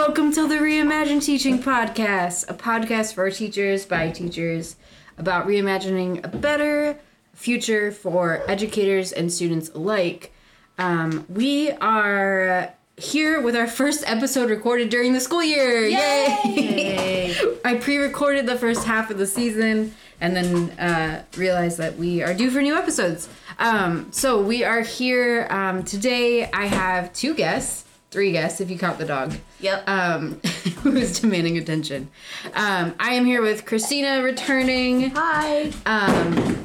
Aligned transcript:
Welcome 0.00 0.32
to 0.32 0.48
the 0.48 0.54
Reimagine 0.54 1.22
Teaching 1.22 1.62
Podcast, 1.62 2.48
a 2.48 2.54
podcast 2.54 3.12
for 3.12 3.30
teachers 3.30 3.84
by 3.84 4.08
teachers 4.08 4.76
about 5.18 5.46
reimagining 5.46 6.24
a 6.24 6.28
better 6.28 6.98
future 7.34 7.92
for 7.92 8.42
educators 8.50 9.12
and 9.12 9.30
students 9.30 9.68
alike. 9.68 10.32
Um, 10.78 11.26
we 11.28 11.72
are 11.72 12.72
here 12.96 13.42
with 13.42 13.54
our 13.54 13.66
first 13.66 14.02
episode 14.06 14.48
recorded 14.48 14.88
during 14.88 15.12
the 15.12 15.20
school 15.20 15.44
year. 15.44 15.84
Yay! 15.84 16.38
Yay. 16.46 17.36
I 17.62 17.74
pre 17.74 17.98
recorded 17.98 18.46
the 18.46 18.56
first 18.56 18.84
half 18.84 19.10
of 19.10 19.18
the 19.18 19.26
season 19.26 19.94
and 20.18 20.34
then 20.34 20.70
uh, 20.78 21.24
realized 21.36 21.76
that 21.76 21.98
we 21.98 22.22
are 22.22 22.32
due 22.32 22.50
for 22.50 22.62
new 22.62 22.74
episodes. 22.74 23.28
Um, 23.58 24.10
so 24.12 24.40
we 24.40 24.64
are 24.64 24.80
here 24.80 25.46
um, 25.50 25.84
today. 25.84 26.50
I 26.50 26.66
have 26.66 27.12
two 27.12 27.34
guests, 27.34 27.84
three 28.10 28.32
guests 28.32 28.60
if 28.60 28.70
you 28.70 28.78
count 28.78 28.98
the 28.98 29.04
dog. 29.04 29.34
Yep. 29.60 29.88
Um, 29.88 30.40
who's 30.82 31.20
demanding 31.20 31.58
attention. 31.58 32.10
Um, 32.54 32.94
I 32.98 33.14
am 33.14 33.24
here 33.24 33.42
with 33.42 33.64
Christina 33.64 34.22
returning. 34.22 35.10
Hi. 35.10 35.70
Um, 35.86 36.64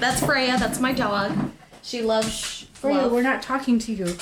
That's 0.00 0.24
Freya. 0.24 0.58
That's 0.58 0.80
my 0.80 0.92
dog. 0.92 1.50
She 1.82 2.02
loves. 2.02 2.66
Freya, 2.74 2.98
love. 2.98 3.12
we're 3.12 3.22
not 3.22 3.42
talking 3.42 3.78
to 3.80 3.92
you. 3.92 4.16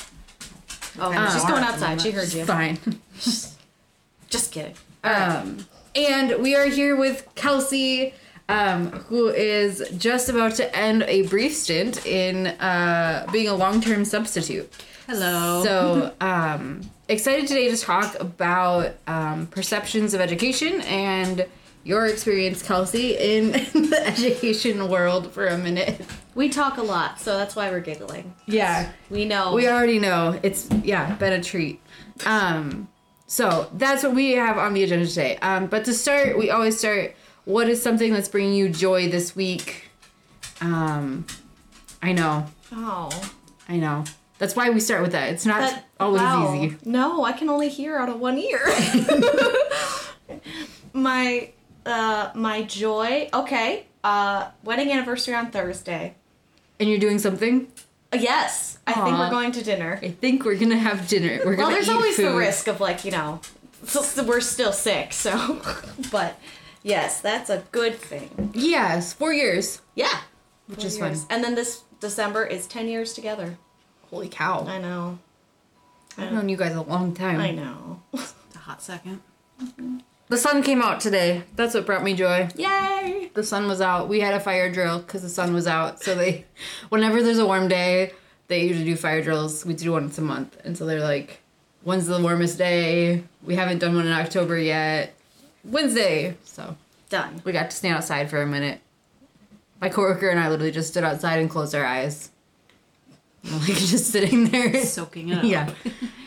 Oh, 1.00 1.30
she's 1.32 1.44
going 1.44 1.62
outside. 1.62 2.00
She 2.00 2.10
heard 2.10 2.32
you. 2.32 2.44
Fine. 2.44 2.78
Just 4.28 4.52
kidding. 4.52 4.74
Um, 5.04 5.66
and 5.94 6.42
we 6.42 6.54
are 6.54 6.66
here 6.66 6.96
with 6.96 7.26
Kelsey, 7.34 8.14
um, 8.48 8.90
who 8.90 9.28
is 9.28 9.82
just 9.96 10.28
about 10.28 10.54
to 10.56 10.76
end 10.76 11.02
a 11.04 11.22
brief 11.28 11.54
stint 11.54 12.04
in 12.04 12.48
uh, 12.48 13.26
being 13.32 13.48
a 13.48 13.54
long 13.54 13.80
term 13.80 14.04
substitute. 14.04 14.70
Hello. 15.08 15.64
So, 15.64 16.14
um, 16.20 16.82
excited 17.08 17.46
today 17.48 17.70
to 17.70 17.76
talk 17.78 18.14
about 18.20 18.92
um, 19.06 19.46
perceptions 19.46 20.12
of 20.12 20.20
education 20.20 20.82
and 20.82 21.46
your 21.82 22.04
experience, 22.06 22.62
Kelsey, 22.62 23.16
in 23.16 23.52
the 23.72 24.02
education 24.04 24.86
world 24.90 25.32
for 25.32 25.46
a 25.46 25.56
minute. 25.56 26.02
We 26.34 26.50
talk 26.50 26.76
a 26.76 26.82
lot, 26.82 27.18
so 27.18 27.38
that's 27.38 27.56
why 27.56 27.70
we're 27.70 27.80
giggling. 27.80 28.34
Yeah. 28.44 28.92
We 29.08 29.24
know. 29.24 29.54
We 29.54 29.66
already 29.66 29.98
know 29.98 30.38
it's 30.42 30.68
yeah 30.84 31.14
been 31.14 31.32
a 31.32 31.42
treat. 31.42 31.80
Um, 32.26 32.86
so 33.26 33.70
that's 33.72 34.02
what 34.02 34.14
we 34.14 34.32
have 34.32 34.58
on 34.58 34.74
the 34.74 34.82
agenda 34.82 35.06
today. 35.06 35.38
Um, 35.38 35.68
but 35.68 35.86
to 35.86 35.94
start, 35.94 36.36
we 36.36 36.50
always 36.50 36.78
start. 36.78 37.16
What 37.46 37.70
is 37.70 37.82
something 37.82 38.12
that's 38.12 38.28
bringing 38.28 38.52
you 38.52 38.68
joy 38.68 39.08
this 39.08 39.34
week? 39.34 39.88
Um, 40.60 41.24
I 42.02 42.12
know, 42.12 42.46
Oh. 42.74 43.08
I 43.70 43.78
know. 43.78 44.04
That's 44.38 44.54
why 44.56 44.70
we 44.70 44.80
start 44.80 45.02
with 45.02 45.12
that. 45.12 45.30
It's 45.30 45.44
not 45.46 45.60
That, 45.60 45.84
always 45.98 46.22
wow. 46.22 46.54
easy. 46.54 46.76
No, 46.84 47.24
I 47.24 47.32
can 47.32 47.48
only 47.50 47.68
hear 47.68 47.96
out 47.96 48.08
of 48.08 48.20
one 48.20 48.38
ear. 48.38 48.60
my 50.92 51.50
uh 51.86 52.30
my 52.34 52.62
joy. 52.62 53.28
Okay. 53.32 53.86
Uh 54.04 54.50
wedding 54.64 54.90
anniversary 54.92 55.34
on 55.34 55.50
Thursday. 55.50 56.14
And 56.80 56.88
you're 56.88 56.98
doing 57.00 57.18
something. 57.18 57.66
Uh, 58.12 58.18
yes. 58.20 58.78
I 58.86 58.92
think 58.92 59.18
we're 59.18 59.30
going 59.30 59.52
to 59.52 59.62
dinner. 59.62 59.98
I 60.02 60.10
think 60.10 60.44
we're 60.44 60.56
gonna 60.56 60.78
have 60.78 61.08
dinner. 61.08 61.40
We're 61.44 61.56
gonna 61.56 61.68
Well, 61.68 61.70
there's 61.70 61.88
always 61.88 62.16
the 62.16 62.34
risk 62.34 62.68
of 62.68 62.80
like, 62.80 63.04
you 63.04 63.10
know, 63.10 63.40
we're 64.24 64.40
still 64.40 64.72
sick, 64.72 65.12
so 65.12 65.60
but 66.12 66.38
yes, 66.82 67.20
that's 67.20 67.50
a 67.50 67.64
good 67.72 67.96
thing. 67.96 68.50
Yes, 68.54 69.12
four 69.12 69.32
years, 69.32 69.82
Yeah. 69.94 70.20
which 70.68 70.78
Four 70.80 70.86
is 70.86 70.98
years. 70.98 71.20
fun. 71.24 71.26
And 71.30 71.44
then 71.44 71.54
this 71.54 71.82
December 72.00 72.44
is 72.46 72.66
10 72.66 72.88
years 72.88 73.12
together. 73.12 73.58
Holy 74.10 74.28
cow! 74.28 74.64
I 74.66 74.78
know. 74.78 75.18
I've 76.16 76.32
known 76.32 76.48
you 76.48 76.56
guys 76.56 76.74
a 76.74 76.82
long 76.82 77.14
time. 77.14 77.40
I 77.40 77.50
know. 77.52 78.02
It's 78.12 78.34
a 78.54 78.58
hot 78.58 78.82
second. 78.82 79.20
The 80.28 80.36
sun 80.36 80.62
came 80.62 80.82
out 80.82 81.00
today. 81.00 81.44
That's 81.56 81.74
what 81.74 81.86
brought 81.86 82.02
me 82.04 82.14
joy. 82.14 82.48
Yay! 82.56 83.30
the 83.34 83.42
sun 83.44 83.68
was 83.68 83.80
out. 83.80 84.08
We 84.08 84.20
had 84.20 84.34
a 84.34 84.40
fire 84.40 84.70
drill 84.72 84.98
because 84.98 85.22
the 85.22 85.28
sun 85.28 85.54
was 85.54 85.66
out. 85.66 86.02
So 86.02 86.14
they, 86.14 86.44
whenever 86.88 87.22
there's 87.22 87.38
a 87.38 87.46
warm 87.46 87.68
day, 87.68 88.12
they 88.48 88.64
usually 88.64 88.84
do 88.84 88.96
fire 88.96 89.22
drills. 89.22 89.64
We 89.64 89.74
do 89.74 89.92
once 89.92 90.18
a 90.18 90.22
month, 90.22 90.58
and 90.64 90.76
so 90.76 90.86
they're 90.86 91.00
like, 91.00 91.40
"When's 91.82 92.06
the 92.06 92.20
warmest 92.20 92.58
day?" 92.58 93.24
We 93.44 93.54
haven't 93.56 93.78
done 93.78 93.94
one 93.94 94.06
in 94.06 94.12
October 94.12 94.58
yet. 94.58 95.14
Wednesday. 95.64 96.36
So 96.44 96.76
Done. 97.10 97.42
we 97.44 97.52
got 97.52 97.70
to 97.70 97.76
stand 97.76 97.96
outside 97.96 98.30
for 98.30 98.40
a 98.42 98.46
minute. 98.46 98.80
My 99.80 99.88
coworker 99.88 100.28
and 100.28 100.40
I 100.40 100.48
literally 100.48 100.72
just 100.72 100.88
stood 100.90 101.04
outside 101.04 101.38
and 101.38 101.48
closed 101.50 101.74
our 101.74 101.84
eyes. 101.84 102.30
Like 103.44 103.62
just 103.66 104.10
sitting 104.10 104.46
there. 104.46 104.84
Soaking 104.84 105.28
it 105.30 105.38
up. 105.38 105.44
yeah. 105.44 105.70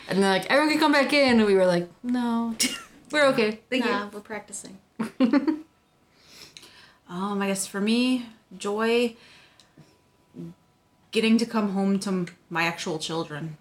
And 0.08 0.22
they're 0.22 0.30
like, 0.30 0.46
everyone 0.46 0.70
can 0.70 0.80
come 0.80 0.92
back 0.92 1.12
in. 1.12 1.38
And 1.38 1.46
we 1.46 1.54
were 1.54 1.66
like, 1.66 1.88
no, 2.02 2.54
we're 3.10 3.26
okay. 3.26 3.60
Thank 3.70 3.84
Nah, 3.84 4.08
we're 4.12 4.20
practicing. 4.20 4.78
Um, 7.08 7.42
I 7.42 7.48
guess 7.48 7.66
for 7.66 7.78
me, 7.78 8.24
joy 8.56 9.16
getting 11.10 11.36
to 11.36 11.44
come 11.44 11.72
home 11.72 11.98
to 11.98 12.26
my 12.48 12.62
actual 12.62 12.98
children 12.98 13.58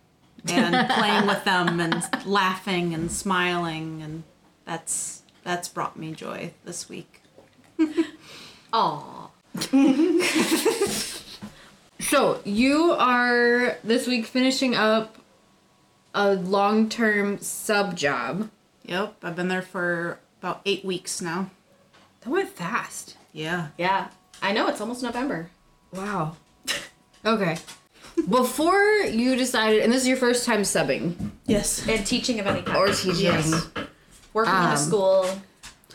and 0.48 0.90
playing 0.90 1.28
with 1.28 1.44
them 1.44 1.82
and 1.82 2.02
laughing 2.26 2.94
and 2.94 3.12
smiling 3.12 4.02
and 4.02 4.24
that's 4.64 5.24
that's 5.44 5.68
brought 5.68 5.98
me 6.00 6.14
joy 6.14 6.54
this 6.64 6.88
week. 6.88 7.22
Aw. 8.72 9.30
So 12.02 12.42
you 12.44 12.92
are 12.94 13.78
this 13.84 14.08
week 14.08 14.26
finishing 14.26 14.76
up 14.76 15.18
a 16.14 16.34
long 16.34 16.90
term 16.90 17.40
sub 17.40 17.96
job. 17.96 18.50
Yep, 18.86 19.16
I've 19.24 19.36
been 19.36 19.48
there 19.48 19.62
for 19.62 20.20
about 20.42 20.62
8 20.66 20.84
weeks 20.84 21.22
now. 21.22 21.52
That 22.22 22.30
went 22.30 22.50
fast. 22.50 23.16
Yeah. 23.32 23.68
Yeah. 23.78 24.10
I 24.42 24.52
know, 24.54 24.68
it's 24.68 24.82
almost 24.82 25.04
November. 25.04 25.50
Wow. 25.94 26.36
Okay. 27.24 27.56
Before 28.28 28.82
you 29.04 29.36
decided, 29.36 29.84
and 29.84 29.94
this 29.94 30.02
is 30.02 30.08
your 30.08 30.18
first 30.18 30.44
time 30.44 30.62
subbing 30.64 31.30
Yes. 31.46 31.88
And 31.88 32.04
teaching 32.04 32.40
of 32.40 32.48
any 32.48 32.64
kind. 32.64 32.76
or 32.80 32.88
teaching, 32.88 33.16
Yes. 33.26 33.68
Working 34.34 34.54
in 34.56 34.60
Um, 34.60 34.72
a 34.72 34.78
school. 34.78 35.22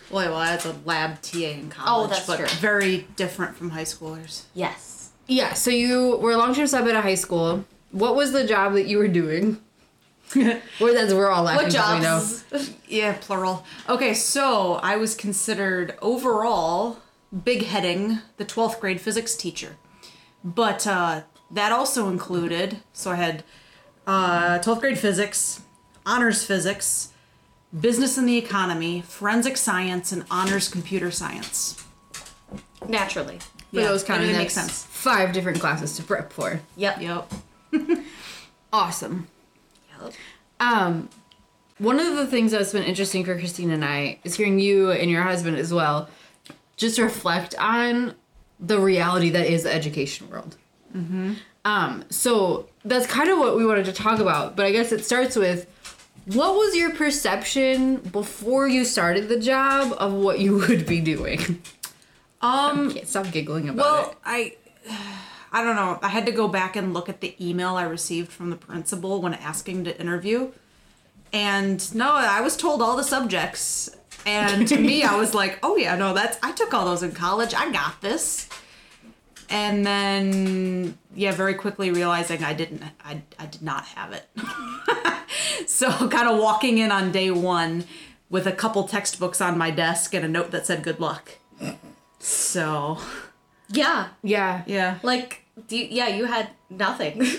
Well, 0.09 0.31
well, 0.31 0.37
I 0.37 0.55
was 0.55 0.65
a 0.67 0.77
lab 0.84 1.21
TA 1.23 1.38
in 1.38 1.69
college, 1.69 2.11
Oh, 2.11 2.15
that's 2.15 2.25
but 2.28 2.37
true. 2.38 2.47
very 2.61 3.09
different 3.17 3.56
from 3.56 3.71
high 3.71 3.83
schoolers. 3.83 4.43
Yes. 4.55 4.85
Yeah. 5.26 5.54
So 5.54 5.70
you 5.70 6.16
were 6.19 6.32
a 6.32 6.37
long 6.37 6.54
term 6.54 6.66
sub 6.66 6.87
at 6.87 6.94
a 6.94 7.00
high 7.03 7.14
school. 7.14 7.64
What 7.92 8.14
was 8.16 8.32
the 8.32 8.47
job 8.47 8.75
that 8.75 8.87
you 8.87 8.98
were 8.98 9.09
doing? 9.09 9.59
Where 10.32 10.60
that's 10.92 11.12
we're 11.14 11.31
all 11.31 11.44
laughing. 11.44 11.66
What 11.66 11.75
'cause 11.75 11.94
we 11.94 12.00
know. 12.00 12.60
jobs? 12.60 12.72
Yeah, 12.88 13.16
plural. 13.20 13.64
Okay, 13.88 14.14
so 14.14 14.75
I 14.75 14.97
was 14.97 15.14
considered 15.16 15.97
overall 16.00 16.98
big 17.44 17.64
heading 17.64 18.20
the 18.37 18.44
12th 18.44 18.78
grade 18.81 19.00
physics 19.00 19.34
teacher. 19.37 19.76
But 20.44 20.87
uh, 20.87 21.22
that 21.50 21.72
also 21.72 22.08
included, 22.08 22.78
so 22.93 23.10
I 23.10 23.16
had 23.16 23.44
uh, 24.06 24.58
12th 24.60 24.81
grade 24.81 24.98
physics, 24.98 25.62
honors 26.04 26.44
physics, 26.44 27.08
business 27.78 28.16
and 28.16 28.28
the 28.28 28.37
economy, 28.38 29.03
forensic 29.03 29.56
science, 29.56 30.12
and 30.12 30.25
honors 30.31 30.69
computer 30.69 31.10
science. 31.10 31.82
Naturally. 32.88 33.38
For 33.72 33.81
those 33.81 34.04
kind 34.04 34.22
of 34.22 34.31
it 34.31 34.37
makes 34.37 34.54
sense. 34.54 34.84
Five 34.84 35.32
different 35.32 35.60
classes 35.60 35.97
to 35.97 36.03
prep 36.03 36.32
for. 36.32 36.60
Yep. 36.77 37.00
Yep. 37.00 37.32
Awesome. 38.72 39.28
Yep. 40.03 40.12
Um, 40.60 41.09
one 41.78 42.00
of 42.00 42.16
the 42.16 42.26
things 42.26 42.53
that's 42.53 42.72
been 42.72 42.82
interesting 42.82 43.25
for 43.25 43.38
Christine 43.38 43.71
and 43.71 43.84
I 43.84 44.19
is 44.25 44.34
hearing 44.34 44.59
you 44.59 44.91
and 44.91 45.10
your 45.10 45.22
husband 45.22 45.56
as 45.56 45.72
well 45.72 46.10
just 46.76 46.99
reflect 46.99 47.55
on 47.58 48.14
the 48.61 48.79
reality 48.79 49.31
that 49.31 49.46
is 49.46 49.62
the 49.62 49.73
education 49.73 50.29
world. 50.29 50.56
Mm-hmm. 50.94 51.35
Um, 51.64 52.05
so 52.11 52.69
that's 52.85 53.06
kind 53.06 53.31
of 53.31 53.38
what 53.38 53.56
we 53.56 53.67
wanted 53.67 53.87
to 53.87 53.93
talk 53.93 54.20
about, 54.20 54.56
but 54.56 54.67
I 54.67 54.73
guess 54.73 54.93
it 54.93 55.05
starts 55.05 55.37
with 55.37 55.67
what 56.26 56.55
was 56.55 56.76
your 56.76 56.90
perception 56.90 57.96
before 57.96 58.69
you 58.69 58.85
started 58.85 59.29
the 59.29 59.38
job 59.38 59.94
of 59.99 60.12
what 60.12 60.38
you 60.38 60.58
would 60.58 60.87
be 60.87 61.00
doing? 61.00 61.62
Um, 62.41 62.97
stop 63.05 63.31
giggling 63.31 63.69
about 63.69 63.83
it. 63.83 63.88
Well, 63.88 64.11
it. 64.11 64.17
I 64.25 64.56
I 65.53 65.62
don't 65.62 65.77
know. 65.77 65.99
I 66.03 66.09
had 66.09 66.27
to 66.27 66.33
go 66.33 66.49
back 66.49 66.77
and 66.77 66.93
look 66.93 67.09
at 67.09 67.21
the 67.21 67.35
email 67.41 67.77
I 67.77 67.85
received 67.85 68.31
from 68.31 68.50
the 68.50 68.56
principal 68.56 69.23
when 69.23 69.33
asking 69.35 69.85
to 69.85 69.99
interview. 69.99 70.50
And 71.33 71.94
no, 71.94 72.12
I 72.12 72.41
was 72.41 72.56
told 72.56 72.83
all 72.83 72.97
the 72.97 73.05
subjects. 73.05 73.97
And 74.27 74.67
to 74.69 74.79
me, 74.79 75.03
I 75.03 75.17
was 75.17 75.35
like, 75.35 75.59
"Oh 75.62 75.77
yeah, 75.77 75.97
no, 75.97 76.12
that's 76.12 76.38
I 76.43 76.53
took 76.53 76.75
all 76.75 76.85
those 76.85 77.03
in 77.03 77.12
college. 77.12 77.55
I 77.55 77.71
got 77.71 78.00
this." 78.00 78.49
And 79.49 79.87
then 79.87 80.99
yeah, 81.15 81.33
very 81.33 81.55
quickly 81.55 81.91
realizing 81.91 82.43
I 82.43 82.53
didn't 82.53 82.83
I 83.05 83.23
I 83.38 83.47
did 83.47 83.62
not 83.62 83.85
have 83.87 84.12
it. 84.12 84.29
so 85.69 85.91
kind 86.09 86.29
of 86.29 86.38
walking 86.38 86.79
in 86.79 86.91
on 86.91 87.12
day 87.12 87.31
1 87.31 87.85
with 88.29 88.47
a 88.47 88.53
couple 88.53 88.88
textbooks 88.88 89.41
on 89.41 89.56
my 89.56 89.71
desk 89.71 90.15
and 90.15 90.25
a 90.25 90.29
note 90.29 90.50
that 90.50 90.67
said 90.67 90.83
good 90.83 91.00
luck. 91.00 91.33
So, 92.18 92.98
Yeah. 93.68 94.08
Yeah. 94.22 94.62
yeah. 94.66 94.98
Like, 95.02 95.42
do 95.68 95.76
you, 95.76 95.86
yeah, 95.90 96.08
you 96.08 96.24
had 96.26 96.50
nothing. 96.70 97.22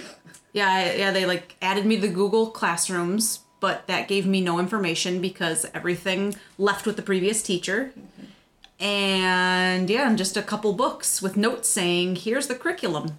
Yeah, 0.54 0.70
I, 0.72 0.96
yeah, 0.96 1.12
they 1.12 1.26
like 1.28 1.56
added 1.62 1.86
me 1.86 2.00
to 2.02 2.08
Google 2.08 2.48
Classrooms 2.50 3.42
but 3.60 3.86
that 3.88 4.08
gave 4.08 4.26
me 4.26 4.42
no 4.42 4.60
information 4.60 5.20
because 5.22 5.66
everything 5.74 6.36
left 6.58 6.86
with 6.86 6.96
the 6.96 7.02
previous 7.02 7.42
teacher. 7.44 7.92
And 8.80 9.90
yeah, 9.90 10.08
and 10.08 10.18
just 10.18 10.38
a 10.38 10.42
couple 10.44 10.74
books 10.74 11.22
with 11.22 11.38
notes 11.38 11.68
saying, 11.68 12.18
here's 12.18 12.48
the 12.48 12.56
curriculum. 12.56 13.18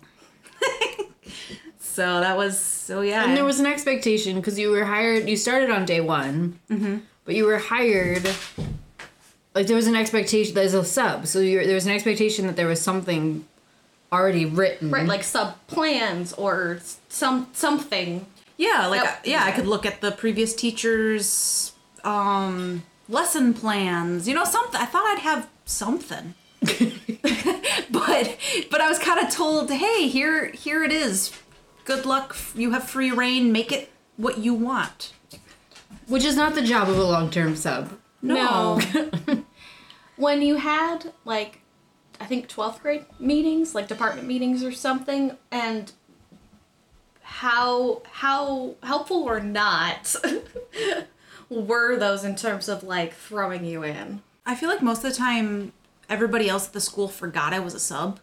so 1.78 2.20
that 2.20 2.36
was, 2.36 2.58
so 2.58 3.00
yeah. 3.00 3.24
And 3.24 3.36
there 3.36 3.44
was 3.44 3.58
an 3.60 3.66
expectation 3.66 4.36
because 4.36 4.58
you 4.58 4.70
were 4.70 4.84
hired. 4.84 5.28
You 5.28 5.36
started 5.36 5.70
on 5.70 5.84
day 5.84 6.00
one, 6.00 6.58
Mm-hmm. 6.70 6.98
but 7.24 7.34
you 7.34 7.44
were 7.44 7.58
hired. 7.58 8.28
Like 9.54 9.66
there 9.66 9.76
was 9.76 9.86
an 9.86 9.96
expectation. 9.96 10.54
There's 10.54 10.74
a 10.74 10.84
sub, 10.84 11.26
so 11.26 11.40
you 11.40 11.64
there 11.64 11.74
was 11.74 11.86
an 11.86 11.92
expectation 11.92 12.46
that 12.46 12.56
there 12.56 12.66
was 12.66 12.80
something 12.80 13.46
already 14.12 14.44
written. 14.44 14.90
Right, 14.90 15.06
like 15.06 15.24
sub 15.24 15.54
plans 15.66 16.32
or 16.34 16.80
some 17.08 17.48
something. 17.52 18.26
Yeah, 18.56 18.86
like 18.86 19.02
Yep. 19.02 19.20
yeah, 19.24 19.44
I 19.44 19.52
could 19.52 19.66
look 19.66 19.86
at 19.86 20.00
the 20.00 20.10
previous 20.12 20.54
teacher's 20.54 21.72
um 22.04 22.84
lesson 23.08 23.54
plans. 23.54 24.28
You 24.28 24.34
know, 24.34 24.44
something. 24.44 24.80
I 24.80 24.86
thought 24.86 25.06
I'd 25.06 25.20
have 25.20 25.48
something. 25.64 26.34
but 27.90 28.36
but 28.70 28.80
I 28.80 28.88
was 28.88 28.98
kind 28.98 29.20
of 29.20 29.30
told, 29.30 29.70
"Hey, 29.70 30.08
here 30.08 30.46
here 30.50 30.84
it 30.84 30.92
is. 30.92 31.32
Good 31.84 32.04
luck. 32.04 32.36
You 32.54 32.72
have 32.72 32.84
free 32.88 33.10
rein. 33.10 33.50
Make 33.52 33.72
it 33.72 33.90
what 34.16 34.38
you 34.38 34.54
want." 34.54 35.12
which 36.06 36.24
is 36.24 36.36
not 36.36 36.54
the 36.54 36.62
job 36.62 36.88
of 36.88 36.98
a 36.98 37.04
long 37.04 37.30
term 37.30 37.54
sub. 37.54 37.92
No. 38.22 38.80
when 40.16 40.42
you 40.42 40.56
had 40.56 41.12
like 41.24 41.60
I 42.20 42.26
think 42.26 42.48
12th 42.48 42.80
grade 42.80 43.06
meetings, 43.20 43.74
like 43.74 43.86
department 43.86 44.26
meetings 44.26 44.64
or 44.64 44.72
something 44.72 45.36
and 45.50 45.92
how 47.22 48.02
how 48.10 48.74
helpful 48.82 49.22
or 49.22 49.38
not 49.38 50.16
were 51.48 51.96
those 51.96 52.24
in 52.24 52.34
terms 52.34 52.68
of 52.68 52.82
like 52.82 53.14
throwing 53.14 53.64
you 53.64 53.84
in? 53.84 54.22
I 54.44 54.54
feel 54.54 54.68
like 54.68 54.82
most 54.82 55.04
of 55.04 55.10
the 55.10 55.16
time, 55.16 55.72
everybody 56.08 56.48
else 56.48 56.66
at 56.66 56.72
the 56.72 56.80
school 56.80 57.06
forgot 57.06 57.52
I 57.52 57.60
was 57.60 57.74
a 57.74 57.78
sub, 57.78 58.18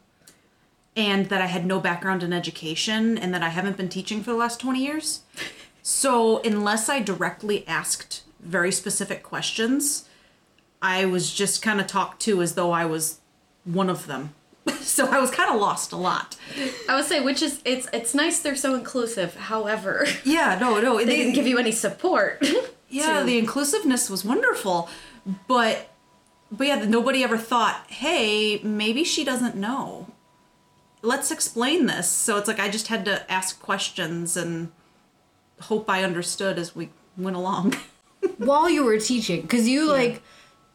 and 0.95 1.27
that 1.29 1.41
I 1.41 1.45
had 1.45 1.65
no 1.65 1.79
background 1.79 2.23
in 2.23 2.33
education, 2.33 3.17
and 3.17 3.33
that 3.33 3.43
I 3.43 3.49
haven't 3.49 3.77
been 3.77 3.89
teaching 3.89 4.23
for 4.23 4.31
the 4.31 4.37
last 4.37 4.59
twenty 4.59 4.83
years. 4.83 5.21
So 5.81 6.41
unless 6.41 6.89
I 6.89 6.99
directly 6.99 7.65
asked 7.67 8.23
very 8.45 8.71
specific 8.71 9.23
questions, 9.23 10.07
I 10.81 11.05
was 11.05 11.33
just 11.33 11.61
kind 11.61 11.79
of 11.81 11.87
talked 11.87 12.21
to 12.23 12.41
as 12.41 12.55
though 12.55 12.71
I 12.71 12.85
was 12.85 13.19
one 13.63 13.89
of 13.89 14.05
them. 14.07 14.33
so 14.79 15.07
I 15.07 15.19
was 15.19 15.29
kind 15.31 15.53
of 15.53 15.59
lost 15.59 15.91
a 15.91 15.97
lot. 15.97 16.37
I 16.89 16.95
would 16.95 17.05
say 17.05 17.21
which 17.21 17.41
is 17.41 17.61
it's 17.65 17.87
it's 17.93 18.13
nice 18.15 18.39
they're 18.39 18.55
so 18.55 18.73
inclusive. 18.75 19.35
However, 19.35 20.05
Yeah, 20.23 20.57
no, 20.59 20.79
no, 20.79 20.97
they 20.97 21.17
didn't 21.17 21.33
give 21.33 21.47
you 21.47 21.57
any 21.59 21.71
support. 21.71 22.43
yeah 22.89 23.19
to- 23.19 23.25
the 23.25 23.37
inclusiveness 23.37 24.09
was 24.09 24.23
wonderful 24.23 24.87
but 25.47 25.89
but 26.51 26.67
yeah 26.67 26.75
nobody 26.85 27.23
ever 27.23 27.35
thought 27.37 27.83
hey 27.89 28.59
maybe 28.59 29.03
she 29.03 29.23
doesn't 29.23 29.55
know 29.55 30.07
let's 31.01 31.31
explain 31.31 31.87
this 31.87 32.07
so 32.07 32.37
it's 32.37 32.47
like 32.47 32.59
i 32.59 32.69
just 32.69 32.87
had 32.89 33.03
to 33.03 33.29
ask 33.31 33.59
questions 33.59 34.37
and 34.37 34.71
hope 35.61 35.89
i 35.89 36.03
understood 36.03 36.59
as 36.59 36.75
we 36.75 36.89
went 37.17 37.35
along 37.35 37.75
While 38.37 38.69
you 38.69 38.83
were 38.83 38.99
teaching, 38.99 39.41
because 39.41 39.67
you 39.67 39.89
like, 39.89 40.21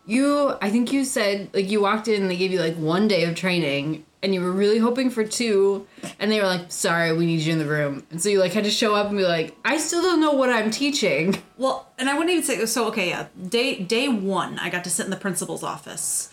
you 0.06 0.56
I 0.60 0.70
think 0.70 0.92
you 0.92 1.04
said 1.04 1.50
like 1.52 1.70
you 1.70 1.80
walked 1.80 2.08
in, 2.08 2.22
and 2.22 2.30
they 2.30 2.36
gave 2.36 2.52
you 2.52 2.60
like 2.60 2.76
one 2.76 3.08
day 3.08 3.24
of 3.24 3.34
training, 3.34 4.04
and 4.22 4.34
you 4.34 4.40
were 4.40 4.52
really 4.52 4.78
hoping 4.78 5.10
for 5.10 5.24
two, 5.24 5.86
and 6.18 6.30
they 6.30 6.40
were 6.40 6.46
like, 6.46 6.70
"Sorry, 6.72 7.12
we 7.12 7.26
need 7.26 7.40
you 7.40 7.52
in 7.52 7.58
the 7.58 7.66
room," 7.66 8.04
and 8.10 8.20
so 8.22 8.28
you 8.28 8.40
like 8.40 8.52
had 8.52 8.64
to 8.64 8.70
show 8.70 8.94
up 8.94 9.08
and 9.08 9.18
be 9.18 9.24
like, 9.24 9.56
"I 9.64 9.78
still 9.78 10.02
don't 10.02 10.20
know 10.20 10.32
what 10.32 10.50
I'm 10.50 10.70
teaching." 10.70 11.36
well 11.60 11.86
and 11.98 12.08
i 12.08 12.14
wouldn't 12.14 12.30
even 12.30 12.42
say 12.42 12.64
so 12.66 12.86
okay 12.86 13.10
yeah. 13.10 13.26
Day 13.48 13.78
day 13.80 14.08
one 14.08 14.58
i 14.58 14.70
got 14.70 14.82
to 14.84 14.90
sit 14.90 15.04
in 15.04 15.10
the 15.10 15.16
principal's 15.16 15.62
office 15.62 16.30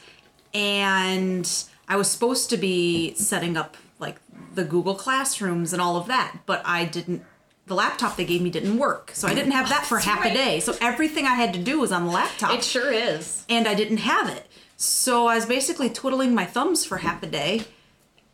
and 0.53 1.65
i 1.87 1.95
was 1.97 2.09
supposed 2.09 2.49
to 2.49 2.57
be 2.57 3.13
setting 3.15 3.57
up 3.57 3.75
like 3.99 4.15
the 4.55 4.63
google 4.63 4.95
classrooms 4.95 5.73
and 5.73 5.81
all 5.81 5.97
of 5.97 6.07
that 6.07 6.37
but 6.45 6.61
i 6.65 6.85
didn't 6.85 7.23
the 7.67 7.75
laptop 7.75 8.15
they 8.15 8.25
gave 8.25 8.41
me 8.41 8.49
didn't 8.49 8.77
work. 8.77 9.11
So 9.13 9.27
i 9.27 9.33
didn't 9.33 9.51
have 9.51 9.69
that 9.69 9.85
for 9.85 9.99
half 10.09 10.21
right. 10.21 10.31
a 10.31 10.33
day. 10.35 10.59
So 10.59 10.75
everything 10.81 11.25
i 11.25 11.35
had 11.35 11.53
to 11.53 11.59
do 11.61 11.79
was 11.79 11.91
on 11.91 12.05
the 12.05 12.11
laptop. 12.11 12.53
It 12.53 12.63
sure 12.63 12.91
is. 12.91 13.45
and 13.49 13.67
i 13.67 13.75
didn't 13.75 13.97
have 13.97 14.29
it. 14.29 14.47
So 14.77 15.27
i 15.27 15.35
was 15.35 15.45
basically 15.45 15.89
twiddling 15.89 16.33
my 16.33 16.45
thumbs 16.45 16.85
for 16.85 16.97
half 16.97 17.21
a 17.23 17.27
day 17.27 17.65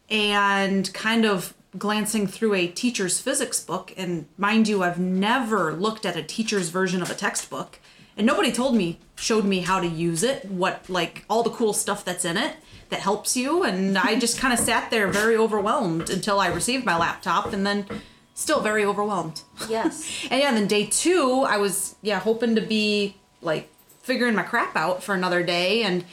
and 0.09 0.93
kind 0.93 1.25
of 1.25 1.53
glancing 1.77 2.27
through 2.27 2.53
a 2.53 2.67
teacher's 2.67 3.19
physics 3.19 3.59
book. 3.59 3.93
And 3.97 4.27
mind 4.37 4.67
you 4.67 4.83
i've 4.83 4.99
never 4.99 5.73
looked 5.73 6.05
at 6.05 6.15
a 6.15 6.23
teacher's 6.23 6.69
version 6.69 7.01
of 7.01 7.09
a 7.09 7.15
textbook. 7.15 7.79
And 8.15 8.27
nobody 8.27 8.51
told 8.51 8.75
me 8.75 8.99
showed 9.15 9.45
me 9.45 9.61
how 9.61 9.79
to 9.79 9.87
use 9.87 10.21
it 10.21 10.45
what 10.45 10.87
like 10.89 11.25
all 11.29 11.41
the 11.41 11.49
cool 11.49 11.73
stuff 11.73 12.05
that's 12.05 12.25
in 12.25 12.37
it 12.37 12.55
that 12.89 12.99
helps 12.99 13.35
you. 13.35 13.63
And 13.63 13.97
i 13.97 14.13
just 14.19 14.37
kind 14.37 14.53
of 14.53 14.59
sat 14.59 14.91
there 14.91 15.07
very 15.07 15.35
overwhelmed 15.35 16.11
until 16.11 16.39
i 16.39 16.47
received 16.47 16.85
my 16.85 16.95
laptop. 16.95 17.51
And 17.51 17.65
then 17.65 17.87
still 18.35 18.61
very 18.61 18.83
overwhelmed 18.83 19.41
Yes. 19.69 20.25
and 20.31 20.41
yeah, 20.41 20.51
then 20.51 20.67
day 20.67 20.85
two, 20.85 21.45
I 21.47 21.57
was 21.57 21.95
yeah 22.01 22.19
hoping 22.19 22.55
to 22.55 22.61
be 22.61 23.15
like 23.41 23.69
figuring 24.01 24.35
my 24.35 24.43
crap 24.43 24.75
out 24.75 25.03
for 25.03 25.13
another 25.15 25.43
day, 25.43 25.83
and 25.83 26.03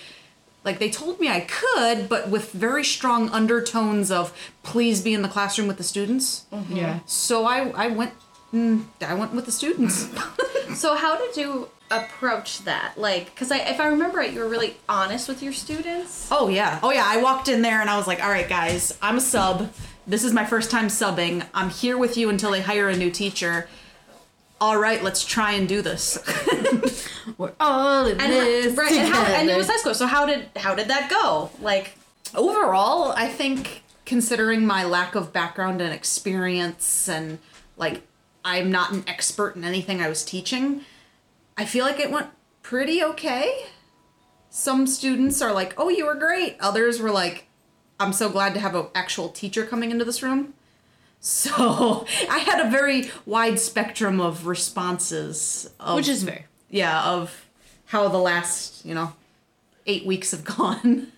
like 0.65 0.79
they 0.79 0.91
told 0.91 1.19
me 1.21 1.29
I 1.29 1.41
could, 1.41 2.09
but 2.09 2.29
with 2.29 2.53
very 2.53 2.85
strong 2.85 3.29
undertones 3.31 4.11
of 4.11 4.33
please 4.63 5.01
be 5.03 5.15
in 5.15 5.23
the 5.23 5.29
classroom 5.29 5.67
with 5.69 5.79
the 5.79 5.85
students. 5.85 6.45
Yeah. 6.69 7.01
So 7.07 7.47
I 7.47 7.71
I 7.71 7.89
went 7.89 8.13
mm, 8.53 8.85
I 9.01 9.15
went 9.15 9.33
with 9.35 9.47
the 9.47 9.53
students. 9.53 10.09
So 10.77 10.95
how 10.95 11.17
did 11.19 11.37
you 11.37 11.69
approach 11.91 12.61
that? 12.61 12.93
Like, 12.97 13.25
because 13.35 13.51
I, 13.51 13.59
if 13.59 13.81
I 13.81 13.89
remember 13.89 14.19
right, 14.19 14.33
you 14.33 14.39
were 14.39 14.49
really 14.49 14.77
honest 14.89 15.27
with 15.29 15.43
your 15.43 15.53
students. 15.53 16.29
oh 16.31 16.47
yeah, 16.49 16.79
oh 16.85 16.93
yeah. 16.93 17.03
I 17.05 17.21
walked 17.21 17.49
in 17.49 17.61
there 17.63 17.81
and 17.81 17.91
I 17.91 17.97
was 17.97 18.07
like, 18.07 18.23
all 18.23 18.31
right, 18.31 18.49
guys, 18.49 18.97
I'm 19.03 19.17
a 19.17 19.21
sub. 19.21 19.69
This 20.07 20.25
is 20.25 20.33
my 20.33 20.45
first 20.45 20.71
time 20.71 20.89
subbing. 20.89 21.47
I'm 21.55 21.71
here 21.71 21.97
with 21.99 22.17
you 22.17 22.31
until 22.31 22.51
they 22.51 22.61
hire 22.61 22.89
a 22.89 22.97
new 22.97 23.11
teacher. 23.11 23.69
All 24.61 24.77
right, 24.77 25.03
let's 25.03 25.25
try 25.25 25.53
and 25.53 25.69
do 25.69 25.83
this. 25.83 26.19
We're 27.39 27.53
all 27.61 28.07
in 28.07 28.21
And 28.21 28.33
this 28.33 28.77
right, 28.77 28.93
and, 28.93 29.13
how, 29.13 29.23
and 29.25 29.49
it 29.49 29.57
was 29.57 29.69
high 29.69 29.77
school. 29.77 29.95
So 29.95 30.07
how 30.07 30.27
did 30.27 30.51
how 30.57 30.75
did 30.75 30.89
that 30.89 31.09
go? 31.11 31.51
Like, 31.61 31.97
overall, 32.35 33.13
I 33.13 33.29
think 33.29 33.83
considering 34.05 34.67
my 34.67 34.85
lack 34.85 35.15
of 35.15 35.33
background 35.33 35.81
and 35.81 35.95
experience 35.95 37.09
and 37.09 37.39
like 37.77 38.03
I'm 38.45 38.71
not 38.71 38.93
an 38.93 39.05
expert 39.07 39.55
in 39.57 39.65
anything 39.65 40.01
I 40.01 40.09
was 40.09 40.25
teaching, 40.25 40.83
I 41.57 41.65
feel 41.65 41.85
like 41.85 42.01
it 42.01 42.11
went 42.11 42.29
pretty 42.63 43.03
okay. 43.03 43.67
Some 44.51 44.87
students 44.87 45.41
are 45.41 45.53
like, 45.53 45.75
"Oh, 45.79 45.89
you 45.89 46.07
were 46.07 46.17
great." 46.17 46.57
Others 46.61 47.01
were 47.01 47.11
like, 47.11 47.47
"I'm 48.01 48.13
so 48.13 48.29
glad 48.29 48.55
to 48.55 48.61
have 48.61 48.75
an 48.75 48.87
actual 48.95 49.29
teacher 49.29 49.65
coming 49.67 49.91
into 49.93 50.05
this 50.05 50.23
room." 50.23 50.55
So, 51.21 52.07
I 52.31 52.39
had 52.39 52.67
a 52.67 52.71
very 52.71 53.11
wide 53.27 53.61
spectrum 53.61 54.21
of 54.21 54.47
responses 54.47 55.71
of 55.79 55.97
which 55.97 56.09
is 56.09 56.25
fair. 56.25 56.47
yeah, 56.71 57.05
of 57.05 57.47
how 57.87 58.09
the 58.09 58.19
last, 58.19 58.85
you 58.87 58.95
know, 58.95 59.13
8 59.87 60.07
weeks 60.07 60.31
have 60.31 60.45
gone. 60.57 61.09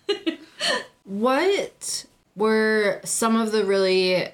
What 1.05 2.05
were 2.35 3.01
some 3.03 3.35
of 3.35 3.51
the 3.51 3.63
really 3.65 4.29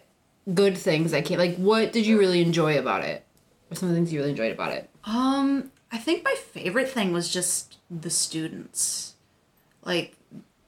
good 0.53 0.77
things 0.77 1.12
that 1.12 1.25
came? 1.25 1.38
Like, 1.39 1.58
what 1.58 1.91
did 1.91 2.06
you 2.06 2.18
really 2.20 2.41
enjoy 2.41 2.77
about 2.77 3.03
it? 3.03 3.24
What 3.68 3.77
some 3.77 3.89
of 3.89 3.94
the 3.96 4.00
things 4.00 4.13
you 4.13 4.20
really 4.20 4.32
enjoyed 4.32 4.51
about 4.51 4.72
it? 4.74 4.89
Um, 5.03 5.72
I 5.91 5.98
think 5.98 6.24
my 6.24 6.36
favorite 6.36 6.89
thing 6.89 7.12
was 7.12 7.29
just 7.29 7.77
the 7.89 8.10
students. 8.10 9.15
Like 9.84 10.15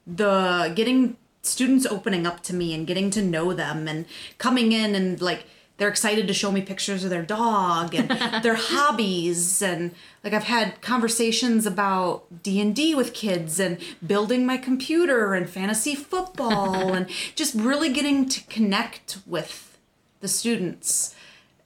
the 0.06 0.72
getting 0.74 1.16
students 1.42 1.86
opening 1.86 2.26
up 2.26 2.42
to 2.44 2.54
me 2.54 2.72
and 2.72 2.86
getting 2.86 3.10
to 3.10 3.22
know 3.22 3.52
them 3.52 3.88
and 3.88 4.06
coming 4.38 4.72
in 4.72 4.94
and 4.94 5.20
like 5.20 5.44
they're 5.76 5.88
excited 5.88 6.28
to 6.28 6.34
show 6.34 6.52
me 6.52 6.62
pictures 6.62 7.02
of 7.02 7.10
their 7.10 7.24
dog 7.24 7.94
and 7.94 8.08
their 8.44 8.54
hobbies 8.54 9.60
and 9.60 9.92
like 10.22 10.32
I've 10.32 10.44
had 10.44 10.80
conversations 10.80 11.66
about 11.66 12.42
D&D 12.42 12.94
with 12.94 13.14
kids 13.14 13.58
and 13.58 13.78
building 14.06 14.46
my 14.46 14.56
computer 14.56 15.34
and 15.34 15.50
fantasy 15.50 15.96
football 15.96 16.92
and 16.94 17.08
just 17.34 17.54
really 17.54 17.92
getting 17.92 18.28
to 18.28 18.44
connect 18.44 19.18
with 19.26 19.76
the 20.20 20.28
students. 20.28 21.16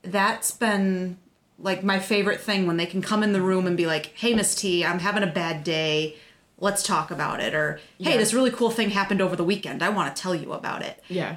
That's 0.03 0.51
been 0.51 1.19
like 1.59 1.83
my 1.83 1.99
favorite 1.99 2.41
thing 2.41 2.67
when 2.67 2.79
they 2.79 2.87
can 2.87 3.03
come 3.03 3.23
in 3.23 3.33
the 3.33 3.43
room 3.43 3.67
and 3.67 3.77
be 3.77 3.87
like, 3.87 4.13
"Hey, 4.15 4.35
Miss 4.35 4.55
T, 4.55 4.85
I'm 4.85 5.01
having 5.01 5.23
a 5.23 5.27
bad 5.27 5.65
day. 5.65 6.17
Let's 6.59 6.83
talk 6.83 7.11
about 7.11 7.41
it." 7.41 7.55
Or, 7.55 7.81
"Hey, 7.99 8.13
Yeah. 8.13 8.17
this 8.17 8.33
really 8.35 8.51
cool 8.51 8.71
thing 8.71 8.91
happened 8.91 9.21
over 9.21 9.37
the 9.37 9.45
weekend. 9.45 9.83
I 9.83 9.89
want 9.91 10.15
to 10.15 10.21
tell 10.23 10.35
you 10.35 10.53
about 10.53 10.83
it." 10.83 11.03
Yeah. 11.09 11.37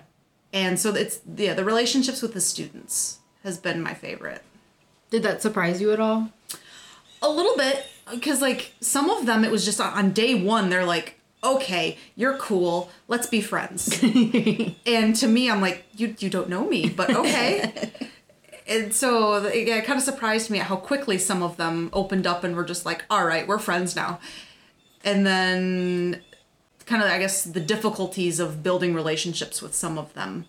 And 0.54 0.80
so 0.80 0.94
it's 0.96 1.20
yeah, 1.38 1.54
the 1.54 1.64
relationships 1.66 2.22
with 2.22 2.34
the 2.34 2.42
students 2.42 3.20
has 3.44 3.58
been 3.58 3.82
my 3.82 3.94
favorite. 3.94 4.42
Did 5.12 5.24
that 5.24 5.42
surprise 5.42 5.80
you 5.82 5.92
at 5.92 6.00
all? 6.00 6.30
A 7.22 7.30
little 7.30 7.56
bit 7.58 7.86
because 8.12 8.42
like 8.42 8.74
some 8.82 9.10
of 9.10 9.26
them 9.26 9.44
it 9.44 9.52
was 9.52 9.66
just 9.66 9.80
on, 9.82 10.12
day 10.12 10.34
1 10.36 10.70
they're 10.70 10.86
like, 10.86 11.20
"Okay, 11.44 11.98
you're 12.16 12.38
cool. 12.38 12.90
Let's 13.08 13.28
be 13.28 13.42
friends." 13.42 14.02
and 14.86 15.16
to 15.18 15.28
me 15.28 15.52
I'm 15.52 15.62
like, 15.62 15.86
"You 15.96 16.16
you 16.20 16.30
don't 16.30 16.50
know 16.50 16.66
me, 16.68 16.90
but 16.90 17.14
okay." 17.16 17.92
and 18.68 18.94
so 18.94 19.36
it, 19.46 19.68
it 19.68 19.86
kind 19.86 19.98
of 19.98 20.04
surprised 20.04 20.50
me 20.50 20.60
at 20.60 20.68
how 20.68 20.76
quickly 20.78 21.18
some 21.18 21.44
of 21.44 21.58
them 21.58 21.90
opened 21.92 22.26
up 22.26 22.44
and 22.44 22.56
were 22.56 22.64
just 22.64 22.86
like, 22.86 23.04
all 23.10 23.26
right, 23.26 23.48
we're 23.48 23.58
friends 23.60 23.96
now. 23.96 24.20
And 25.04 25.26
then 25.26 26.22
kind 26.86 27.02
of, 27.04 27.10
I 27.10 27.20
guess, 27.20 27.44
the 27.44 27.60
difficulties 27.60 28.40
of 28.40 28.64
building 28.64 28.94
relationships 28.94 29.62
with 29.62 29.76
some 29.76 29.98
of 29.98 30.14
them 30.14 30.46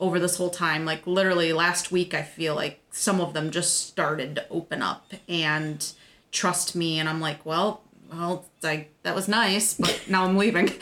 over 0.00 0.18
this 0.18 0.36
whole 0.36 0.50
time. 0.50 0.84
Like 0.84 1.06
literally 1.06 1.52
last 1.52 1.92
week, 1.92 2.14
I 2.14 2.22
feel 2.22 2.54
like 2.54 2.80
some 2.90 3.20
of 3.20 3.34
them 3.34 3.50
just 3.50 3.86
started 3.86 4.34
to 4.36 4.48
open 4.50 4.82
up 4.82 5.12
and 5.28 5.86
trust 6.32 6.74
me. 6.74 6.98
And 6.98 7.08
I'm 7.08 7.20
like, 7.20 7.44
well, 7.46 7.82
well, 8.10 8.46
like 8.62 8.92
that 9.04 9.14
was 9.14 9.28
nice, 9.28 9.74
but 9.74 10.02
now 10.08 10.24
I'm 10.24 10.36
leaving. 10.36 10.70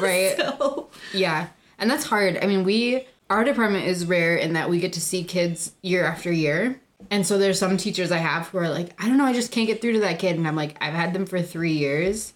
Right. 0.00 0.34
So- 0.36 0.88
Yeah. 1.12 1.48
And 1.78 1.88
that's 1.88 2.04
hard. 2.04 2.36
I 2.42 2.46
mean, 2.46 2.64
we 2.64 3.06
our 3.30 3.44
department 3.44 3.86
is 3.86 4.04
rare 4.06 4.36
in 4.36 4.54
that 4.54 4.68
we 4.68 4.80
get 4.80 4.92
to 4.94 5.00
see 5.00 5.22
kids 5.22 5.72
year 5.82 6.04
after 6.04 6.32
year. 6.32 6.80
And 7.12 7.24
so 7.26 7.38
there's 7.38 7.60
some 7.60 7.76
teachers 7.76 8.10
I 8.10 8.16
have 8.18 8.48
who 8.48 8.58
are 8.58 8.68
like, 8.68 8.90
I 9.00 9.06
don't 9.08 9.18
know, 9.18 9.24
I 9.24 9.32
just 9.32 9.52
can't 9.52 9.66
get 9.68 9.80
through 9.80 9.92
to 9.94 10.00
that 10.00 10.18
kid. 10.18 10.36
And 10.36 10.48
I'm 10.48 10.56
like, 10.56 10.76
I've 10.80 10.94
had 10.94 11.12
them 11.12 11.26
for 11.26 11.40
three 11.40 11.72
years 11.74 12.32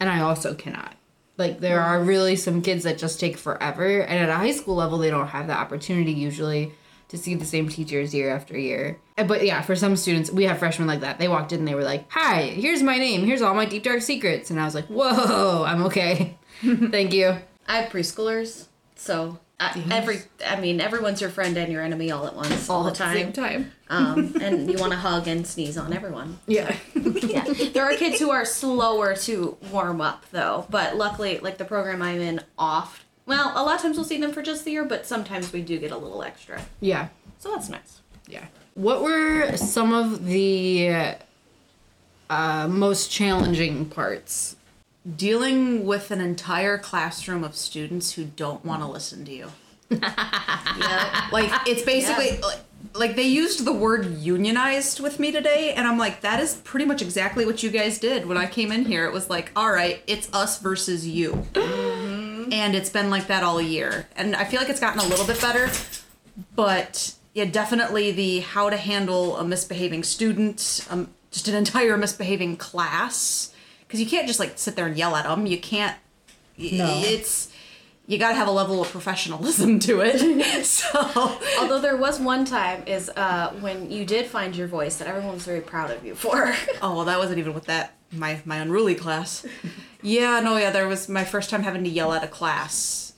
and 0.00 0.08
I 0.08 0.20
also 0.20 0.54
cannot. 0.54 0.94
Like 1.38 1.60
there 1.60 1.80
are 1.80 2.02
really 2.02 2.36
some 2.36 2.62
kids 2.62 2.84
that 2.84 2.98
just 2.98 3.20
take 3.20 3.36
forever. 3.36 4.00
And 4.00 4.18
at 4.18 4.28
a 4.28 4.34
high 4.36 4.52
school 4.52 4.76
level 4.76 4.98
they 4.98 5.10
don't 5.10 5.28
have 5.28 5.46
the 5.46 5.52
opportunity 5.52 6.12
usually 6.12 6.72
to 7.08 7.18
see 7.18 7.34
the 7.34 7.44
same 7.44 7.68
teachers 7.68 8.14
year 8.14 8.34
after 8.34 8.58
year. 8.58 8.98
But 9.16 9.44
yeah, 9.44 9.62
for 9.62 9.76
some 9.76 9.96
students, 9.96 10.30
we 10.30 10.44
have 10.44 10.58
freshmen 10.58 10.88
like 10.88 11.00
that. 11.00 11.18
They 11.18 11.28
walked 11.28 11.52
in 11.52 11.60
and 11.60 11.68
they 11.68 11.74
were 11.74 11.84
like, 11.84 12.10
Hi, 12.10 12.42
here's 12.42 12.82
my 12.82 12.98
name. 12.98 13.24
Here's 13.24 13.42
all 13.42 13.54
my 13.54 13.64
deep 13.64 13.84
dark 13.84 14.02
secrets. 14.02 14.50
And 14.50 14.60
I 14.60 14.64
was 14.64 14.74
like, 14.74 14.86
Whoa, 14.86 15.64
I'm 15.66 15.84
okay. 15.84 16.36
Thank 16.62 17.12
you. 17.12 17.36
I 17.68 17.78
have 17.78 17.92
preschoolers, 17.92 18.66
so 18.94 19.38
I, 19.58 19.82
every 19.90 20.18
I 20.46 20.60
mean 20.60 20.80
everyone's 20.82 21.20
your 21.22 21.30
friend 21.30 21.56
and 21.56 21.72
your 21.72 21.82
enemy 21.82 22.10
all 22.10 22.26
at 22.26 22.34
once, 22.34 22.68
all, 22.68 22.84
the 22.84 22.90
time. 22.90 23.14
same 23.16 23.32
time. 23.32 23.72
Um, 23.88 24.36
and 24.40 24.70
you 24.70 24.76
want 24.78 24.92
to 24.92 24.98
hug 24.98 25.26
and 25.28 25.46
sneeze 25.46 25.78
on 25.78 25.92
everyone. 25.94 26.38
Yeah. 26.46 26.76
yeah. 26.94 27.44
There 27.72 27.84
are 27.84 27.94
kids 27.96 28.18
who 28.18 28.30
are 28.30 28.44
slower 28.44 29.14
to 29.16 29.56
warm 29.72 30.00
up 30.02 30.26
though, 30.30 30.66
but 30.68 30.96
luckily, 30.96 31.38
like 31.38 31.56
the 31.56 31.64
program 31.64 32.02
I'm 32.02 32.20
in, 32.20 32.42
off. 32.58 33.04
Well, 33.24 33.52
a 33.56 33.62
lot 33.64 33.76
of 33.76 33.82
times 33.82 33.96
we'll 33.96 34.04
see 34.04 34.18
them 34.20 34.32
for 34.32 34.42
just 34.42 34.64
the 34.64 34.72
year, 34.72 34.84
but 34.84 35.06
sometimes 35.06 35.52
we 35.52 35.62
do 35.62 35.78
get 35.78 35.90
a 35.90 35.96
little 35.96 36.22
extra, 36.22 36.60
Yeah. 36.80 37.08
so 37.38 37.50
that's 37.50 37.68
nice. 37.68 38.00
Yeah. 38.28 38.44
What 38.74 39.02
were 39.02 39.56
some 39.56 39.92
of 39.94 40.26
the 40.26 41.14
uh, 42.28 42.68
most 42.68 43.10
challenging 43.10 43.86
parts? 43.86 44.55
Dealing 45.14 45.86
with 45.86 46.10
an 46.10 46.20
entire 46.20 46.78
classroom 46.78 47.44
of 47.44 47.54
students 47.54 48.12
who 48.12 48.24
don't 48.24 48.64
want 48.64 48.82
to 48.82 48.88
listen 48.88 49.24
to 49.24 49.32
you. 49.32 49.52
Yeah. 50.78 51.28
Like 51.32 51.50
it's 51.66 51.82
basically 51.82 52.38
like, 52.40 52.58
like 52.94 53.16
they 53.16 53.22
used 53.22 53.64
the 53.64 53.72
word 53.72 54.18
unionized 54.18 55.00
with 55.00 55.18
me 55.18 55.32
today 55.32 55.72
and 55.74 55.86
I'm 55.86 55.96
like 55.96 56.20
that 56.20 56.40
is 56.40 56.54
pretty 56.54 56.84
much 56.84 57.00
exactly 57.00 57.46
what 57.46 57.62
you 57.62 57.70
guys 57.70 57.98
did 57.98 58.26
when 58.26 58.36
I 58.36 58.46
came 58.46 58.72
in 58.72 58.84
here. 58.84 59.06
It 59.06 59.12
was 59.12 59.30
like, 59.30 59.52
"All 59.56 59.70
right, 59.70 60.02
it's 60.06 60.32
us 60.34 60.60
versus 60.60 61.06
you." 61.06 61.46
And 62.52 62.74
it's 62.74 62.90
been 62.90 63.10
like 63.10 63.28
that 63.28 63.42
all 63.42 63.60
year. 63.60 64.06
And 64.16 64.36
I 64.36 64.44
feel 64.44 64.60
like 64.60 64.68
it's 64.68 64.80
gotten 64.80 65.00
a 65.00 65.06
little 65.06 65.26
bit 65.26 65.40
better, 65.40 65.70
but 66.54 67.14
yeah, 67.32 67.46
definitely 67.46 68.12
the 68.12 68.40
how 68.40 68.68
to 68.70 68.76
handle 68.76 69.36
a 69.36 69.44
misbehaving 69.44 70.04
student, 70.04 70.86
um, 70.90 71.08
just 71.30 71.48
an 71.48 71.54
entire 71.54 71.96
misbehaving 71.96 72.56
class 72.56 73.52
because 73.86 74.00
you 74.00 74.06
can't 74.06 74.26
just 74.26 74.38
like 74.40 74.58
sit 74.58 74.76
there 74.76 74.86
and 74.86 74.96
yell 74.96 75.14
at 75.16 75.24
them. 75.24 75.46
You 75.46 75.58
can't 75.58 75.96
No. 76.58 77.00
it's 77.04 77.50
you 78.08 78.18
got 78.18 78.28
to 78.28 78.34
have 78.36 78.46
a 78.46 78.52
level 78.52 78.80
of 78.80 78.88
professionalism 78.90 79.80
to 79.80 80.00
it. 80.00 80.64
so 80.64 80.88
Although 81.58 81.80
there 81.80 81.96
was 81.96 82.20
one 82.20 82.44
time 82.44 82.84
is 82.86 83.08
uh, 83.10 83.52
when 83.60 83.90
you 83.90 84.04
did 84.04 84.26
find 84.26 84.54
your 84.54 84.68
voice 84.68 84.96
that 84.98 85.08
everyone 85.08 85.34
was 85.34 85.44
very 85.44 85.60
proud 85.60 85.90
of 85.90 86.04
you 86.04 86.14
for. 86.14 86.54
Oh 86.82 86.94
well, 86.96 87.04
that 87.06 87.18
wasn't 87.18 87.38
even 87.38 87.52
with 87.54 87.64
that 87.66 87.94
my 88.12 88.40
my 88.44 88.56
unruly 88.58 88.94
class. 88.94 89.44
yeah, 90.02 90.38
no, 90.40 90.56
yeah, 90.56 90.70
there 90.70 90.86
was 90.86 91.08
my 91.08 91.24
first 91.24 91.50
time 91.50 91.62
having 91.64 91.82
to 91.84 91.90
yell 91.90 92.12
at 92.12 92.22
a 92.22 92.28
class, 92.28 93.12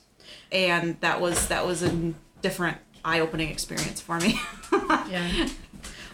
and 0.51 0.99
that 1.01 1.21
was 1.21 1.47
that 1.49 1.65
was 1.67 1.83
a 1.83 2.13
different 2.41 2.77
eye-opening 3.05 3.49
experience 3.49 4.01
for 4.01 4.19
me. 4.19 4.39
Yeah. 4.71 5.49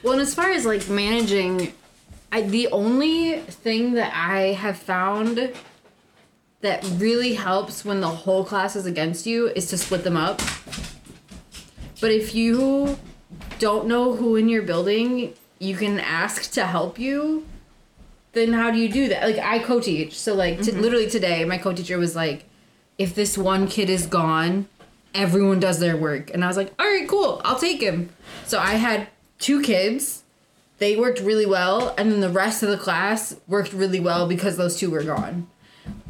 Well, 0.04 0.14
and 0.14 0.22
as 0.22 0.36
far 0.36 0.52
as 0.52 0.66
like 0.66 0.88
managing, 0.90 1.74
I, 2.36 2.42
the 2.42 2.68
only 2.68 3.40
thing 3.40 3.94
that 3.94 4.12
I 4.14 4.48
have 4.48 4.78
found 4.78 5.54
that 6.60 6.86
really 6.98 7.36
helps 7.36 7.86
when 7.86 8.02
the 8.02 8.10
whole 8.10 8.44
class 8.44 8.76
is 8.76 8.86
against 8.86 9.26
you 9.26 9.48
is 9.48 9.70
to 9.70 9.78
split 9.78 10.04
them 10.04 10.18
up. 10.18 10.42
But 12.02 12.12
if 12.12 12.36
you 12.36 12.98
don't 13.60 13.88
know 13.88 14.18
who 14.18 14.36
in 14.36 14.50
your 14.50 14.64
building 14.64 15.34
you 15.60 15.78
can 15.78 15.98
ask 16.02 16.52
to 16.52 16.66
help 16.66 17.00
you, 17.00 17.46
then 18.34 18.52
how 18.52 18.70
do 18.70 18.80
you 18.80 18.90
do 18.90 19.08
that? 19.08 19.24
Like 19.24 19.40
I 19.40 19.60
co-teach, 19.60 20.20
so 20.20 20.34
like 20.34 20.62
t- 20.62 20.72
mm-hmm. 20.72 20.82
literally 20.82 21.10
today, 21.10 21.46
my 21.46 21.58
co-teacher 21.58 21.98
was 21.98 22.18
like, 22.18 22.44
"If 22.98 23.16
this 23.16 23.38
one 23.38 23.70
kid 23.70 23.90
is 23.90 24.08
gone, 24.08 24.68
everyone 25.14 25.62
does 25.62 25.80
their 25.80 25.96
work," 25.96 26.32
and 26.34 26.44
I 26.44 26.48
was 26.48 26.58
like, 26.58 26.74
"All 26.78 26.86
right, 26.86 27.08
cool, 27.08 27.42
I'll 27.46 27.58
take 27.58 27.80
him." 27.82 28.10
So 28.46 28.60
I 28.60 28.74
had 28.74 29.08
two 29.40 29.62
kids. 29.62 30.25
They 30.78 30.96
worked 30.96 31.20
really 31.20 31.46
well, 31.46 31.96
and 31.98 32.12
then 32.12 32.20
the 32.20 32.30
rest 32.30 32.62
of 32.62 32.70
the 32.70 32.78
class 32.78 33.36
worked 33.48 33.72
really 33.72 34.00
well 34.00 34.28
because 34.28 34.58
those 34.58 34.78
two 34.78 34.90
were 34.90 35.04
gone. 35.04 35.48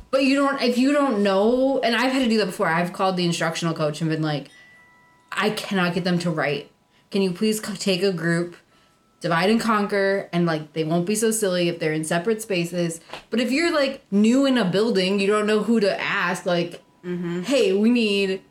But 0.10 0.24
you 0.24 0.36
don't, 0.36 0.62
if 0.62 0.78
you 0.78 0.94
don't 0.94 1.22
know, 1.22 1.80
and 1.82 1.96
I've 1.96 2.12
had 2.12 2.20
to 2.20 2.30
do 2.30 2.38
that 2.40 2.48
before. 2.48 2.68
I've 2.68 2.94
called 2.94 3.18
the 3.18 3.26
instructional 3.26 3.74
coach 3.74 4.02
and 4.02 4.10
been 4.10 4.22
like, 4.22 4.50
I 5.32 5.50
cannot 5.52 5.94
get 5.94 6.04
them 6.04 6.18
to 6.20 6.32
write. 6.32 6.72
Can 7.12 7.22
you 7.22 7.32
please 7.32 7.60
take 7.60 8.02
a 8.02 8.12
group, 8.12 8.56
divide 9.26 9.50
and 9.50 9.60
conquer, 9.60 10.30
and 10.32 10.46
like 10.46 10.74
they 10.74 10.84
won't 10.84 11.06
be 11.06 11.16
so 11.16 11.32
silly 11.32 11.68
if 11.68 11.80
they're 11.80 11.94
in 11.94 12.04
separate 12.04 12.42
spaces. 12.42 13.02
But 13.30 13.40
if 13.40 13.52
you're 13.52 13.74
like 13.74 14.04
new 14.12 14.46
in 14.46 14.58
a 14.58 14.66
building, 14.66 15.20
you 15.20 15.28
don't 15.28 15.48
know 15.48 15.64
who 15.64 15.80
to 15.80 16.00
ask. 16.00 16.46
Like, 16.46 16.84
mm-hmm. 17.04 17.42
hey, 17.42 17.74
we 17.74 17.90
need 17.90 18.42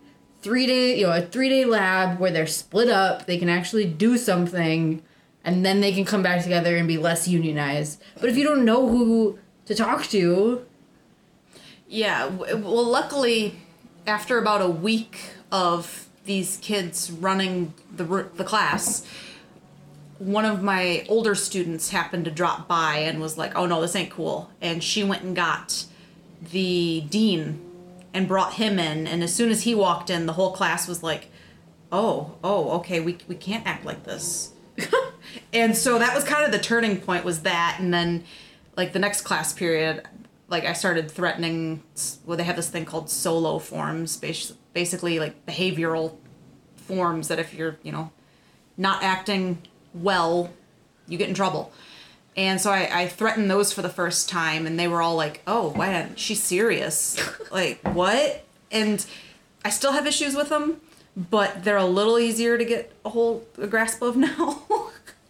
three 0.43 0.67
day, 0.67 0.99
you 0.99 1.07
know, 1.07 1.13
a 1.13 1.23
three 1.23 1.49
day 1.49 1.65
lab 1.65 2.19
where 2.19 2.31
they're 2.31 2.47
split 2.47 2.89
up. 2.89 3.27
They 3.27 3.39
can 3.39 3.49
actually 3.49 3.87
do 3.87 4.19
something, 4.19 5.03
and 5.45 5.65
then 5.65 5.81
they 5.81 5.93
can 5.93 6.05
come 6.05 6.23
back 6.23 6.43
together 6.43 6.77
and 6.77 6.89
be 6.89 6.97
less 6.99 7.29
unionized. 7.29 8.03
But 8.21 8.31
if 8.31 8.37
you 8.37 8.45
don't 8.45 8.65
know 8.65 8.89
who 8.89 9.39
to 9.67 9.75
talk 9.75 10.05
to, 10.07 10.67
Yeah, 11.89 12.27
well, 12.29 12.85
luckily, 12.85 13.57
after 14.07 14.39
about 14.39 14.63
a 14.63 14.69
week 14.69 15.19
of 15.53 16.09
these 16.25 16.57
kids 16.63 17.11
running 17.11 17.75
the 17.95 18.05
the 18.35 18.45
class, 18.45 19.05
one 20.19 20.45
of 20.45 20.63
my 20.63 21.05
older 21.09 21.35
students 21.35 21.91
happened 21.91 22.25
to 22.25 22.31
drop 22.31 22.67
by 22.67 22.97
and 22.99 23.21
was 23.21 23.37
like, 23.39 23.55
"Oh 23.55 23.67
no, 23.67 23.81
this 23.81 23.95
ain't 23.95 24.11
cool," 24.11 24.51
and 24.61 24.83
she 24.83 25.05
went 25.05 25.23
and 25.23 25.37
got 25.37 25.85
the 26.53 27.03
dean 27.11 27.61
and 28.15 28.27
brought 28.29 28.55
him 28.55 28.79
in, 28.79 29.07
and 29.07 29.23
as 29.23 29.35
soon 29.35 29.51
as 29.51 29.63
he 29.63 29.75
walked 29.75 30.09
in, 30.11 30.27
the 30.27 30.33
whole 30.35 30.53
class 30.53 30.89
was 30.89 31.03
like, 31.03 31.29
"Oh, 31.93 32.37
oh, 32.43 32.71
okay, 32.79 33.01
we 33.01 33.19
we 33.29 33.35
can't 33.37 33.67
act 33.67 33.85
like 33.85 34.05
this." 34.05 34.53
and 35.53 35.77
so 35.77 35.99
that 35.99 36.15
was 36.15 36.25
kind 36.25 36.45
of 36.45 36.53
the 36.53 36.59
turning 36.59 37.01
point 37.01 37.25
was 37.25 37.41
that 37.43 37.77
and 37.81 37.93
then 37.93 38.25
like 38.77 38.93
the 38.93 38.99
next 38.99 39.23
class 39.23 39.53
period 39.53 40.07
like 40.49 40.65
i 40.65 40.73
started 40.73 41.11
threatening 41.11 41.83
well 42.25 42.37
they 42.37 42.45
have 42.45 42.57
this 42.57 42.69
thing 42.69 42.85
called 42.85 43.09
solo 43.09 43.59
forms 43.59 44.17
bas- 44.17 44.53
basically 44.73 45.19
like 45.19 45.47
behavioral 45.47 46.17
forms 46.77 47.29
that 47.29 47.39
if 47.39 47.55
you're 47.55 47.79
you 47.83 47.93
know 47.93 48.11
not 48.77 49.03
acting 49.03 49.59
well 49.95 50.51
you 51.07 51.19
get 51.19 51.29
in 51.29 51.35
trouble. 51.35 51.73
And 52.37 52.61
so 52.61 52.71
I, 52.71 53.03
I 53.03 53.09
threatened 53.09 53.51
those 53.51 53.73
for 53.73 53.83
the 53.83 53.89
first 53.89 54.29
time 54.29 54.67
and 54.67 54.79
they 54.79 54.89
were 54.89 55.01
all 55.01 55.15
like 55.15 55.43
oh 55.47 55.69
wow 55.69 56.09
she's 56.17 56.43
serious. 56.43 57.21
Like 57.51 57.81
what? 57.95 58.45
And 58.73 59.05
i 59.65 59.71
still 59.71 59.93
have 59.93 60.07
issues 60.09 60.35
with 60.35 60.49
them 60.49 60.81
but 61.17 61.63
they're 61.63 61.77
a 61.77 61.85
little 61.85 62.19
easier 62.19 62.59
to 62.59 62.65
get 62.65 62.93
a 63.05 63.11
whole 63.11 63.47
a 63.59 63.69
grasp 63.69 64.03
of 64.03 64.17
now 64.29 64.65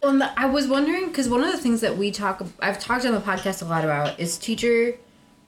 Well, 0.04 0.30
I 0.36 0.44
was 0.44 0.68
wondering 0.68 1.08
because 1.08 1.30
one 1.30 1.42
of 1.42 1.50
the 1.50 1.56
things 1.56 1.80
that 1.80 1.96
we 1.96 2.10
talk, 2.10 2.44
I've 2.60 2.78
talked 2.78 3.06
on 3.06 3.14
the 3.14 3.20
podcast 3.20 3.62
a 3.62 3.64
lot 3.64 3.84
about 3.84 4.20
is 4.20 4.36
teacher, 4.36 4.98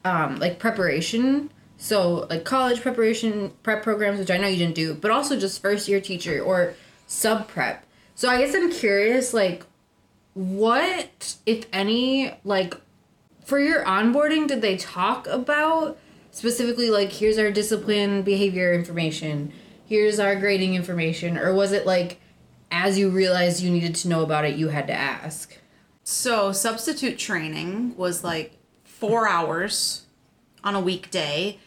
um, 0.02 0.38
like 0.38 0.58
preparation. 0.58 1.50
So 1.76 2.26
like 2.30 2.44
college 2.44 2.80
preparation 2.80 3.52
prep 3.62 3.82
programs, 3.82 4.18
which 4.18 4.30
I 4.30 4.38
know 4.38 4.48
you 4.48 4.56
didn't 4.56 4.75
do, 4.75 4.94
but 4.94 5.10
also 5.10 5.38
just 5.38 5.60
first 5.60 5.88
year 5.88 6.00
teacher 6.00 6.40
or 6.42 6.72
sub 7.06 7.48
prep. 7.48 7.84
So 8.14 8.30
I 8.30 8.38
guess 8.38 8.54
I'm 8.54 8.72
curious, 8.72 9.34
like, 9.34 9.66
what 10.32 11.36
if 11.44 11.66
any 11.70 12.32
like 12.42 12.80
for 13.44 13.58
your 13.58 13.84
onboarding 13.84 14.48
did 14.48 14.62
they 14.62 14.78
talk 14.78 15.26
about 15.26 15.98
specifically 16.30 16.90
like 16.90 17.10
here's 17.10 17.38
our 17.38 17.50
discipline 17.50 18.20
behavior 18.20 18.75
information 18.75 19.50
here's 19.86 20.20
our 20.20 20.36
grading 20.36 20.75
information 20.75 21.38
or 21.38 21.54
was 21.54 21.72
it 21.72 21.86
like 21.86 22.20
as 22.85 22.99
you 22.99 23.09
realized 23.11 23.62
you 23.62 23.71
needed 23.71 23.95
to 23.95 24.09
know 24.09 24.23
about 24.23 24.45
it 24.45 24.56
you 24.56 24.68
had 24.68 24.87
to 24.87 24.92
ask 24.92 25.56
So 26.02 26.52
substitute 26.52 27.18
training 27.18 27.97
was 27.97 28.23
like 28.23 28.49
four 28.85 29.28
hours 29.28 30.06
on 30.64 30.75
a 30.75 30.80
weekday. 30.80 31.59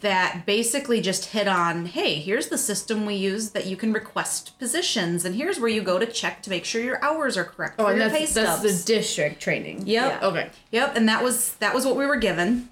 that 0.00 0.42
basically 0.46 1.00
just 1.00 1.26
hit 1.26 1.46
on 1.46 1.86
hey 1.86 2.14
here's 2.16 2.48
the 2.48 2.58
system 2.58 3.06
we 3.06 3.14
use 3.14 3.50
that 3.50 3.66
you 3.66 3.76
can 3.76 3.92
request 3.92 4.58
positions 4.58 5.24
and 5.24 5.36
here's 5.36 5.60
where 5.60 5.70
you 5.76 5.80
go 5.80 5.96
to 5.96 6.06
check 6.06 6.42
to 6.42 6.50
make 6.50 6.64
sure 6.64 6.82
your 6.82 7.00
hours 7.04 7.36
are 7.36 7.44
correct 7.44 7.76
Oh, 7.78 7.86
and 7.86 8.00
that's 8.00 8.34
that's 8.34 8.62
the 8.62 8.74
district 8.94 9.40
training. 9.40 9.86
Yep. 9.86 10.08
Yeah. 10.22 10.26
Okay. 10.28 10.50
Yep, 10.72 10.96
and 10.96 11.08
that 11.08 11.22
was 11.22 11.54
that 11.62 11.72
was 11.74 11.84
what 11.86 11.94
we 11.96 12.04
were 12.04 12.16
given. 12.28 12.68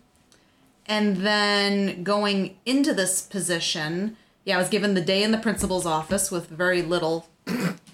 And 0.86 1.18
then 1.18 2.02
going 2.02 2.56
into 2.66 2.92
this 2.94 3.20
position, 3.22 4.16
yeah, 4.44 4.56
I 4.56 4.58
was 4.58 4.68
given 4.70 4.94
the 4.94 5.00
day 5.12 5.22
in 5.22 5.30
the 5.30 5.38
principal's 5.38 5.86
office 5.86 6.30
with 6.32 6.48
very 6.48 6.82
little 6.82 7.28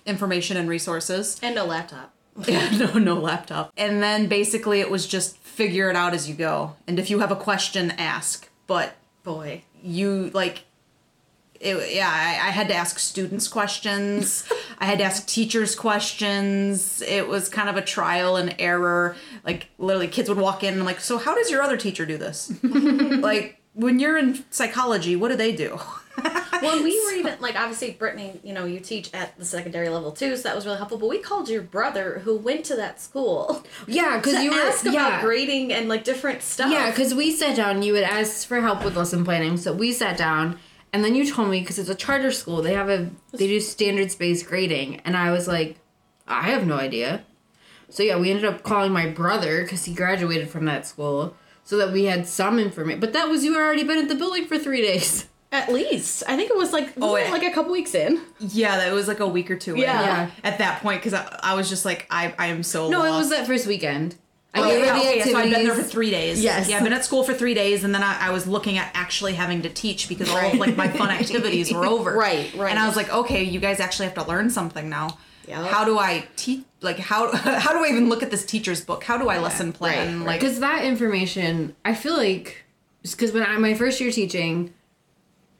information 0.07 0.57
and 0.57 0.69
resources. 0.69 1.39
And 1.43 1.55
no 1.55 1.65
laptop. 1.65 2.13
Yeah, 2.49 2.69
no, 2.71 2.95
no 2.95 3.15
laptop. 3.15 3.73
And 3.77 4.03
then 4.03 4.27
basically 4.27 4.81
it 4.81 4.91
was 4.91 5.07
just 5.07 5.37
figure 5.39 5.89
it 5.89 5.95
out 5.95 6.15
as 6.15 6.29
you 6.29 6.35
go. 6.35 6.75
And 6.89 6.99
if 6.99 7.09
you 7.09 7.21
have 7.21 7.31
a 7.31 7.37
question, 7.37 7.93
ask. 7.93 8.49
But 8.67 8.97
Boy. 9.23 9.63
you 9.83 10.31
like 10.35 10.65
it, 11.61 11.95
yeah 11.95 12.11
I, 12.11 12.49
I 12.49 12.51
had 12.51 12.69
to 12.69 12.75
ask 12.75 12.99
students 12.99 13.49
questions 13.49 14.47
i 14.79 14.87
had 14.87 14.99
to 14.99 15.05
ask 15.05 15.27
teachers 15.27 15.75
questions 15.75 17.01
it 17.03 17.29
was 17.29 17.49
kind 17.49 17.69
of 17.69 17.77
a 17.77 17.83
trial 17.83 18.37
and 18.37 18.55
error 18.59 19.17
like 19.47 19.69
literally 19.79 20.09
kids 20.09 20.29
would 20.29 20.37
walk 20.39 20.63
in 20.63 20.75
and 20.75 20.85
like 20.85 21.01
so 21.01 21.17
how 21.17 21.35
does 21.35 21.51
your 21.51 21.63
other 21.63 21.77
teacher 21.77 22.05
do 22.05 22.19
this 22.19 22.53
like 22.63 23.61
when 23.73 23.99
you're 23.99 24.19
in 24.19 24.45
psychology 24.51 25.17
what 25.17 25.29
do 25.31 25.37
they 25.37 25.55
do 25.55 25.79
Well, 26.63 26.83
we 26.83 27.05
were 27.05 27.13
even 27.13 27.41
like 27.41 27.57
obviously 27.57 27.91
Brittany, 27.91 28.41
you 28.43 28.55
know, 28.55 28.65
you 28.65 28.81
teach 28.81 29.13
at 29.13 29.37
the 29.39 29.45
secondary 29.45 29.89
level 29.91 30.13
too, 30.13 30.37
so 30.37 30.45
that 30.45 30.55
was 30.55 30.65
really 30.65 30.79
helpful. 30.79 30.99
But 30.99 31.09
we 31.09 31.19
called 31.19 31.49
your 31.49 31.61
brother 31.61 32.21
who 32.21 32.37
went 32.37 32.65
to 32.67 32.77
that 32.77 33.01
school 33.01 33.67
Yeah, 33.87 34.17
because 34.17 34.43
you 34.43 34.51
were 34.51 34.57
ask 34.57 34.83
about 34.83 34.95
yeah. 34.95 35.21
grading 35.21 35.73
and 35.73 35.89
like 35.89 36.05
different 36.05 36.43
stuff. 36.43 36.71
Yeah, 36.71 36.91
because 36.91 37.15
we 37.15 37.33
sat 37.33 37.57
down. 37.57 37.83
You 37.83 37.95
had 37.95 38.05
asked 38.05 38.47
for 38.47 38.61
help 38.61 38.85
with 38.85 38.97
lesson 38.97 39.25
planning, 39.25 39.57
so 39.57 39.73
we 39.75 39.93
sat 39.93 40.17
down, 40.17 40.59
and 40.93 41.05
then 41.05 41.15
you 41.15 41.31
told 41.31 41.51
me 41.51 41.61
because 41.61 41.79
it's 41.79 41.91
a 41.91 41.95
charter 41.95 42.31
school, 42.31 42.63
they 42.63 42.73
have 42.73 42.89
a 42.89 43.11
they 43.33 43.47
do 43.47 43.61
standards 43.61 44.15
based 44.15 44.47
grading, 44.47 45.01
and 45.05 45.17
I 45.17 45.33
was 45.33 45.47
like, 45.47 45.77
I 46.27 46.51
have 46.51 46.67
no 46.67 46.77
idea. 46.77 47.25
So 47.91 48.03
yeah, 48.03 48.19
we 48.19 48.31
ended 48.31 48.47
up 48.47 48.63
calling 48.63 48.93
my 48.93 49.07
brother 49.07 49.63
because 49.63 49.85
he 49.85 49.95
graduated 49.95 50.49
from 50.49 50.65
that 50.65 50.87
school, 50.87 51.37
so 51.63 51.77
that 51.77 51.93
we 51.93 52.05
had 52.05 52.27
some 52.27 52.59
information. 52.59 53.01
But 53.01 53.13
that 53.13 53.29
was 53.29 53.45
you 53.45 53.53
had 53.53 53.61
already 53.61 53.85
been 53.85 53.99
at 53.99 54.09
the 54.09 54.15
building 54.15 54.47
for 54.47 54.59
three 54.59 54.81
days. 54.81 55.27
At 55.55 55.73
least 55.73 56.23
I 56.29 56.37
think 56.37 56.51
it 56.51 56.57
was 56.57 56.73
like 56.73 56.93
Oh, 57.01 57.15
it 57.17 57.31
like 57.31 57.43
a 57.45 57.51
couple 57.53 57.73
weeks 57.73 57.95
in. 57.95 58.21
yeah 58.41 58.77
that 58.79 58.93
was 58.93 59.09
like 59.09 59.21
a 59.21 59.27
week 59.27 59.51
or 59.51 59.57
two 59.57 59.75
in 59.75 59.81
Yeah. 59.81 60.03
Yeah. 60.03 60.31
at 60.43 60.59
that 60.59 60.83
point 60.83 61.01
because 61.01 61.15
I, 61.15 61.39
I 61.43 61.55
was 61.55 61.69
just 61.69 61.85
like 61.85 62.07
i, 62.11 62.35
I 62.39 62.47
am 62.49 62.63
so 62.63 62.89
No, 62.91 63.05
it 63.05 63.11
was 63.11 63.31
that 63.31 63.47
first 63.47 63.67
weekend. 63.67 64.17
I 64.57 64.61
Oh, 64.61 64.69
yeah, 64.71 64.97
okay, 64.99 65.21
so 65.23 65.37
I've 65.37 65.51
been 65.51 65.65
there 65.65 65.75
for 65.75 65.83
three 65.83 66.11
days. 66.13 66.41
Yes. 66.41 66.69
Yeah, 66.69 66.77
I've 66.77 66.85
been 66.85 66.93
at 66.93 67.05
school 67.05 67.25
for 67.25 67.35
three 67.35 67.55
days, 67.55 67.83
and 67.83 67.93
then 67.93 68.05
I, 68.05 68.29
I 68.29 68.31
was 68.31 68.47
looking 68.47 68.79
at 68.79 68.89
actually 68.95 69.33
having 69.35 69.63
to 69.63 69.69
teach 69.69 70.09
because 70.09 70.31
all 70.31 70.47
of 70.53 70.55
like 70.55 70.77
my 70.77 70.87
fun 70.87 71.11
activities 71.21 71.73
were 71.73 71.85
over. 71.85 72.13
Right, 72.17 72.55
right. 72.55 72.71
And 72.71 72.79
I 72.79 72.87
was 72.87 72.95
like, 72.95 73.13
okay, 73.13 73.43
you 73.43 73.59
guys 73.59 73.81
actually 73.81 74.07
have 74.07 74.15
to 74.15 74.25
learn 74.29 74.51
something 74.51 74.89
now. 74.89 75.19
Yeah. 75.49 75.67
How 75.67 75.85
do 75.85 75.99
I 75.99 76.29
teach? 76.37 76.63
Like, 76.83 77.01
how 77.01 77.35
how 77.65 77.73
do 77.73 77.85
I 77.85 77.89
even 77.89 78.09
look 78.09 78.23
at 78.23 78.31
this 78.31 78.45
teacher's 78.47 78.81
book? 78.85 79.03
How 79.03 79.19
do 79.19 79.29
I 79.29 79.39
lesson 79.41 79.73
plan? 79.73 80.19
right, 80.21 80.27
Like, 80.27 80.41
because 80.41 80.61
that 80.61 80.85
information 80.85 81.75
i 81.85 81.93
feel 81.93 82.17
like 82.17 82.63
because 83.03 83.33
when 83.33 83.43
i 83.43 83.57
my 83.59 83.75
first 83.75 84.01
year 84.01 84.13
teaching 84.13 84.73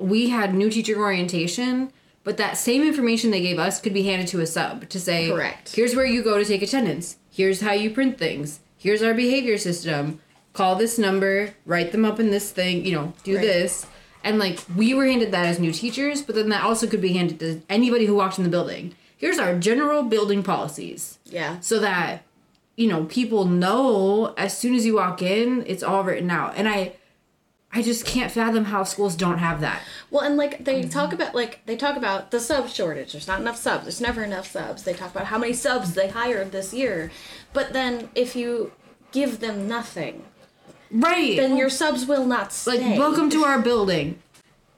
we 0.05 0.29
had 0.31 0.55
new 0.55 0.71
teacher 0.71 0.99
orientation 1.01 1.93
but 2.25 2.39
that 2.39 2.57
same 2.57 2.83
information 2.83 3.31
they 3.31 3.43
gave 3.43 3.59
us 3.59 3.81
could 3.83 3.93
be 3.93 4.05
handed 4.05 4.27
to 4.29 4.41
a 4.41 4.47
sub 4.47 4.89
to 4.89 4.99
say 4.99 5.29
Correct. 5.29 5.75
here's 5.77 5.95
where 5.95 6.07
you 6.07 6.23
go 6.23 6.39
to 6.39 6.45
take 6.45 6.63
attendance. 6.63 7.17
Here's 7.31 7.61
how 7.61 7.73
you 7.73 7.91
print 7.91 8.17
things. 8.17 8.61
Here's 8.79 9.03
our 9.03 9.13
behavior 9.13 9.59
system. 9.59 10.21
Call 10.55 10.77
this 10.77 10.99
number 10.99 11.55
write 11.67 11.93
them 11.93 12.05
up 12.05 12.19
in 12.21 12.31
this 12.31 12.51
thing 12.51 12.85
you 12.87 12.93
know 12.93 13.13
do 13.25 13.37
Right. 13.37 13.43
this. 13.43 13.87
And 14.23 14.39
like 14.39 14.59
we 14.77 14.95
were 14.95 15.05
handed 15.07 15.33
that 15.33 15.47
as 15.47 15.59
new 15.59 15.73
teachers 15.73 16.23
but 16.23 16.35
then 16.35 16.49
that 16.49 16.65
also 16.65 16.87
could 16.87 17.03
be 17.03 17.13
handed 17.13 17.39
to 17.41 17.61
anybody 17.69 18.07
who 18.07 18.15
walked 18.15 18.39
in 18.39 18.45
the 18.45 18.51
building. 18.51 18.95
Here's 19.17 19.39
our 19.39 19.59
general 19.59 20.03
building 20.03 20.43
policies. 20.43 21.19
Yeah. 21.27 21.61
so 21.61 21.79
that 21.81 22.23
you 22.77 22.89
know 22.89 23.05
people 23.05 23.45
know 23.45 24.33
as 24.39 24.57
soon 24.57 24.75
as 24.75 24.85
you 24.87 24.95
walk 24.97 25.21
in 25.21 25.65
it's 25.67 25.83
all 25.83 26.03
written 26.05 26.31
out. 26.31 26.55
And 26.57 26.69
i 26.69 26.93
i 27.75 27.83
just 27.83 28.07
can't 28.07 28.31
fathom 28.33 28.65
how 28.67 28.83
schools 28.85 29.15
don't 29.17 29.39
have 29.39 29.61
that 29.61 29.83
Well, 30.11 30.23
and 30.25 30.37
like 30.37 30.65
they 30.65 30.85
talk 30.85 31.13
about 31.13 31.35
like 31.35 31.61
they 31.67 31.77
talk 31.77 31.97
about 31.97 32.31
the 32.31 32.39
sub 32.39 32.69
shortage. 32.69 33.13
There's 33.13 33.27
not 33.27 33.41
enough 33.41 33.57
subs. 33.57 33.85
There's 33.85 34.01
never 34.01 34.23
enough 34.23 34.47
subs. 34.49 34.85
They 34.85 34.93
talk 34.95 35.11
about 35.11 35.27
how 35.27 35.39
many 35.39 35.53
subs 35.53 35.95
they 35.95 36.09
hired 36.09 36.53
this 36.53 36.73
year. 36.73 37.11
But 37.53 37.73
then 37.73 38.11
if 38.15 38.37
you 38.37 38.71
give 39.11 39.41
them 39.41 39.67
nothing, 39.67 40.25
right 40.93 41.37
then 41.37 41.57
your 41.57 41.69
subs 41.71 42.07
will 42.07 42.27
not 42.27 42.53
stay. 42.53 42.79
like 42.79 42.99
welcome 42.99 43.29
to 43.31 43.43
our 43.45 43.61
building 43.61 44.19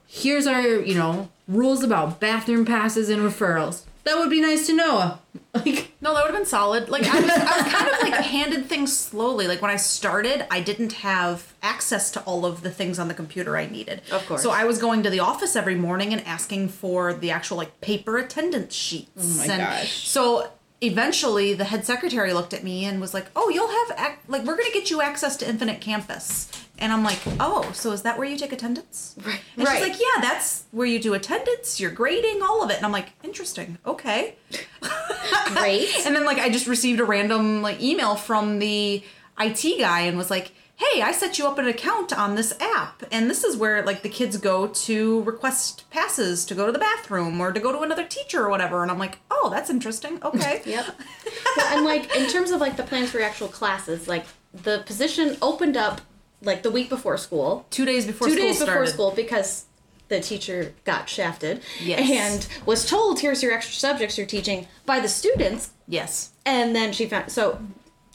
here's 0.07 0.47
our 0.47 0.61
you 0.61 0.95
know 0.95 1.29
rules 1.47 1.83
about 1.83 2.19
bathroom 2.19 2.65
passes 2.65 3.09
and 3.09 3.21
referrals 3.21 3.83
that 4.07 4.17
would 4.17 4.29
be 4.29 4.41
nice 4.41 4.65
to 4.67 4.73
know 4.73 5.19
like 5.53 5.91
no, 5.99 6.13
that 6.13 6.23
would 6.23 6.31
have 6.31 6.35
been 6.39 6.45
solid. 6.45 6.89
Like, 6.89 7.03
I 7.03 7.19
was, 7.19 7.29
I 7.29 7.61
was 7.63 7.73
kind 7.73 7.87
of 7.89 8.01
like 8.01 8.13
handed 8.25 8.65
things 8.67 8.97
slowly. 8.97 9.47
Like 9.47 9.61
when 9.61 9.71
I 9.71 9.75
started, 9.77 10.45
I 10.51 10.61
didn't 10.61 10.93
have 10.93 11.53
access 11.63 12.11
to 12.11 12.21
all 12.21 12.45
of 12.45 12.61
the 12.61 12.69
things 12.69 12.99
on 12.99 13.07
the 13.07 13.13
computer 13.13 13.57
I 13.57 13.65
needed. 13.67 14.01
Of 14.11 14.25
course. 14.27 14.43
So 14.43 14.51
I 14.51 14.63
was 14.65 14.77
going 14.77 15.03
to 15.03 15.09
the 15.09 15.19
office 15.19 15.55
every 15.55 15.75
morning 15.75 16.13
and 16.13 16.25
asking 16.25 16.69
for 16.69 17.13
the 17.13 17.31
actual 17.31 17.57
like 17.57 17.81
paper 17.81 18.17
attendance 18.17 18.75
sheets. 18.75 19.09
Oh 19.17 19.47
my 19.47 19.47
gosh. 19.57 20.07
So 20.07 20.51
eventually 20.81 21.53
the 21.55 21.63
head 21.65 21.85
secretary 21.85 22.33
looked 22.33 22.53
at 22.53 22.63
me 22.63 22.85
and 22.85 23.01
was 23.01 23.13
like, 23.13 23.25
"Oh, 23.35 23.49
you'll 23.49 23.67
have 23.67 24.11
ac- 24.11 24.19
like 24.27 24.43
we're 24.43 24.55
going 24.57 24.71
to 24.71 24.73
get 24.73 24.91
you 24.91 25.01
access 25.01 25.35
to 25.37 25.49
Infinite 25.49 25.81
Campus." 25.81 26.49
And 26.79 26.93
I'm 26.93 27.03
like, 27.03 27.19
"Oh, 27.39 27.69
so 27.73 27.91
is 27.91 28.03
that 28.03 28.17
where 28.17 28.27
you 28.27 28.37
take 28.37 28.51
attendance?" 28.53 29.15
Right. 29.25 29.39
And 29.55 29.65
Right. 29.67 29.79
she's 29.79 29.89
like, 29.89 29.99
"Yeah, 29.99 30.21
that's 30.21 30.63
where 30.71 30.85
you 30.87 30.99
do 30.99 31.13
attendance, 31.15 31.79
your 31.79 31.91
grading, 31.91 32.41
all 32.43 32.63
of 32.63 32.69
it." 32.69 32.77
And 32.77 32.85
I'm 32.85 32.91
like, 32.91 33.09
"Interesting. 33.23 33.77
Okay." 33.85 34.35
Great. 35.53 35.89
And 36.05 36.15
then 36.15 36.25
like 36.25 36.37
I 36.39 36.49
just 36.49 36.67
received 36.67 36.99
a 36.99 37.05
random 37.05 37.61
like 37.61 37.81
email 37.81 38.15
from 38.15 38.59
the 38.59 39.03
IT 39.39 39.79
guy 39.79 40.01
and 40.01 40.17
was 40.17 40.29
like, 40.29 40.51
"Hey, 40.75 41.01
I 41.01 41.11
set 41.11 41.39
you 41.39 41.47
up 41.47 41.57
an 41.57 41.67
account 41.67 42.13
on 42.17 42.35
this 42.35 42.53
app, 42.59 43.03
and 43.11 43.29
this 43.29 43.43
is 43.43 43.55
where 43.57 43.83
like 43.83 44.03
the 44.03 44.09
kids 44.09 44.37
go 44.37 44.67
to 44.67 45.21
request 45.23 45.89
passes 45.89 46.45
to 46.45 46.55
go 46.55 46.65
to 46.67 46.71
the 46.71 46.79
bathroom 46.79 47.39
or 47.41 47.51
to 47.51 47.59
go 47.59 47.71
to 47.71 47.79
another 47.79 48.03
teacher 48.03 48.43
or 48.45 48.49
whatever." 48.49 48.81
And 48.83 48.91
I'm 48.91 48.99
like, 48.99 49.17
"Oh, 49.31 49.49
that's 49.51 49.69
interesting. 49.69 50.19
Okay." 50.23 50.61
Yep. 50.65 50.85
well, 51.57 51.75
and 51.75 51.85
like 51.85 52.15
in 52.15 52.27
terms 52.29 52.51
of 52.51 52.61
like 52.61 52.77
the 52.77 52.83
plans 52.83 53.09
for 53.11 53.17
your 53.19 53.27
actual 53.27 53.47
classes, 53.47 54.07
like 54.07 54.25
the 54.53 54.83
position 54.85 55.37
opened 55.41 55.77
up 55.77 56.01
like 56.41 56.63
the 56.63 56.71
week 56.71 56.89
before 56.89 57.17
school, 57.17 57.65
Two 57.69 57.85
days 57.85 58.05
before 58.05 58.27
two 58.27 58.33
school 58.35 58.45
days 58.45 58.59
before 58.59 58.73
started. 58.73 58.91
school 58.93 59.11
because 59.11 59.65
the 60.09 60.19
teacher 60.21 60.73
got 60.85 61.09
shafted 61.09 61.61
Yes. 61.81 62.09
and 62.09 62.65
was 62.65 62.87
told 62.89 63.19
here's 63.19 63.43
your 63.43 63.51
extra 63.51 63.73
subjects 63.75 64.17
you're 64.17 64.27
teaching 64.27 64.67
by 64.85 64.99
the 65.01 65.09
students 65.09 65.71
Yes. 65.87 66.31
and 66.45 66.73
then 66.75 66.93
she 66.93 67.07
found 67.07 67.29
so 67.29 67.59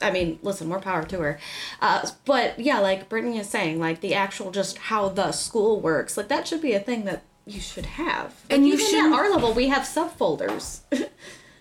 i 0.01 0.11
mean 0.11 0.39
listen 0.43 0.69
more 0.69 0.81
power 0.81 1.05
to 1.05 1.19
her 1.21 1.39
uh, 1.83 2.09
but 2.25 2.59
yeah 2.59 2.79
like 2.79 3.11
brittany 3.11 3.37
is 3.39 3.47
saying 3.49 3.79
like 3.79 4.01
the 4.01 4.15
actual 4.15 4.51
just 4.51 4.79
how 4.79 5.11
the 5.11 5.33
school 5.33 5.81
works 5.83 6.17
like 6.17 6.29
that 6.29 6.49
should 6.49 6.63
be 6.63 6.73
a 6.73 6.81
thing 6.81 7.05
that 7.05 7.23
you 7.45 7.61
should 7.61 7.85
have 7.87 8.33
And 8.49 8.67
you 8.67 8.73
even 8.75 8.87
shouldn't- 8.87 9.13
at 9.13 9.19
our 9.19 9.31
level 9.31 9.53
we 9.53 9.69
have 9.69 9.83
subfolders 9.83 10.81
right 10.93 11.09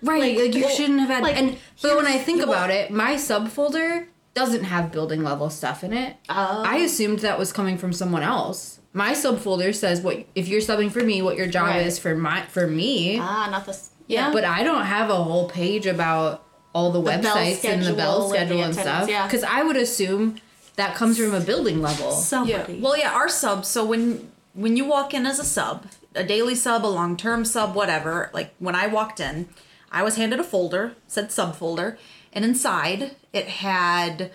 Like, 0.02 0.38
like, 0.38 0.56
you 0.56 0.62
well, 0.64 0.70
shouldn't 0.76 1.00
have 1.02 1.10
had 1.10 1.24
like, 1.24 1.36
and 1.38 1.58
but 1.82 1.98
when 1.98 2.08
i 2.08 2.18
think 2.18 2.40
well- 2.40 2.50
about 2.52 2.72
it 2.72 2.90
my 2.90 3.16
subfolder 3.16 4.08
doesn't 4.34 4.64
have 4.64 4.92
building 4.92 5.24
level 5.24 5.50
stuff 5.50 5.84
in 5.84 5.94
it 5.94 6.16
Oh. 6.30 6.64
i 6.66 6.78
assumed 6.78 7.20
that 7.20 7.38
was 7.40 7.52
coming 7.52 7.78
from 7.78 7.92
someone 7.94 8.24
else 8.24 8.80
my 8.94 9.12
subfolder 9.14 9.74
says 9.76 10.02
what 10.02 10.26
if 10.36 10.48
you're 10.48 10.62
subbing 10.62 10.92
for 10.92 11.04
me 11.04 11.22
what 11.22 11.36
your 11.38 11.48
job 11.48 11.68
Right. 11.68 11.86
is 11.86 12.00
for 12.00 12.16
my 12.16 12.44
for 12.44 12.68
me 12.68 13.20
ah 13.20 13.48
not 13.52 13.66
this 13.66 13.90
yeah 14.08 14.32
But 14.34 14.44
I 14.44 14.64
don't 14.64 14.86
have 14.86 15.10
a 15.10 15.16
whole 15.24 15.48
page 15.50 15.86
about 15.86 16.44
all 16.74 16.92
the, 16.92 17.00
bell 17.02 17.20
websites 17.36 17.64
and 17.66 17.82
the 17.84 17.94
bell 17.94 18.30
schedule 18.30 18.62
and 18.64 18.74
the 18.74 18.80
and, 18.80 18.88
stuff. 18.88 19.10
yeah. 19.10 19.26
Because 19.26 19.44
I 19.44 19.64
would 19.64 19.78
assume 19.78 20.38
that 20.76 20.96
comes 20.96 21.18
from 21.18 21.34
a 21.34 21.40
building 21.42 21.82
level. 21.82 22.10
Yeah. 22.10 22.16
somebody 22.20 22.80
Well, 22.82 22.98
yeah, 22.98 23.12
our 23.14 23.30
subs. 23.30 23.68
So 23.70 23.86
when 23.86 24.32
when 24.54 24.76
you 24.76 24.84
walk 24.86 25.14
in 25.14 25.26
as 25.26 25.40
a 25.40 25.46
sub, 25.46 25.86
a 26.16 26.24
daily 26.26 26.56
sub, 26.56 26.86
a 26.86 26.88
long 27.00 27.16
term 27.16 27.46
sub, 27.46 27.74
whatever. 27.76 28.30
Like 28.34 28.54
when 28.60 28.76
I 28.76 28.88
walked 28.88 29.20
in, 29.22 29.48
I 29.92 30.04
was 30.04 30.16
handed 30.18 30.40
a 30.40 30.44
folder, 30.44 30.96
said 31.08 31.30
subfolder, 31.30 31.98
and 32.34 32.44
inside 32.46 33.16
it 33.34 33.48
had 33.48 34.32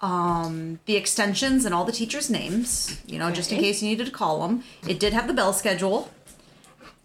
um, 0.00 0.80
the 0.86 0.96
extensions 0.96 1.64
and 1.64 1.74
all 1.74 1.84
the 1.84 1.92
teachers' 1.92 2.28
names. 2.30 3.00
You 3.06 3.18
know, 3.18 3.30
just 3.30 3.52
in 3.52 3.58
case 3.60 3.82
you 3.82 3.88
needed 3.88 4.06
to 4.06 4.12
call 4.12 4.40
them. 4.46 4.62
It 4.86 4.98
did 5.00 5.12
have 5.12 5.26
the 5.26 5.34
bell 5.34 5.52
schedule. 5.52 6.10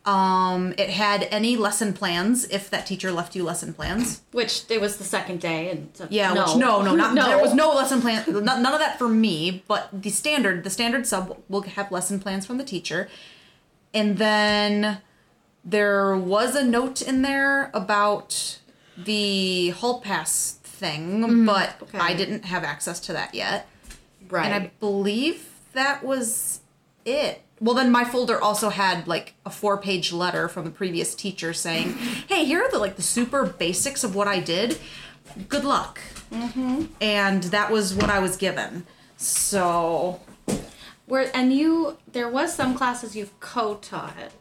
Um, 0.06 0.74
it 0.78 0.90
had 0.90 1.28
any 1.30 1.56
lesson 1.56 1.94
plans 1.94 2.46
if 2.46 2.70
that 2.72 2.88
teacher 2.88 3.12
left 3.12 3.36
you 3.36 3.44
lesson 3.44 3.74
plans. 3.74 4.22
which 4.32 4.64
it 4.70 4.82
was 4.82 4.98
the 4.98 5.04
second 5.04 5.40
day 5.40 5.70
and 5.70 5.90
so, 5.94 6.08
Yeah, 6.10 6.34
no. 6.34 6.46
which 6.46 6.56
no, 6.56 6.82
no, 6.82 6.96
not 6.96 7.14
no. 7.14 7.28
there 7.28 7.38
was 7.40 7.54
no 7.64 7.74
lesson 7.76 8.02
plan. 8.02 8.24
None, 8.28 8.64
none 8.64 8.74
of 8.74 8.80
that 8.80 8.98
for 8.98 9.08
me. 9.10 9.64
But 9.68 9.90
the 9.94 10.10
standard, 10.10 10.64
the 10.64 10.70
standard 10.70 11.06
sub 11.06 11.38
will 11.48 11.62
have 11.62 11.92
lesson 11.92 12.20
plans 12.20 12.46
from 12.46 12.58
the 12.58 12.64
teacher, 12.64 13.08
and 13.94 14.18
then 14.18 15.00
there 15.64 16.16
was 16.16 16.56
a 16.56 16.64
note 16.64 17.02
in 17.02 17.22
there 17.22 17.70
about 17.74 18.59
the 19.06 19.70
hall 19.70 20.02
pass 20.02 20.54
thing, 20.64 21.46
but 21.46 21.76
Okay. 21.82 21.98
I 21.98 22.14
didn't 22.14 22.46
have 22.46 22.64
access 22.64 23.00
to 23.02 23.14
that 23.14 23.34
yet, 23.36 23.68
right 24.30 24.46
and 24.46 24.54
I 24.54 24.72
believe 24.80 25.48
that 25.74 26.04
was 26.04 26.62
it. 27.06 27.42
Well, 27.62 27.76
then 27.76 27.92
my 27.92 28.06
folder 28.06 28.40
also 28.42 28.70
had 28.70 29.08
like 29.08 29.34
a 29.46 29.50
four-page 29.50 30.14
letter 30.14 30.48
from 30.48 30.64
the 30.64 30.72
previous 30.72 31.14
teacher 31.16 31.54
saying, 31.54 31.94
"Hey, 32.28 32.46
here 32.46 32.62
are 32.62 32.72
the 32.72 32.80
like 32.80 32.96
the 32.96 33.02
super 33.02 33.46
basics 33.46 34.04
of 34.04 34.16
what 34.16 34.28
I 34.28 34.40
did. 34.40 34.78
Good 35.50 35.66
luck." 35.66 36.00
Mm-hmm. 36.32 36.86
And 37.02 37.44
that 37.46 37.72
was 37.72 37.94
what 37.94 38.10
I 38.10 38.20
was 38.20 38.38
given. 38.38 38.86
So 39.18 40.22
Where 41.08 41.30
and 41.36 41.52
you 41.52 41.98
there 42.12 42.30
was 42.30 42.54
some 42.56 42.76
classes 42.76 43.16
you've 43.16 43.38
co-taught, 43.40 44.32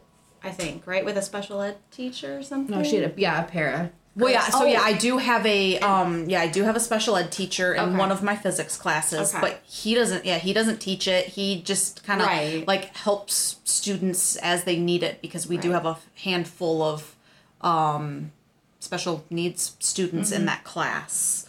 I 0.45 0.51
think, 0.51 0.87
right, 0.87 1.05
with 1.05 1.17
a 1.17 1.23
special 1.23 1.61
ed 1.63 1.79
teacher 1.91 2.39
or 2.39 2.43
something. 2.43 2.77
No, 2.77 2.85
she 2.85 2.97
had 2.97 3.11
a 3.11 3.21
yeah, 3.21 3.45
a 3.45 3.49
para. 3.49 3.91
Well, 4.19 4.33
yeah. 4.33 4.49
So 4.51 4.63
Oh. 4.63 4.67
yeah, 4.67 4.81
I 4.83 4.93
do 4.95 5.19
have 5.19 5.47
a 5.47 5.79
um. 5.79 6.29
Yeah, 6.29 6.41
I 6.41 6.49
do 6.49 6.65
have 6.65 6.77
a 6.77 6.81
special 6.81 7.17
ed 7.17 7.31
teacher 7.31 7.75
in 7.75 7.81
Okay. 7.91 7.97
one 7.97 8.11
of 8.11 8.23
my 8.23 8.35
physics 8.37 8.77
classes, 8.77 9.31
Okay. 9.35 9.41
but 9.41 9.61
he 9.65 9.95
doesn't. 9.95 10.25
Yeah, 10.27 10.39
he 10.39 10.53
doesn't 10.53 10.79
teach 10.81 11.07
it. 11.07 11.27
He 11.29 11.63
just 11.63 12.05
kind 12.05 12.21
of 12.21 12.27
Right. 12.27 12.67
like 12.67 12.97
helps 12.97 13.57
students 13.65 14.37
as 14.37 14.65
they 14.65 14.77
need 14.79 15.03
it 15.03 15.23
because 15.23 15.47
we 15.47 15.57
do 15.57 15.71
have 15.71 15.87
a 15.87 15.97
handful 16.25 16.83
of 16.83 17.15
um 17.61 18.33
special 18.81 19.25
needs 19.31 19.75
students 19.81 20.31
Mm-hmm. 20.31 20.41
in 20.41 20.47
that 20.47 20.65
class. 20.65 21.47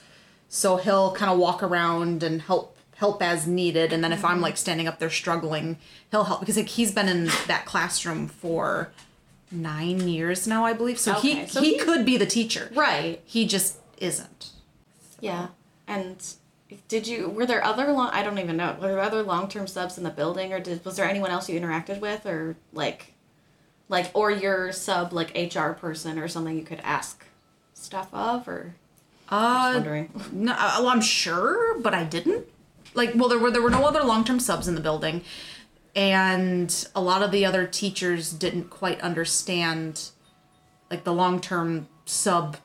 So 0.47 0.77
he'll 0.77 1.11
kind 1.13 1.31
of 1.31 1.37
walk 1.37 1.61
around 1.63 2.23
and 2.23 2.41
help 2.41 2.75
help 2.97 3.23
as 3.23 3.47
needed, 3.47 3.93
and 3.93 4.03
then 4.03 4.11
if 4.11 4.19
Mm-hmm. 4.19 4.27
I'm 4.27 4.41
like 4.41 4.57
standing 4.57 4.87
up 4.87 4.99
there 4.99 5.09
struggling, 5.09 5.77
he'll 6.11 6.25
help 6.25 6.39
because 6.41 6.57
like 6.57 6.67
he's 6.69 6.91
been 6.91 7.07
in 7.07 7.31
that 7.47 7.65
classroom 7.65 8.27
for 8.27 8.91
nine 9.51 10.07
years 10.07 10.47
now, 10.47 10.65
I 10.65 10.73
believe. 10.73 10.99
So 10.99 11.15
Okay, 11.17 11.41
he 11.43 11.47
so 11.47 11.61
he 11.61 11.73
he- 11.73 11.79
could 11.79 12.05
be 12.05 12.17
the 12.17 12.25
teacher. 12.25 12.69
Right. 12.73 13.21
He 13.25 13.45
just 13.47 13.77
isn't. 13.97 14.49
Yeah. 15.19 15.47
And 15.87 16.23
did 16.87 17.07
you 17.07 17.27
were 17.29 17.45
there 17.45 17.63
other 17.63 17.91
long 17.91 18.09
I 18.11 18.23
don't 18.23 18.37
even 18.39 18.57
know. 18.57 18.75
Were 18.79 18.89
there 18.89 18.99
other 18.99 19.23
long 19.23 19.47
term 19.47 19.67
subs 19.67 19.97
in 19.97 20.03
the 20.03 20.09
building 20.11 20.53
or 20.53 20.59
did 20.59 20.83
was 20.85 20.95
there 20.97 21.05
anyone 21.09 21.31
else 21.31 21.49
you 21.49 21.59
interacted 21.59 21.99
with 21.99 22.25
or 22.25 22.55
like 22.73 23.13
like 23.89 24.11
or 24.13 24.29
your 24.31 24.71
sub 24.71 25.11
like 25.13 25.35
HR 25.35 25.71
person 25.71 26.19
or 26.19 26.27
something 26.27 26.55
you 26.57 26.63
could 26.63 26.79
ask 26.83 27.25
stuff 27.73 28.07
of 28.13 28.47
or 28.47 28.75
Uh, 29.29 29.71
wondering. 29.75 30.09
no, 30.31 30.53
well, 30.53 30.87
I'm 30.89 31.01
sure, 31.01 31.79
but 31.79 31.93
I 31.93 32.03
didn't. 32.03 32.45
Like, 32.95 33.11
well, 33.15 33.29
there 33.29 33.37
were 33.39 33.51
there 33.51 33.61
were 33.61 33.69
no 33.69 33.85
other 33.85 34.03
long 34.03 34.23
term 34.23 34.39
subs 34.39 34.67
in 34.67 34.75
the 34.75 34.81
building, 34.81 35.23
and 35.95 36.87
a 36.95 37.01
lot 37.01 37.21
of 37.21 37.31
the 37.31 37.45
other 37.45 37.65
teachers 37.65 38.31
didn't 38.31 38.69
quite 38.69 38.99
understand, 39.01 40.09
like 40.89 41.03
the 41.03 41.13
long 41.13 41.39
term 41.39 41.87
sub 42.05 42.57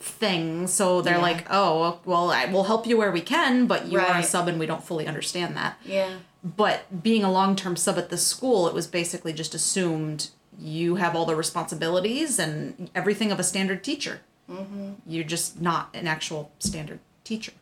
thing. 0.00 0.66
So 0.66 1.00
they're 1.02 1.16
Yeah. 1.16 1.22
like, 1.22 1.46
"Oh, 1.50 1.98
well, 2.04 2.30
I, 2.30 2.44
we'll 2.46 2.64
help 2.64 2.86
you 2.86 2.96
where 2.96 3.10
we 3.10 3.20
can, 3.20 3.66
but 3.66 3.86
you 3.86 3.98
are 3.98 4.16
a 4.18 4.22
sub, 4.22 4.46
and 4.48 4.58
we 4.58 4.66
don't 4.66 4.84
fully 4.84 5.06
understand 5.06 5.56
that." 5.56 5.78
Yeah. 5.84 6.18
But 6.44 7.02
being 7.02 7.24
a 7.24 7.32
long 7.32 7.56
term 7.56 7.76
sub 7.76 7.98
at 7.98 8.10
the 8.10 8.18
school, 8.18 8.68
it 8.68 8.74
was 8.74 8.86
basically 8.86 9.32
just 9.32 9.54
assumed 9.54 10.30
you 10.60 10.96
have 10.96 11.14
all 11.16 11.24
the 11.26 11.36
responsibilities 11.36 12.38
and 12.38 12.90
everything 12.94 13.30
of 13.32 13.38
a 13.40 13.44
standard 13.44 13.82
teacher. 13.84 14.20
Mm-hmm. 14.50 14.92
You're 15.06 15.24
just 15.24 15.60
not 15.60 15.90
an 15.94 16.06
actual 16.06 16.52
standard 16.58 17.00
teacher. 17.24 17.52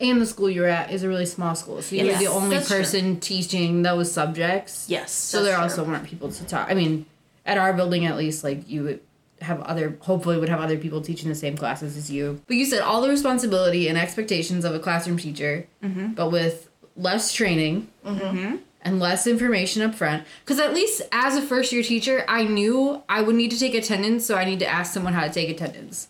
And 0.00 0.20
the 0.20 0.26
school 0.26 0.48
you're 0.48 0.68
at 0.68 0.92
is 0.92 1.02
a 1.02 1.08
really 1.08 1.26
small 1.26 1.56
school, 1.56 1.82
so 1.82 1.96
you're 1.96 2.06
Yes, 2.06 2.20
the 2.20 2.28
only 2.28 2.56
that's 2.56 2.68
true. 2.68 2.78
person 2.78 3.18
teaching 3.18 3.82
those 3.82 4.12
subjects. 4.12 4.86
Yes. 4.88 5.10
So 5.10 5.42
there 5.42 5.54
true. 5.54 5.62
also 5.64 5.82
weren't 5.84 6.04
people 6.04 6.30
to 6.30 6.44
talk. 6.44 6.70
I 6.70 6.74
mean, 6.74 7.04
at 7.44 7.58
our 7.58 7.72
building 7.72 8.06
at 8.06 8.16
least, 8.16 8.44
like 8.44 8.68
you 8.68 8.84
would 8.84 9.00
have 9.40 9.60
other, 9.62 9.96
hopefully 10.00 10.38
would 10.38 10.48
have 10.48 10.60
other 10.60 10.78
people 10.78 11.00
teaching 11.00 11.28
the 11.28 11.34
same 11.34 11.56
classes 11.56 11.96
as 11.96 12.10
you. 12.10 12.40
But 12.46 12.56
you 12.56 12.64
said 12.64 12.82
all 12.82 13.00
the 13.02 13.08
responsibility 13.08 13.88
and 13.88 13.98
expectations 13.98 14.64
of 14.64 14.74
a 14.74 14.78
classroom 14.78 15.16
teacher, 15.16 15.66
mm-hmm. 15.82 16.12
but 16.12 16.30
with 16.30 16.68
less 16.96 17.32
training 17.32 17.88
mm-hmm. 18.04 18.56
and 18.82 19.00
less 19.00 19.26
information 19.26 19.82
up 19.82 19.94
front. 19.94 20.24
Because 20.44 20.60
at 20.60 20.74
least 20.74 21.02
as 21.10 21.36
a 21.36 21.42
first 21.42 21.72
year 21.72 21.82
teacher, 21.82 22.24
I 22.28 22.44
knew 22.44 23.02
I 23.08 23.22
would 23.22 23.34
need 23.36 23.50
to 23.50 23.58
take 23.58 23.74
attendance, 23.74 24.26
so 24.26 24.36
I 24.36 24.44
need 24.44 24.58
to 24.60 24.66
ask 24.66 24.92
someone 24.92 25.12
how 25.12 25.26
to 25.26 25.32
take 25.32 25.48
attendance. 25.48 26.08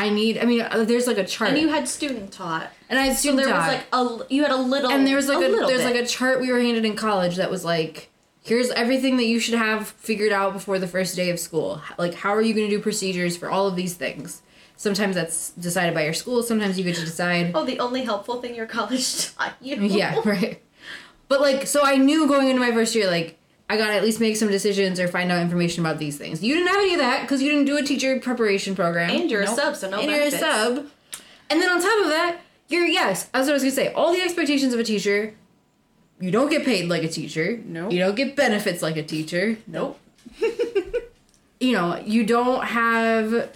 I 0.00 0.10
need. 0.10 0.38
I 0.38 0.44
mean, 0.44 0.60
uh, 0.62 0.84
there's 0.84 1.06
like 1.06 1.18
a 1.18 1.24
chart, 1.26 1.50
And 1.50 1.58
you 1.60 1.68
had 1.68 1.88
student 1.88 2.32
taught. 2.32 2.70
and 2.88 2.98
I 2.98 3.06
had 3.06 3.14
So 3.16 3.20
student 3.30 3.44
there 3.46 3.54
was 3.54 3.66
like 3.66 3.86
a 3.92 4.32
you 4.34 4.42
had 4.42 4.52
a 4.52 4.56
little 4.56 4.90
and 4.90 5.06
there 5.06 5.16
was 5.16 5.28
like 5.28 5.38
a, 5.38 5.48
little 5.48 5.68
there's 5.68 5.84
like 5.84 5.96
a 5.96 6.06
chart 6.06 6.40
we 6.40 6.52
were 6.52 6.60
handed 6.60 6.84
in 6.84 6.94
college 6.96 7.36
that 7.36 7.50
was 7.50 7.64
like 7.64 8.08
here's 8.42 8.70
everything 8.70 9.16
that 9.18 9.26
you 9.26 9.38
should 9.40 9.54
have 9.54 9.88
figured 9.88 10.32
out 10.32 10.52
before 10.52 10.78
the 10.78 10.86
first 10.86 11.16
day 11.16 11.30
of 11.30 11.38
school 11.38 11.82
like 11.98 12.14
how 12.14 12.30
are 12.34 12.40
you 12.42 12.54
going 12.54 12.68
to 12.68 12.74
do 12.76 12.80
procedures 12.80 13.36
for 13.36 13.50
all 13.50 13.66
of 13.66 13.76
these 13.76 13.94
things 13.94 14.40
sometimes 14.76 15.14
that's 15.16 15.50
decided 15.50 15.92
by 15.94 16.04
your 16.04 16.14
school 16.14 16.42
sometimes 16.42 16.78
you 16.78 16.84
get 16.84 16.94
to 16.94 17.04
decide 17.04 17.50
Oh, 17.54 17.64
the 17.64 17.78
only 17.80 18.04
helpful 18.04 18.40
thing 18.40 18.54
your 18.54 18.66
college 18.66 19.34
taught 19.36 19.54
you. 19.60 19.76
yeah 19.76 20.20
right 20.24 20.62
but 21.28 21.40
like 21.40 21.66
so 21.66 21.80
i 21.84 21.96
knew 21.96 22.26
going 22.28 22.48
into 22.48 22.60
my 22.60 22.72
first 22.72 22.94
year 22.94 23.06
like 23.10 23.37
i 23.68 23.76
gotta 23.76 23.92
at 23.94 24.02
least 24.02 24.20
make 24.20 24.36
some 24.36 24.48
decisions 24.50 24.98
or 25.00 25.08
find 25.08 25.30
out 25.32 25.40
information 25.42 25.84
about 25.84 25.98
these 25.98 26.16
things 26.16 26.42
you 26.42 26.54
didn't 26.54 26.68
have 26.68 26.76
any 26.78 26.94
of 26.94 27.00
that 27.00 27.22
because 27.22 27.40
you 27.42 27.50
didn't 27.50 27.66
do 27.66 27.76
a 27.76 27.82
teacher 27.82 28.18
preparation 28.20 28.74
program 28.74 29.10
And 29.10 29.30
you're 29.30 29.42
Nope. 29.44 29.52
a 29.52 29.56
sub, 29.56 29.76
so 29.76 29.90
no 29.90 30.00
and 30.00 30.10
you're 30.10 30.22
a 30.24 30.30
sub. 30.30 30.86
And 31.50 31.60
then 31.62 31.68
on 31.70 31.80
top 31.80 32.00
of 32.02 32.08
that, 32.08 32.40
you're 32.68 32.84
yes, 32.86 33.24
that's 33.24 33.46
what 33.46 33.50
I 33.50 33.52
was 33.54 33.62
gonna 33.62 33.72
say. 33.72 33.92
All 33.94 34.12
the 34.12 34.20
expectations 34.20 34.74
of 34.74 34.80
a 34.80 34.84
teacher, 34.84 35.34
you 36.20 36.30
don't 36.30 36.50
get 36.50 36.64
paid 36.64 36.88
like 36.88 37.02
a 37.04 37.08
teacher. 37.08 37.58
Nope. 37.64 37.92
You 37.92 37.98
don't 38.00 38.14
get 38.16 38.36
benefits 38.36 38.82
like 38.82 38.96
a 38.96 39.02
teacher. 39.02 39.56
Nope. 39.66 39.98
You 41.60 41.72
know, 41.72 41.96
you 42.06 42.24
don't 42.24 42.62
have 42.64 43.50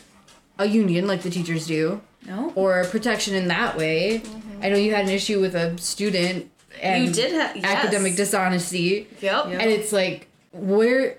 a 0.59 0.67
union 0.67 1.07
like 1.07 1.23
the 1.23 1.31
teachers 1.31 1.67
do. 1.69 2.01
No. 2.27 2.53
Or 2.57 2.85
protection 2.85 3.35
in 3.35 3.47
that 3.49 3.77
way. 3.77 4.21
Mm-hmm. 4.25 4.61
I 4.63 4.69
know 4.71 4.77
you 4.77 4.93
had 4.95 5.05
an 5.05 5.11
issue 5.11 5.41
with 5.41 5.55
a 5.55 5.79
student 5.79 6.51
and 6.83 7.07
You 7.07 7.13
did 7.13 7.33
ha- 7.33 7.53
yes. 7.55 7.65
academic 7.65 8.17
dishonesty. 8.17 9.09
Yep. 9.21 9.47
And 9.47 9.63
it's 9.71 9.93
like, 9.93 10.29
where, 10.53 11.19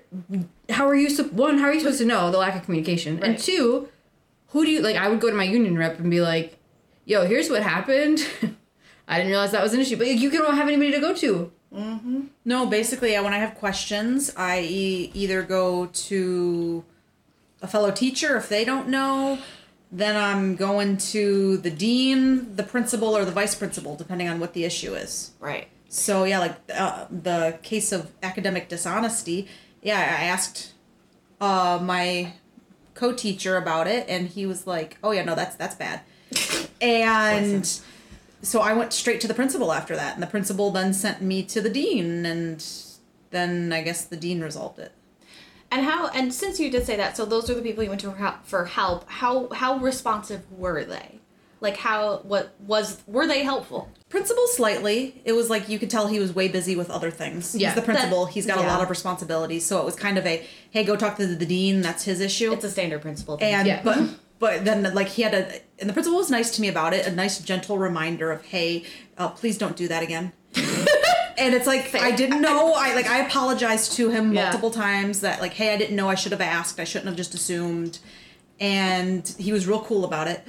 how 0.70 0.88
are 0.88 0.96
you, 0.96 1.16
one, 1.32 1.58
how 1.58 1.66
are 1.66 1.74
you 1.74 1.80
supposed 1.80 2.00
to 2.00 2.06
know 2.06 2.30
the 2.32 2.38
lack 2.38 2.56
of 2.56 2.64
communication? 2.64 3.24
And 3.24 3.38
two, 3.40 3.90
who 4.50 4.66
do 4.66 4.72
you, 4.72 4.82
like, 4.82 4.96
I 4.96 5.08
would 5.10 5.20
go 5.20 5.30
to 5.30 5.36
my 5.36 5.44
union 5.46 5.78
rep 5.78 5.98
and 6.00 6.12
be 6.12 6.22
like, 6.22 6.60
yo, 7.06 7.26
here's 7.26 7.50
what 7.50 7.64
happened. 7.64 8.20
I 9.08 9.18
didn't 9.18 9.32
realize 9.32 9.52
that 9.52 9.64
was 9.64 9.74
an 9.74 9.80
issue. 9.82 9.98
But 9.98 10.08
like, 10.08 10.20
you 10.20 10.30
don't 10.32 10.56
have 10.56 10.68
anybody 10.68 10.92
to 10.92 11.00
go 11.00 11.14
to. 11.16 11.52
Mm-hmm. 11.74 12.22
No, 12.46 12.66
basically, 12.68 13.14
when 13.16 13.34
I 13.34 13.40
have 13.40 13.56
questions, 13.56 14.32
I 14.38 14.62
e- 14.62 15.12
either 15.16 15.42
go 15.42 15.88
to 15.88 16.84
a 17.62 17.68
fellow 17.68 17.90
teacher 17.92 18.38
if 18.38 18.48
they 18.48 18.64
don't 18.64 18.88
know. 18.90 19.40
Then 19.94 20.16
I'm 20.18 20.56
going 20.56 20.98
to 20.98 21.58
the 21.58 21.70
dean, 21.70 22.56
the 22.56 22.64
principal, 22.64 23.16
or 23.16 23.26
the 23.26 23.32
vice 23.32 23.54
principal, 23.54 23.96
depending 23.96 24.28
on 24.28 24.40
what 24.40 24.54
the 24.54 24.66
issue 24.66 24.96
is. 24.96 25.34
Right. 25.40 25.68
So 25.88 26.24
yeah, 26.24 26.40
like 26.40 26.56
uh, 26.74 27.06
the 27.12 27.60
case 27.62 27.92
of 27.92 28.12
academic 28.24 28.70
dishonesty. 28.70 29.48
Yeah, 29.84 30.00
I 30.00 30.24
asked 30.26 30.74
uh, 31.40 31.80
my 31.80 32.34
co-teacher 32.96 33.56
about 33.56 33.86
it, 33.86 34.10
and 34.10 34.28
he 34.28 34.48
was 34.48 34.66
like, 34.66 34.98
"Oh 35.04 35.12
yeah, 35.12 35.24
no, 35.24 35.36
that's 35.36 35.56
that's 35.56 35.76
bad." 35.76 36.02
and 36.82 37.80
so 38.42 38.62
I 38.62 38.74
went 38.74 38.94
straight 38.94 39.22
to 39.22 39.28
the 39.28 39.36
principal 39.36 39.72
after 39.72 39.96
that, 39.96 40.16
and 40.16 40.24
the 40.24 40.28
principal 40.28 40.72
then 40.72 40.94
sent 40.94 41.22
me 41.22 41.44
to 41.44 41.62
the 41.62 41.70
dean, 41.70 42.26
and 42.26 42.66
then 43.30 43.72
I 43.72 43.84
guess 43.84 44.06
the 44.06 44.18
dean 44.18 44.42
resolved 44.42 44.80
it. 44.80 44.92
And 45.74 45.86
how? 45.86 46.08
And 46.10 46.32
since 46.34 46.60
you 46.60 46.70
did 46.70 46.86
say 46.86 46.96
that, 46.98 47.18
so 47.18 47.26
those 47.26 47.50
are 47.50 47.56
the 47.56 47.62
people 47.62 47.84
you 47.84 47.90
went 47.90 48.02
to 48.02 48.12
for 48.12 48.18
help- 48.18 48.46
for 48.46 48.66
help. 48.66 49.10
How 49.10 49.50
how 49.52 49.78
responsive 49.78 50.42
were 50.52 50.84
they? 50.86 51.20
Like 51.62 51.78
how? 51.78 52.18
What 52.24 52.54
was? 52.60 53.02
Were 53.08 53.26
they 53.26 53.42
helpful? 53.44 53.90
Principal 54.10 54.46
slightly. 54.48 55.22
It 55.26 55.32
was 55.34 55.50
like 55.50 55.70
you 55.70 55.80
could 55.80 55.90
tell 55.90 56.08
he 56.08 56.20
was 56.20 56.32
way 56.36 56.48
busy 56.48 56.76
with 56.76 56.90
other 56.92 57.10
things. 57.10 57.56
Yeah. 57.56 57.70
He's 57.70 57.76
the 57.76 57.82
principal. 57.82 58.26
That- 58.26 58.34
He's 58.34 58.46
got 58.46 58.60
a 58.60 58.68
lot 58.68 58.82
of 58.84 58.90
responsibilities. 58.90 59.66
So 59.66 59.80
it 59.80 59.86
was 59.86 59.96
kind 59.96 60.18
of 60.20 60.26
a, 60.28 60.46
hey, 60.72 60.84
go 60.84 60.96
talk 60.96 61.18
to 61.18 61.26
the 61.26 61.46
dean. 61.46 61.82
That's 61.82 62.04
his 62.04 62.20
issue. 62.20 62.52
It's 62.54 62.64
a 62.66 62.70
standard 62.70 63.02
principal. 63.02 63.38
thing. 63.38 63.54
and 63.54 63.68
Yeah. 63.68 63.82
but 63.84 64.00
but 64.40 64.66
then 64.66 64.94
like 64.94 65.08
he 65.08 65.22
had 65.24 65.34
a 65.34 65.62
and 65.80 65.90
the 65.90 65.94
principal 65.94 66.18
was 66.20 66.30
nice 66.30 66.52
to 66.56 66.62
me 66.62 66.68
about 66.68 66.94
it 66.94 67.08
a 67.08 67.12
nice 67.12 67.40
gentle 67.40 67.78
reminder 67.78 68.30
of 68.32 68.44
hey 68.46 68.84
uh, 69.18 69.30
please 69.30 69.58
don't 69.58 69.76
do 69.78 69.88
that 69.88 70.04
again 70.04 70.34
and 71.38 71.54
it's 71.54 71.68
like 71.68 71.94
i 71.96 72.12
didn't 72.12 72.42
know 72.42 72.74
i 72.76 72.94
like 72.96 73.08
i 73.08 73.20
apologized 73.20 73.94
to 73.94 74.10
him 74.10 74.34
Yeah. 74.34 74.44
multiple 74.46 74.72
times 74.72 75.22
that 75.22 75.42
like 75.42 75.54
hey 75.54 75.74
i 75.74 75.78
didn't 75.78 75.96
know 75.96 76.10
i 76.10 76.16
should 76.16 76.32
have 76.32 76.42
asked 76.42 76.80
i 76.80 76.84
shouldn't 76.84 77.08
have 77.08 77.16
just 77.18 77.34
assumed 77.34 78.00
and 78.60 79.28
he 79.40 79.52
was 79.52 79.68
real 79.68 79.82
cool 79.82 80.06
about 80.06 80.28
it 80.28 80.46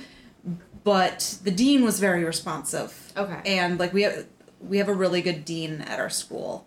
but 0.84 1.38
the 1.42 1.50
dean 1.50 1.84
was 1.84 1.98
very 2.00 2.24
responsive 2.24 3.12
Okay. 3.16 3.40
and 3.46 3.78
like 3.78 3.92
we 3.92 4.02
have 4.02 4.26
we 4.60 4.78
have 4.78 4.88
a 4.88 4.94
really 4.94 5.22
good 5.22 5.44
dean 5.44 5.80
at 5.82 5.98
our 6.00 6.10
school 6.10 6.66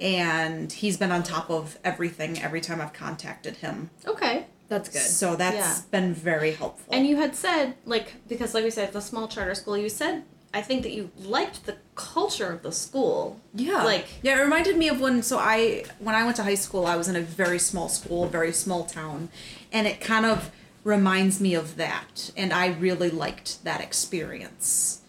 and 0.00 0.72
he's 0.72 0.96
been 0.96 1.12
on 1.12 1.22
top 1.22 1.50
of 1.50 1.78
everything 1.84 2.40
every 2.42 2.60
time 2.60 2.80
i've 2.80 2.92
contacted 2.92 3.56
him 3.56 3.90
okay. 4.06 4.46
That's 4.68 4.88
good. 4.88 5.02
so 5.02 5.36
that's 5.36 5.54
Yeah. 5.56 5.76
been 5.90 6.14
very 6.14 6.52
helpful. 6.52 6.94
And 6.94 7.06
you 7.06 7.16
had 7.16 7.36
said 7.36 7.74
like 7.84 8.14
because 8.26 8.54
like 8.54 8.64
we 8.64 8.70
said, 8.70 8.86
it's 8.88 8.96
a 8.96 9.02
small 9.02 9.28
charter 9.28 9.54
school. 9.54 9.76
You 9.76 9.90
said 9.90 10.22
I 10.54 10.60
think 10.62 10.82
that 10.82 10.92
you 10.92 11.10
liked 11.18 11.64
the 11.66 11.76
culture 11.94 12.50
of 12.52 12.62
the 12.62 12.72
school. 12.72 13.40
yeah, 13.54 13.82
Like 13.84 14.06
yeah, 14.22 14.38
it 14.38 14.42
reminded 14.42 14.76
me 14.76 14.88
of 14.88 15.00
when 15.00 15.22
so 15.22 15.38
I 15.38 15.84
when 15.98 16.14
I 16.14 16.24
went 16.24 16.36
to 16.36 16.42
high 16.42 16.54
school, 16.56 16.86
I 16.86 16.96
was 16.96 17.08
in 17.08 17.16
a 17.16 17.22
very 17.22 17.58
small 17.58 17.88
school, 17.88 18.26
very 18.26 18.52
small 18.52 18.84
town, 18.84 19.28
and 19.72 19.86
it 19.86 20.00
kind 20.00 20.26
of 20.26 20.50
reminds 20.84 21.40
me 21.40 21.54
of 21.54 21.76
that. 21.76 22.30
And 22.36 22.52
I 22.52 22.66
really 22.68 23.08
liked 23.10 23.62
that 23.64 23.80
experience. 23.80 25.00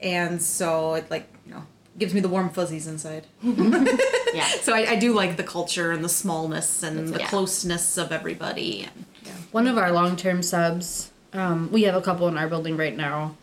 And 0.00 0.40
so 0.42 0.94
it 0.94 1.10
like 1.10 1.28
you 1.46 1.52
know 1.54 1.64
gives 1.98 2.12
me 2.14 2.20
the 2.20 2.28
warm 2.28 2.50
fuzzies 2.50 2.86
inside. 2.86 3.26
Yeah. 4.34 4.46
So 4.60 4.74
I, 4.74 4.90
I 4.90 4.96
do 4.96 5.14
like 5.14 5.36
the 5.38 5.42
culture 5.44 5.92
and 5.92 6.04
the 6.04 6.10
smallness 6.10 6.82
and 6.82 7.08
the 7.08 7.20
Yeah. 7.20 7.28
closeness 7.28 7.96
of 7.96 8.12
everybody. 8.12 8.82
And, 8.82 9.06
One 9.50 9.66
of 9.66 9.78
our 9.78 9.92
long 9.92 10.16
term 10.16 10.42
subs, 10.42 11.10
um, 11.32 11.70
we 11.72 11.84
have 11.84 11.94
a 11.94 12.02
couple 12.02 12.28
in 12.28 12.36
our 12.36 12.46
building 12.48 12.76
right 12.76 12.94
now, 12.94 13.34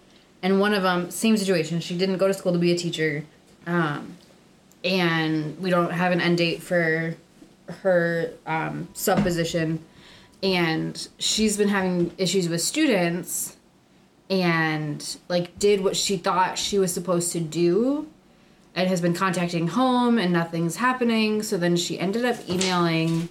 and 0.44 0.60
one 0.60 0.74
of 0.74 0.84
them, 0.84 1.10
same 1.10 1.38
situation. 1.38 1.80
She 1.80 1.98
didn't 1.98 2.18
go 2.18 2.28
to 2.28 2.34
school 2.34 2.52
to 2.52 2.60
be 2.60 2.74
a 2.74 2.78
teacher, 2.78 3.24
um, 3.66 4.18
and 4.84 5.58
we 5.58 5.70
don't 5.70 5.92
have 5.92 6.12
an 6.12 6.22
end 6.22 6.38
date 6.38 6.62
for 6.62 7.16
her 7.68 8.34
um, 8.46 8.90
sub 8.94 9.24
position, 9.24 9.84
and 10.44 11.08
she's 11.18 11.58
been 11.58 11.70
having 11.70 12.12
issues 12.18 12.50
with 12.50 12.62
students, 12.62 13.56
and 14.30 15.18
like 15.30 15.58
did 15.58 15.82
what 15.82 15.96
she 15.96 16.18
thought 16.18 16.58
she 16.58 16.78
was 16.78 16.94
supposed 16.94 17.32
to 17.32 17.40
do 17.40 18.08
and 18.76 18.88
has 18.90 19.02
been 19.02 19.14
contacting 19.14 19.68
home 19.68 20.18
and 20.18 20.34
nothing's 20.34 20.78
happening 20.78 21.44
so 21.44 21.58
then 21.58 21.76
she 21.76 22.00
ended 22.00 22.26
up 22.26 22.38
emailing 22.50 23.30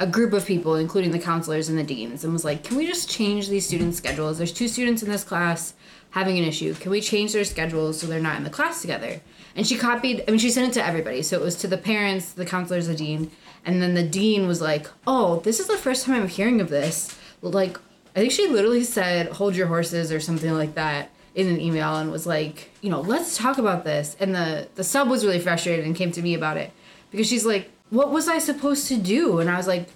a 0.00 0.06
group 0.06 0.32
of 0.32 0.44
people, 0.44 0.74
including 0.74 1.12
the 1.12 1.18
counselors 1.18 1.68
and 1.68 1.78
the 1.78 1.84
deans, 1.84 2.24
and 2.24 2.32
was 2.32 2.44
like, 2.44 2.64
"Can 2.64 2.76
we 2.76 2.86
just 2.86 3.08
change 3.08 3.48
these 3.48 3.66
students' 3.66 3.96
schedules? 3.96 4.38
There's 4.38 4.52
two 4.52 4.68
students 4.68 5.02
in 5.02 5.08
this 5.08 5.24
class 5.24 5.74
having 6.14 6.38
an 6.38 6.44
issue. 6.44 6.72
Can 6.74 6.90
we 6.90 7.00
change 7.00 7.32
their 7.32 7.44
schedules 7.44 8.00
so 8.00 8.06
they're 8.06 8.20
not 8.20 8.38
in 8.38 8.44
the 8.44 8.50
class 8.58 8.80
together?" 8.80 9.20
And 9.56 9.66
she 9.66 9.76
copied. 9.76 10.24
I 10.26 10.30
mean, 10.30 10.40
she 10.40 10.50
sent 10.50 10.68
it 10.70 10.74
to 10.74 10.86
everybody, 10.86 11.22
so 11.22 11.36
it 11.36 11.42
was 11.42 11.56
to 11.56 11.68
the 11.68 11.76
parents, 11.76 12.32
the 12.32 12.46
counselors, 12.46 12.86
the 12.86 12.94
dean, 12.94 13.30
and 13.64 13.82
then 13.82 13.94
the 13.94 14.02
dean 14.02 14.46
was 14.46 14.60
like, 14.60 14.86
"Oh, 15.06 15.40
this 15.40 15.60
is 15.60 15.66
the 15.66 15.76
first 15.76 16.04
time 16.04 16.22
I'm 16.22 16.28
hearing 16.28 16.60
of 16.60 16.70
this." 16.70 17.14
Like, 17.42 17.78
I 18.16 18.20
think 18.20 18.32
she 18.32 18.48
literally 18.48 18.84
said, 18.84 19.28
"Hold 19.38 19.56
your 19.56 19.66
horses" 19.66 20.10
or 20.10 20.20
something 20.20 20.52
like 20.52 20.74
that 20.74 21.10
in 21.34 21.48
an 21.48 21.60
email, 21.60 21.96
and 21.96 22.10
was 22.10 22.26
like, 22.26 22.70
"You 22.80 22.90
know, 22.90 23.00
let's 23.00 23.36
talk 23.36 23.58
about 23.58 23.84
this." 23.84 24.16
And 24.20 24.34
the 24.34 24.68
the 24.76 24.84
sub 24.84 25.08
was 25.08 25.24
really 25.24 25.40
frustrated 25.40 25.84
and 25.84 25.96
came 25.96 26.12
to 26.12 26.22
me 26.22 26.34
about 26.34 26.56
it 26.56 26.70
because 27.10 27.26
she's 27.28 27.44
like, 27.44 27.70
"What 27.90 28.10
was 28.10 28.28
I 28.28 28.38
supposed 28.38 28.88
to 28.88 28.96
do?" 28.96 29.40
And 29.40 29.50
I 29.50 29.56
was 29.56 29.66
like, 29.66 29.88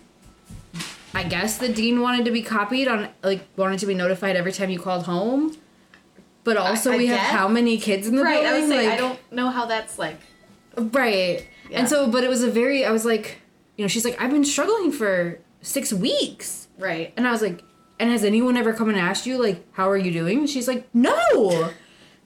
I 1.14 1.24
guess 1.24 1.58
the 1.58 1.68
dean 1.68 2.00
wanted 2.00 2.24
to 2.26 2.30
be 2.30 2.42
copied 2.42 2.86
on, 2.86 3.08
like, 3.22 3.42
wanted 3.56 3.80
to 3.80 3.86
be 3.86 3.94
notified 3.94 4.36
every 4.36 4.52
time 4.52 4.70
you 4.70 4.78
called 4.78 5.04
home. 5.04 5.56
But 6.48 6.56
also, 6.56 6.92
I 6.92 6.96
we 6.96 7.06
have 7.08 7.18
guess. 7.18 7.30
how 7.30 7.48
many 7.48 7.76
kids 7.78 8.06
in 8.08 8.16
the 8.16 8.22
Right. 8.22 8.42
building? 8.42 8.52
I 8.52 8.58
was 8.60 8.68
saying 8.68 8.88
like, 8.88 8.98
I 8.98 9.00
don't 9.00 9.32
know 9.32 9.50
how 9.50 9.66
that's 9.66 9.98
like. 9.98 10.16
Right. 10.76 11.46
Yeah. 11.70 11.80
And 11.80 11.88
so, 11.88 12.08
but 12.10 12.24
it 12.24 12.28
was 12.28 12.42
a 12.42 12.50
very, 12.50 12.84
I 12.84 12.90
was 12.90 13.04
like, 13.04 13.40
you 13.76 13.84
know, 13.84 13.88
she's 13.88 14.04
like, 14.04 14.20
I've 14.20 14.30
been 14.30 14.44
struggling 14.44 14.90
for 14.92 15.38
six 15.60 15.92
weeks. 15.92 16.68
Right. 16.78 17.12
And 17.16 17.26
I 17.26 17.32
was 17.32 17.42
like, 17.42 17.62
and 18.00 18.10
has 18.10 18.24
anyone 18.24 18.56
ever 18.56 18.72
come 18.72 18.88
and 18.88 18.98
asked 18.98 19.26
you, 19.26 19.42
like, 19.42 19.64
how 19.72 19.90
are 19.90 19.96
you 19.96 20.12
doing? 20.12 20.38
And 20.38 20.48
she's 20.50 20.68
like, 20.68 20.88
no. 20.94 21.70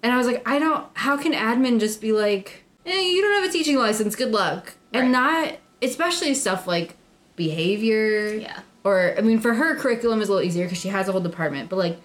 And 0.02 0.12
I 0.12 0.18
was 0.18 0.26
like, 0.26 0.46
I 0.46 0.58
don't, 0.58 0.86
how 0.94 1.16
can 1.16 1.32
admin 1.32 1.80
just 1.80 2.00
be 2.00 2.12
like, 2.12 2.64
eh, 2.86 3.00
you 3.00 3.22
don't 3.22 3.40
have 3.42 3.48
a 3.50 3.52
teaching 3.52 3.76
license, 3.76 4.14
good 4.14 4.32
luck. 4.32 4.74
Right. 4.92 5.02
And 5.04 5.12
not, 5.12 5.54
especially 5.80 6.34
stuff 6.34 6.66
like 6.66 6.96
behavior. 7.36 8.34
Yeah. 8.34 8.60
Or, 8.84 9.14
I 9.16 9.20
mean, 9.20 9.38
for 9.40 9.54
her, 9.54 9.76
curriculum 9.76 10.20
is 10.20 10.28
a 10.28 10.32
little 10.32 10.46
easier 10.46 10.64
because 10.66 10.78
she 10.78 10.88
has 10.88 11.08
a 11.08 11.12
whole 11.12 11.20
department. 11.20 11.68
But 11.70 11.76
like, 11.76 11.98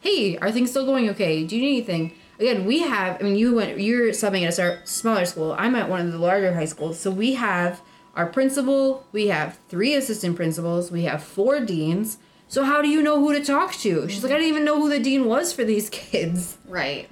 hey, 0.00 0.36
are 0.38 0.50
things 0.50 0.70
still 0.70 0.86
going 0.86 1.08
okay? 1.10 1.44
Do 1.44 1.56
you 1.56 1.62
need 1.62 1.68
anything? 1.78 2.12
Again, 2.38 2.66
we 2.66 2.80
have. 2.80 3.20
I 3.20 3.24
mean, 3.24 3.36
you 3.36 3.54
went. 3.54 3.80
You're 3.80 4.10
subbing 4.10 4.46
at 4.46 4.58
a 4.58 4.86
smaller 4.86 5.24
school. 5.24 5.54
I'm 5.58 5.74
at 5.74 5.88
one 5.88 6.00
of 6.06 6.12
the 6.12 6.18
larger 6.18 6.54
high 6.54 6.66
schools. 6.66 6.98
So 6.98 7.10
we 7.10 7.34
have 7.34 7.80
our 8.14 8.26
principal. 8.26 9.06
We 9.12 9.26
have 9.28 9.58
three 9.68 9.94
assistant 9.94 10.36
principals. 10.36 10.90
We 10.92 11.02
have 11.04 11.22
four 11.22 11.60
deans. 11.60 12.18
So 12.46 12.64
how 12.64 12.80
do 12.80 12.88
you 12.88 13.02
know 13.02 13.18
who 13.20 13.34
to 13.34 13.44
talk 13.44 13.74
to? 13.74 14.08
She's 14.08 14.22
like, 14.22 14.32
I 14.32 14.36
didn't 14.36 14.48
even 14.48 14.64
know 14.64 14.80
who 14.80 14.88
the 14.88 15.00
dean 15.00 15.26
was 15.26 15.52
for 15.52 15.64
these 15.64 15.90
kids. 15.90 16.56
Right. 16.66 17.08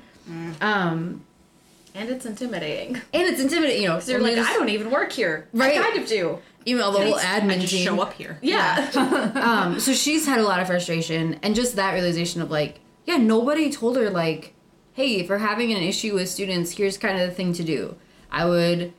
Um, 0.61 1.26
And 1.97 2.11
it's 2.11 2.27
intimidating. 2.27 2.97
and 2.97 3.23
it's 3.23 3.41
intimidating. 3.41 3.83
You 3.83 3.89
know, 3.89 4.01
So 4.01 4.13
you're 4.13 4.21
like, 4.21 4.37
you 4.37 4.43
I 4.43 4.53
don't 4.53 4.69
even 4.69 4.91
work 4.91 5.13
here. 5.13 5.49
Right. 5.53 5.79
I 5.79 5.83
kind 5.83 5.99
of 5.99 6.07
do. 6.09 6.39
email 6.67 6.93
the 6.93 6.99
whole 7.01 7.19
admin 7.19 7.53
I 7.53 7.59
just 7.59 7.73
team. 7.73 7.85
show 7.85 8.01
up 8.01 8.13
here. 8.13 8.39
Yeah. 8.43 8.91
um, 9.35 9.81
so 9.81 9.93
she's 9.93 10.27
had 10.27 10.39
a 10.39 10.43
lot 10.45 10.61
of 10.61 10.67
frustration 10.67 11.39
and 11.43 11.55
just 11.55 11.77
that 11.77 11.93
realization 11.95 12.43
of 12.43 12.51
like, 12.51 12.81
yeah, 13.07 13.17
nobody 13.17 13.73
told 13.73 13.97
her 13.97 14.11
like, 14.11 14.53
hey, 14.93 15.17
if 15.21 15.29
we're 15.31 15.39
having 15.39 15.73
an 15.73 15.83
issue 15.83 16.15
with 16.15 16.29
students, 16.29 16.73
here's 16.73 16.99
kind 16.99 17.19
of 17.21 17.29
the 17.29 17.35
thing 17.35 17.53
to 17.55 17.65
do. 17.65 17.97
I 18.31 18.45
would 18.45 18.93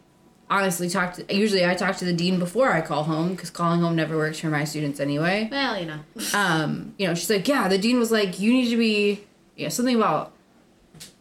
honestly 0.49 0.89
talk 0.89 1.13
to. 1.15 1.35
Usually, 1.35 1.65
I 1.65 1.75
talk 1.75 1.97
to 1.97 2.05
the 2.05 2.13
dean 2.13 2.39
before 2.39 2.71
I 2.71 2.81
call 2.81 3.03
home 3.03 3.29
because 3.31 3.49
calling 3.49 3.81
home 3.81 3.95
never 3.95 4.15
works 4.17 4.39
for 4.39 4.47
my 4.47 4.63
students 4.63 4.99
anyway. 4.99 5.49
well, 5.51 5.77
you 5.79 5.85
know. 5.85 5.99
Um, 6.33 6.95
you 6.97 7.05
know, 7.07 7.13
she's 7.13 7.29
like, 7.29 7.47
yeah, 7.47 7.67
the 7.67 7.77
dean 7.77 7.99
was 7.99 8.11
like, 8.11 8.39
you 8.39 8.53
need 8.53 8.69
to 8.69 8.77
be, 8.77 9.23
you 9.55 9.63
know, 9.65 9.69
something 9.69 9.95
about, 9.95 10.33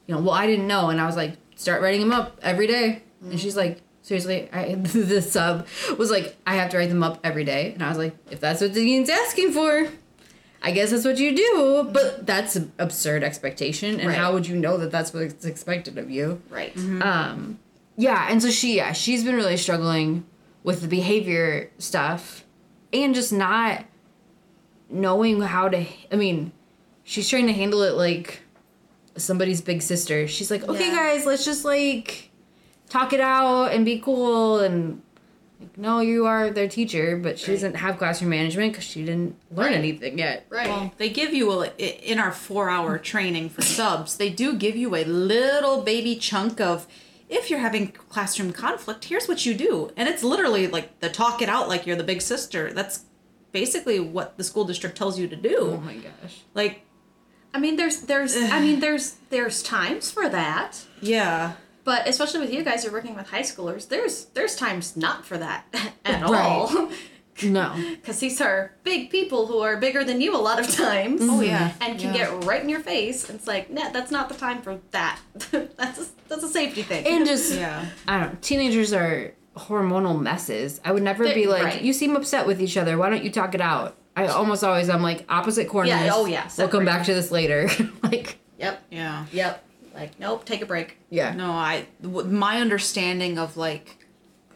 you 0.07 0.15
know, 0.15 0.21
well, 0.21 0.35
I 0.35 0.47
didn't 0.47 0.69
know, 0.69 0.91
and 0.91 1.01
I 1.01 1.07
was 1.07 1.17
like, 1.17 1.37
start 1.57 1.83
writing 1.83 2.01
them 2.01 2.12
up 2.12 2.38
every 2.42 2.66
day, 2.66 3.03
and 3.23 3.38
she's 3.40 3.57
like. 3.57 3.83
Seriously, 4.03 4.49
I, 4.53 4.75
the 4.77 5.21
sub 5.21 5.66
was 5.99 6.12
like, 6.12 6.37
I 6.47 6.55
have 6.55 6.71
to 6.71 6.77
write 6.79 6.90
them 6.90 7.03
up 7.03 7.19
every 7.25 7.42
day. 7.42 7.73
And 7.73 7.83
I 7.83 7.88
was 7.88 7.99
like, 7.99 8.14
if 8.31 8.38
that's 8.38 8.61
what 8.61 8.73
the 8.73 8.85
dean's 8.85 9.11
asking 9.11 9.51
for, 9.51 9.88
I 10.62 10.71
guess 10.71 10.92
that's 10.92 11.05
what 11.05 11.19
you 11.19 11.35
do. 11.35 11.90
But 11.92 12.25
that's 12.25 12.55
an 12.55 12.71
absurd 12.79 13.25
expectation. 13.25 13.99
And 13.99 14.11
Right. 14.11 14.16
how 14.16 14.33
would 14.33 14.47
you 14.47 14.55
know 14.55 14.77
that 14.77 14.92
that's 14.92 15.12
what's 15.12 15.45
expected 15.45 15.99
of 15.99 16.09
you? 16.09 16.40
Right. 16.51 16.73
Um, 17.03 17.59
yeah, 17.97 18.29
and 18.31 18.40
so 18.40 18.49
she, 18.49 18.77
yeah, 18.77 18.92
she's 18.92 19.25
been 19.25 19.35
really 19.35 19.57
struggling 19.57 20.25
with 20.62 20.83
the 20.83 20.87
behavior 20.88 21.73
stuff 21.79 22.45
and 22.92 23.12
just 23.12 23.33
not 23.33 23.87
knowing 24.88 25.40
how 25.40 25.69
to. 25.69 25.85
I 26.12 26.14
mean, 26.16 26.53
she's 27.03 27.29
trying 27.29 27.49
to 27.49 27.53
handle 27.53 27.83
it 27.83 27.95
like 27.95 28.42
somebody's 29.16 29.61
big 29.61 29.83
sister. 29.83 30.26
She's 30.29 30.50
like, 30.50 30.68
okay, 30.68 30.88
Yeah. 30.88 30.96
guys, 30.96 31.26
let's 31.26 31.44
just 31.44 31.64
like 31.64 32.31
talk 32.88 33.12
it 33.12 33.20
out 33.20 33.72
and 33.72 33.85
be 33.85 33.98
cool 33.98 34.61
and. 34.61 35.02
Like, 35.59 35.79
no, 35.79 36.00
you 36.00 36.26
are 36.26 36.50
their 36.50 36.68
teacher, 36.68 37.16
but 37.16 37.38
she 37.38 37.46
Right. 37.46 37.55
doesn't 37.55 37.76
have 37.76 37.96
classroom 37.96 38.29
management 38.29 38.72
because 38.72 38.85
she 38.85 39.02
didn't 39.07 39.37
learn 39.50 39.68
Right. 39.68 39.74
anything 39.76 40.18
yet. 40.18 40.44
Right. 40.50 40.68
Well, 40.68 40.92
they 40.98 41.09
give 41.09 41.33
you 41.33 41.50
a, 41.62 41.68
in 41.79 42.18
our 42.18 42.31
four-hour 42.31 42.98
training 43.12 43.48
for 43.48 43.62
subs. 43.62 44.18
They 44.18 44.29
do 44.29 44.55
give 44.55 44.76
you 44.76 44.94
a 44.94 45.05
little 45.05 45.81
baby 45.81 46.14
chunk 46.16 46.61
of 46.61 46.87
if 47.31 47.48
you're 47.48 47.61
having 47.61 47.88
classroom 47.88 48.52
conflict. 48.52 49.07
Here's 49.07 49.29
what 49.29 49.46
you 49.46 49.55
do, 49.55 49.90
and 49.96 50.11
it's 50.11 50.22
literally 50.22 50.66
like 50.66 51.00
the 51.00 51.09
talk 51.09 51.40
it 51.40 51.48
out 51.48 51.70
like 51.70 51.87
you're 51.87 51.96
the 51.96 52.05
big 52.05 52.20
sister. 52.20 52.70
That's 52.74 53.05
basically 53.52 53.98
what 53.98 54.37
the 54.37 54.44
school 54.44 54.64
district 54.66 54.98
tells 54.98 55.18
you 55.18 55.26
to 55.26 55.37
do. 55.37 55.57
Oh 55.59 55.81
my 55.81 55.94
gosh. 55.94 56.42
Like, 56.52 56.83
I 57.57 57.59
mean, 57.59 57.77
there's, 57.77 58.01
there's, 58.03 58.37
I 58.37 58.61
mean, 58.61 58.81
there's, 58.81 59.16
there's 59.31 59.62
times 59.62 60.11
for 60.11 60.29
that. 60.29 60.85
yeah, 61.01 61.53
But 61.85 62.07
especially 62.07 62.40
with 62.40 62.53
you 62.53 62.62
guys, 62.62 62.85
you're 62.85 62.92
working 62.92 63.14
with 63.16 63.29
high 63.29 63.42
schoolers. 63.42 63.88
There's, 63.88 64.27
there's 64.35 64.55
times 64.57 64.97
not 64.97 65.25
for 65.25 65.38
that 65.38 65.64
at 66.05 66.23
Right. 66.23 66.45
all. 66.45 66.90
No. 67.42 67.75
Because 67.97 68.19
these 68.19 68.40
are 68.40 68.73
big 68.83 69.11
people 69.11 69.47
who 69.47 69.59
are 69.61 69.77
bigger 69.77 70.03
than 70.05 70.23
you 70.23 70.35
a 70.35 70.38
lot 70.40 70.59
of 70.59 70.71
times. 70.75 71.21
Oh, 71.23 71.42
yeah. 71.42 71.75
And 71.83 71.99
can 72.01 72.14
Yeah. 72.14 72.31
get 72.33 72.45
right 72.45 72.62
in 72.62 72.69
your 72.71 72.81
face. 72.81 73.29
It's 73.29 73.47
like, 73.47 73.69
nah, 73.71 73.90
that's 73.90 74.11
not 74.11 74.31
the 74.31 74.35
time 74.37 74.62
for 74.62 74.81
that. 74.92 75.19
that's 75.51 76.01
a, 76.01 76.07
that's 76.29 76.42
a 76.45 76.49
safety 76.49 76.83
thing. 76.83 77.07
And 77.07 77.27
just 77.27 77.53
yeah. 77.55 77.90
I 78.09 78.21
don't 78.21 78.33
know. 78.33 78.38
Teenagers 78.40 78.95
are 78.95 79.35
hormonal 79.55 80.19
messes. 80.19 80.81
I 80.83 80.92
would 80.92 81.03
never 81.03 81.25
They- 81.25 81.35
be 81.35 81.47
like, 81.47 81.62
right. 81.64 81.83
you 81.83 81.92
seem 81.92 82.16
upset 82.16 82.47
with 82.47 82.59
each 82.61 82.79
other. 82.79 82.97
Why 82.97 83.11
don't 83.11 83.23
you 83.23 83.31
talk 83.31 83.55
it 83.55 83.61
out? 83.61 83.97
I 84.16 84.26
almost 84.29 84.64
always 84.64 84.88
I'm 84.88 85.02
like 85.02 85.24
opposite 85.29 85.68
corners. 85.68 85.90
Yeah, 85.90 86.11
oh, 86.12 86.26
yeah, 86.26 86.48
We'll 86.57 86.68
come 86.68 86.85
back 86.85 87.05
to 87.07 87.14
this 87.14 87.31
later. 87.31 87.68
like, 88.02 88.38
yep. 88.59 88.83
Yeah. 88.90 89.26
Yep. 89.31 89.62
Like, 89.94 90.18
nope, 90.18 90.44
take 90.44 90.62
a 90.62 90.66
break. 90.66 90.98
yeah. 91.11 91.33
No, 91.35 91.50
I 91.52 91.87
my 92.02 92.61
understanding 92.61 93.38
of 93.38 93.57
like 93.57 93.98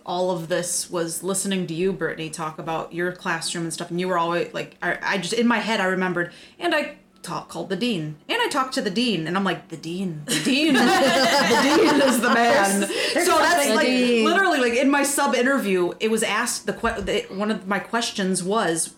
all 0.05 0.31
of 0.31 0.49
this 0.49 0.91
was 0.91 1.23
listening 1.23 1.67
to 1.69 1.75
you, 1.75 1.93
Brittany, 1.93 2.31
talk 2.31 2.59
about 2.59 2.93
your 2.93 3.13
classroom 3.13 3.65
and 3.65 3.73
stuff, 3.73 3.91
and 3.91 4.01
you 4.01 4.09
were 4.09 4.19
always 4.19 4.53
like, 4.53 4.77
I, 4.83 4.99
I 5.03 5.19
just 5.19 5.35
in 5.35 5.47
my 5.47 5.59
head 5.59 5.81
I 5.81 5.87
remembered, 5.87 6.33
and 6.59 6.75
I 6.75 6.97
talk, 7.23 7.49
called 7.49 7.69
the 7.69 7.77
dean, 7.77 8.17
and 8.29 8.39
I 8.41 8.49
talked 8.49 8.75
to 8.75 8.83
the 8.83 8.91
dean, 8.91 9.27
and 9.27 9.37
I'm 9.37 9.45
like, 9.45 9.69
the 9.69 9.77
dean, 9.77 10.23
the 10.25 10.41
dean, 10.43 10.75
the 10.75 10.81
dean 10.81 12.01
is 12.03 12.21
the 12.21 12.33
man. 12.33 12.83
so 12.87 13.39
that's 13.39 13.69
like 13.71 13.87
dean. 13.87 14.25
literally 14.25 14.59
like 14.59 14.75
in 14.75 14.91
my 14.91 15.03
sub 15.05 15.35
interview, 15.35 15.93
it 16.01 16.11
was 16.11 16.23
asked 16.23 16.67
the, 16.67 16.73
que- 16.73 17.01
the 17.03 17.27
one 17.35 17.51
of 17.51 17.67
my 17.69 17.79
questions 17.79 18.43
was, 18.43 18.95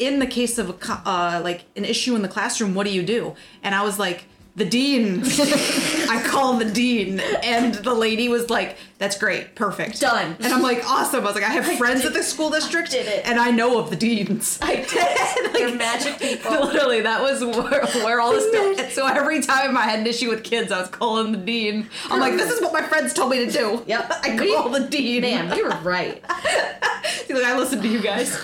in 0.00 0.18
the 0.18 0.26
case 0.26 0.58
of 0.58 0.70
a 0.70 0.92
uh, 1.08 1.40
like 1.44 1.66
an 1.76 1.84
issue 1.84 2.16
in 2.16 2.22
the 2.22 2.28
classroom, 2.28 2.74
what 2.74 2.86
do 2.86 2.92
you 2.92 3.04
do? 3.04 3.34
And 3.62 3.74
I 3.74 3.82
was 3.82 3.98
like, 3.98 4.24
the 4.56 4.64
dean. 4.64 5.22
I 5.24 6.22
call 6.26 6.54
the 6.58 6.64
dean, 6.64 7.20
and 7.20 7.74
the 7.74 7.94
lady 7.94 8.28
was 8.28 8.50
like, 8.50 8.76
"That's 8.98 9.16
great, 9.16 9.54
perfect, 9.54 10.00
Done. 10.00 10.36
And 10.40 10.52
I'm 10.52 10.62
like, 10.62 10.84
"Awesome!" 10.88 11.20
I 11.22 11.26
was 11.26 11.34
like, 11.34 11.44
"I 11.44 11.50
have 11.50 11.78
friends 11.78 12.04
at 12.04 12.12
the 12.12 12.22
school 12.22 12.50
district, 12.50 12.90
did 12.90 13.06
it. 13.06 13.26
and 13.26 13.38
I 13.38 13.50
know 13.50 13.78
of 13.78 13.90
the 13.90 13.96
deans." 13.96 14.58
I 14.60 14.76
did. 14.76 15.52
They're 15.54 15.74
magic 15.74 16.18
people. 16.18 16.50
Literally, 16.52 17.00
that 17.02 17.22
was 17.22 17.44
where, 17.44 17.86
where 18.04 18.20
all 18.20 18.32
this 18.32 18.48
stuff. 18.76 18.92
So 18.92 19.06
every 19.06 19.40
time 19.40 19.76
I 19.76 19.82
had 19.82 20.00
an 20.00 20.06
issue 20.06 20.28
with 20.28 20.42
kids, 20.44 20.72
I 20.72 20.80
was 20.80 20.88
calling 20.88 21.32
the 21.32 21.38
dean. 21.38 21.88
I'm 22.10 22.20
like, 22.20 22.34
"This 22.34 22.50
is 22.50 22.60
what 22.60 22.72
my 22.72 22.82
friends 22.82 23.14
told 23.14 23.30
me 23.30 23.44
to 23.44 23.50
do." 23.50 23.82
Yep. 23.86 24.12
I 24.22 24.36
call 24.36 24.68
the 24.70 24.80
dean. 24.80 25.22
Man, 25.22 25.56
you 25.56 25.64
were 25.64 25.76
right. 25.82 26.22
Like, 27.28 27.44
I 27.44 27.56
listened 27.56 27.82
to 27.82 27.88
you 27.88 28.02
guys. 28.02 28.36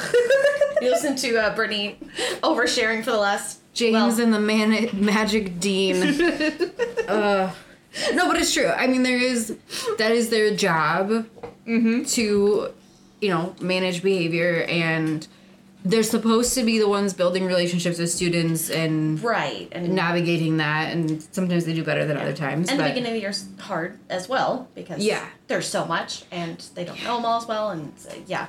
You 0.81 0.91
listened 0.91 1.19
to 1.19 1.37
uh, 1.39 1.55
Brittany 1.57 1.99
oversharing 2.43 3.03
for 3.05 3.11
the 3.11 3.19
last 3.19 3.59
James 3.77 3.93
well, 4.17 4.21
and 4.23 4.33
the 4.35 4.41
man 4.41 4.89
magic 4.95 5.61
dean. 5.61 5.97
uh 7.09 7.53
no, 8.13 8.27
but 8.27 8.37
it's 8.37 8.53
true. 8.53 8.69
I 8.69 8.87
mean, 8.87 9.03
there 9.05 9.17
is 9.19 9.57
that 9.99 10.13
is 10.13 10.29
their 10.31 10.55
job 10.55 11.27
to, 11.67 12.73
you 13.21 13.29
know, 13.29 13.55
manage 13.61 14.03
behavior, 14.03 14.65
and 14.69 15.27
they're 15.85 16.03
supposed 16.03 16.53
to 16.55 16.63
be 16.65 16.79
the 16.79 16.89
ones 16.89 17.15
building 17.15 17.45
relationships 17.47 17.99
with 17.99 18.11
students 18.11 18.71
and 18.71 19.23
Right. 19.23 19.69
And 19.73 19.95
navigating 19.95 20.57
that. 20.57 20.93
And 20.93 21.23
sometimes 21.33 21.65
they 21.65 21.75
do 21.75 21.85
better 21.85 22.05
than 22.05 22.17
other 22.17 22.33
times. 22.33 22.69
and 22.71 22.79
the 22.81 22.85
beginning 22.85 23.07
of 23.07 23.13
the 23.15 23.21
year's 23.21 23.47
hard 23.61 23.99
as 24.11 24.29
well 24.29 24.69
because 24.75 24.99
Yeah. 25.03 25.25
there's 25.47 25.69
so 25.69 25.85
much 25.85 26.25
and 26.33 26.59
they 26.75 26.85
don't 26.85 27.03
know 27.05 27.17
them 27.17 27.25
all 27.25 27.39
as 27.41 27.47
well 27.47 27.71
and 27.71 27.93
uh, 28.11 28.15
yeah. 28.27 28.49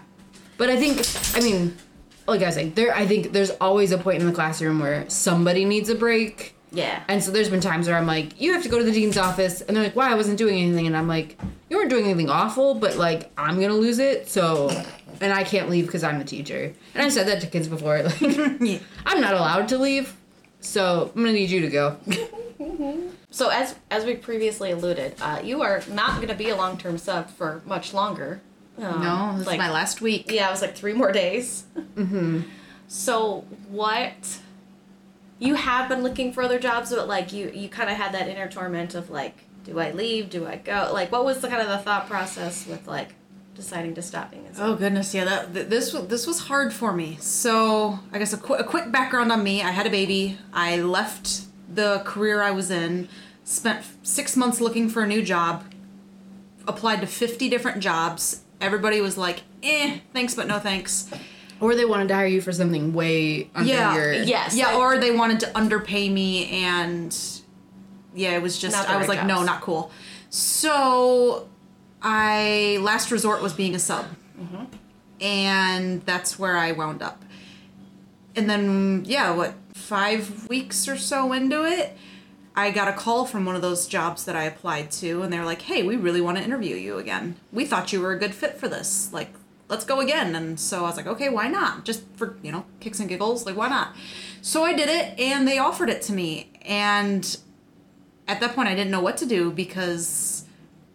But 0.58 0.72
I 0.72 0.78
think, 0.78 1.06
I 1.38 1.42
mean, 1.48 1.78
like 2.28 2.42
I 2.42 2.46
was 2.48 2.56
saying, 2.56 2.74
there. 2.74 2.94
I 2.96 3.06
think 3.08 3.32
there's 3.32 3.52
always 3.52 3.92
a 3.92 3.98
point 3.98 4.20
in 4.22 4.28
the 4.28 4.34
classroom 4.34 4.80
where 4.80 5.10
somebody 5.10 5.66
needs 5.66 5.90
a 5.90 5.96
break. 5.96 6.54
Yeah. 6.72 7.02
And 7.08 7.24
so 7.24 7.32
there's 7.32 7.50
been 7.50 7.62
times 7.62 7.88
where 7.88 7.96
I'm 7.96 8.06
like, 8.06 8.40
you 8.42 8.52
have 8.54 8.64
to 8.64 8.70
go 8.70 8.78
to 8.78 8.84
the 8.84 8.92
dean's 8.92 9.18
office, 9.18 9.62
and 9.62 9.76
they're 9.76 9.84
like, 9.84 9.96
why? 9.96 10.12
I 10.12 10.16
wasn't 10.16 10.38
doing 10.38 10.60
anything, 10.60 10.86
and 10.88 10.98
I'm 10.98 11.08
like, 11.08 11.40
you 11.70 11.78
weren't 11.78 11.90
doing 11.90 12.06
anything 12.06 12.30
awful, 12.30 12.76
but 12.76 12.98
like 12.98 13.32
I'm 13.38 13.60
gonna 13.62 13.74
lose 13.74 14.00
it, 14.00 14.28
so, 14.30 14.70
and 15.22 15.32
I 15.34 15.44
can't 15.44 15.70
leave 15.70 15.86
because 15.86 16.04
I'm 16.04 16.20
the 16.20 16.26
teacher. 16.26 16.74
And 16.94 17.04
I've 17.04 17.14
said 17.14 17.28
that 17.28 17.40
to 17.42 17.48
kids 17.48 17.68
before, 17.68 18.04
like, 18.04 18.20
Yeah. 18.22 18.80
I'm 19.06 19.22
not 19.22 19.34
allowed 19.34 19.70
to 19.70 19.78
leave, 19.78 20.16
so 20.60 21.12
I'm 21.16 21.22
gonna 21.24 21.34
need 21.34 21.50
you 21.50 21.62
to 21.62 21.70
go. 21.70 21.98
So 23.30 23.50
as 23.50 23.76
as 23.92 24.04
we 24.06 24.16
previously 24.16 24.72
alluded, 24.72 25.16
uh, 25.22 25.40
you 25.44 25.62
are 25.62 25.82
not 25.90 26.16
going 26.18 26.30
to 26.30 26.34
be 26.36 26.50
a 26.50 26.56
long 26.56 26.78
term 26.78 26.98
sub 26.98 27.30
for 27.30 27.62
much 27.66 27.94
longer. 27.94 28.42
Um, 28.78 29.02
No, 29.02 29.38
this 29.38 29.48
like, 29.48 29.56
is 29.56 29.60
my 29.60 29.72
last 29.72 30.02
week. 30.02 30.32
Yeah, 30.32 30.48
it 30.48 30.52
was 30.52 30.62
like 30.62 30.76
three 30.76 30.94
more 30.94 31.12
days. 31.12 31.66
Mm-hmm. 31.96 32.42
So 32.88 33.46
what? 33.70 34.40
You 35.40 35.56
have 35.56 35.88
been 35.90 36.04
looking 36.04 36.34
for 36.34 36.44
other 36.44 36.60
jobs, 36.60 36.90
but 36.90 37.08
like 37.08 37.32
you, 37.32 37.52
you 37.54 37.70
kind 37.70 37.90
of 37.90 37.98
had 37.98 38.14
that 38.14 38.28
inner 38.28 38.48
torment 38.48 38.96
of 38.96 39.10
like, 39.10 39.36
do 39.64 39.80
I 39.80 39.92
leave? 39.92 40.30
Do 40.30 40.48
I 40.48 40.56
go? 40.56 40.90
Like, 40.94 41.12
what 41.12 41.26
was 41.26 41.42
the 41.42 41.48
kind 41.48 41.62
of 41.62 41.68
the 41.68 41.78
thought 41.80 42.08
process 42.08 42.66
with 42.66 42.88
like 42.88 43.14
deciding 43.54 43.96
to 43.96 44.02
stop 44.02 44.32
being? 44.32 44.48
Oh 44.58 44.76
goodness, 44.76 45.14
yeah. 45.14 45.26
That 45.26 45.54
th- 45.54 45.68
this 45.68 45.94
was 45.94 46.08
this 46.08 46.26
was 46.26 46.40
hard 46.42 46.74
for 46.74 46.94
me. 46.94 47.18
So 47.20 48.00
I 48.14 48.20
guess 48.20 48.34
a, 48.34 48.38
qu- 48.38 48.54
a 48.56 48.64
quick 48.64 48.92
background 48.92 49.32
on 49.32 49.44
me. 49.44 49.62
I 49.62 49.72
had 49.72 49.86
a 49.86 49.90
baby. 49.90 50.38
I 50.54 50.78
left 50.82 51.42
the 51.72 52.02
career 52.06 52.42
I 52.42 52.52
was 52.52 52.72
in. 52.72 53.10
Spent 53.44 53.86
six 54.04 54.36
months 54.38 54.60
looking 54.62 54.88
for 54.90 55.04
a 55.04 55.08
new 55.08 55.22
job. 55.22 55.66
Applied 56.68 57.02
to 57.02 57.08
fifty 57.08 57.48
different 57.50 57.80
jobs. 57.82 58.44
Everybody 58.62 59.02
was 59.02 59.18
like, 59.18 59.42
"Eh, 59.64 60.00
thanks, 60.14 60.34
but 60.36 60.48
no 60.48 60.60
thanks." 60.60 61.10
Or 61.60 61.74
they 61.76 61.86
wanted 61.86 62.08
to 62.10 62.16
hire 62.16 62.28
you 62.28 62.42
for 62.42 62.52
something 62.52 62.94
way 62.94 63.50
under 63.56 63.70
Yeah, 63.72 63.96
your. 63.96 64.14
Yes. 64.14 64.56
Yeah, 64.56 64.70
I- 64.70 64.76
or 64.76 64.98
they 65.00 65.12
wanted 65.12 65.40
to 65.42 65.58
underpay 65.58 66.10
me, 66.10 66.48
and 66.64 67.16
yeah, 68.14 68.32
it 68.32 68.42
was 68.42 68.58
just 68.60 68.76
I 68.78 68.98
was 68.98 69.08
right 69.08 69.18
like, 69.18 69.28
no, 69.28 69.44
not 69.44 69.62
cool. 69.62 69.92
So 70.30 71.48
I 72.02 72.78
last 72.82 73.12
resort 73.12 73.42
was 73.42 73.54
being 73.54 73.76
a 73.76 73.80
sub, 73.80 74.06
Mm-hmm. 74.40 74.66
and 75.22 76.06
that's 76.06 76.38
where 76.38 76.56
I 76.58 76.72
wound 76.74 77.02
up. 77.02 77.24
And 78.36 78.48
then 78.50 79.04
yeah, 79.08 79.32
what 79.32 79.54
five 79.74 80.48
weeks 80.48 80.88
or 80.88 80.96
so 80.98 81.34
into 81.34 81.64
it, 81.66 81.98
I 82.58 82.72
got 82.72 82.88
a 82.88 82.94
call 82.94 83.26
from 83.26 83.46
one 83.46 83.56
of 83.56 83.62
those 83.62 83.88
jobs 83.88 84.26
that 84.26 84.36
I 84.36 84.46
applied 84.46 84.90
to, 84.94 85.22
and 85.22 85.32
they 85.32 85.38
were 85.38 85.46
like, 85.46 85.62
"Hey, 85.62 85.84
we 85.84 85.96
really 85.96 86.22
want 86.22 86.38
to 86.38 86.44
interview 86.44 86.76
you 86.76 86.98
again. 86.98 87.36
We 87.54 87.66
thought 87.66 87.94
you 87.94 88.02
were 88.02 88.14
a 88.14 88.20
good 88.20 88.34
fit 88.34 88.58
for 88.58 88.68
this. 88.68 89.14
Like, 89.14 89.30
let's 89.70 89.86
go 89.86 90.00
again." 90.00 90.36
And 90.36 90.60
so 90.60 90.80
I 90.80 90.82
was 90.88 90.98
like, 90.98 91.06
"Okay, 91.06 91.30
why 91.30 91.50
not? 91.50 91.86
Just 91.86 92.02
for 92.16 92.36
you 92.42 92.52
know 92.52 92.66
kicks 92.80 93.00
and 93.00 93.08
giggles, 93.08 93.46
like 93.46 93.56
why 93.56 93.70
not?" 93.70 93.96
So 94.42 94.64
I 94.64 94.74
did 94.74 94.90
it, 94.90 95.20
and 95.20 95.48
they 95.48 95.60
offered 95.60 95.88
it 95.88 96.02
to 96.04 96.14
me, 96.14 96.50
and 96.64 97.38
at 98.28 98.40
that 98.40 98.56
point, 98.56 98.68
I 98.68 98.74
didn't 98.74 98.92
know 98.92 99.02
what 99.02 99.18
to 99.18 99.28
do 99.28 99.52
because 99.52 100.46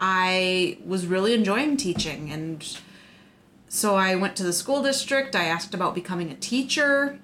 I 0.01 0.79
was 0.85 1.07
really 1.07 1.33
enjoying 1.33 1.77
teaching, 1.77 2.33
and 2.33 2.77
so 3.69 3.95
I 3.95 4.17
went 4.17 4.35
to 4.37 4.43
the 4.43 4.53
school 4.53 4.83
district. 4.83 5.37
I 5.37 5.45
asked 5.45 5.75
about 5.75 5.95
becoming 5.95 6.29
a 6.33 6.35
teacher 6.35 7.21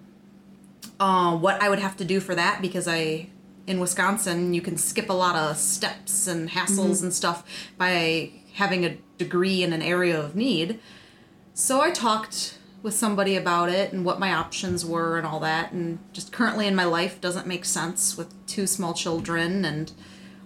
uh, 1.01 1.37
what 1.37 1.61
I 1.61 1.69
would 1.69 1.81
have 1.81 1.97
to 1.97 2.05
do 2.05 2.21
for 2.21 2.37
that 2.37 2.63
because 2.63 2.87
I 2.87 3.31
in 3.69 3.79
Wisconsin 3.79 4.55
you 4.55 4.63
can 4.63 4.77
skip 4.77 5.11
a 5.11 5.13
lot 5.13 5.37
of 5.37 5.57
steps 5.57 6.27
and 6.27 6.51
hassles 6.51 6.97
mm-hmm. 6.97 7.05
and 7.05 7.15
stuff 7.15 7.45
by 7.77 8.31
having 8.55 8.85
a 8.85 8.97
degree 9.19 9.63
in 9.63 9.73
an 9.73 9.83
area 9.83 10.19
of 10.19 10.35
need. 10.35 10.81
So 11.55 11.81
I 11.81 11.91
talked 11.91 12.59
with 12.83 12.95
somebody 12.95 13.37
about 13.37 13.69
it 13.69 13.93
and 13.93 14.05
what 14.05 14.19
my 14.19 14.33
options 14.33 14.87
were 14.87 15.19
and 15.19 15.27
all 15.27 15.41
that 15.41 15.73
and 15.73 15.99
just 16.13 16.33
currently 16.33 16.67
in 16.67 16.75
my 16.75 16.85
life 16.85 17.21
doesn't 17.21 17.47
make 17.47 17.65
sense 17.65 18.17
with 18.17 18.33
two 18.47 18.67
small 18.67 18.95
children 18.95 19.65
and 19.65 19.93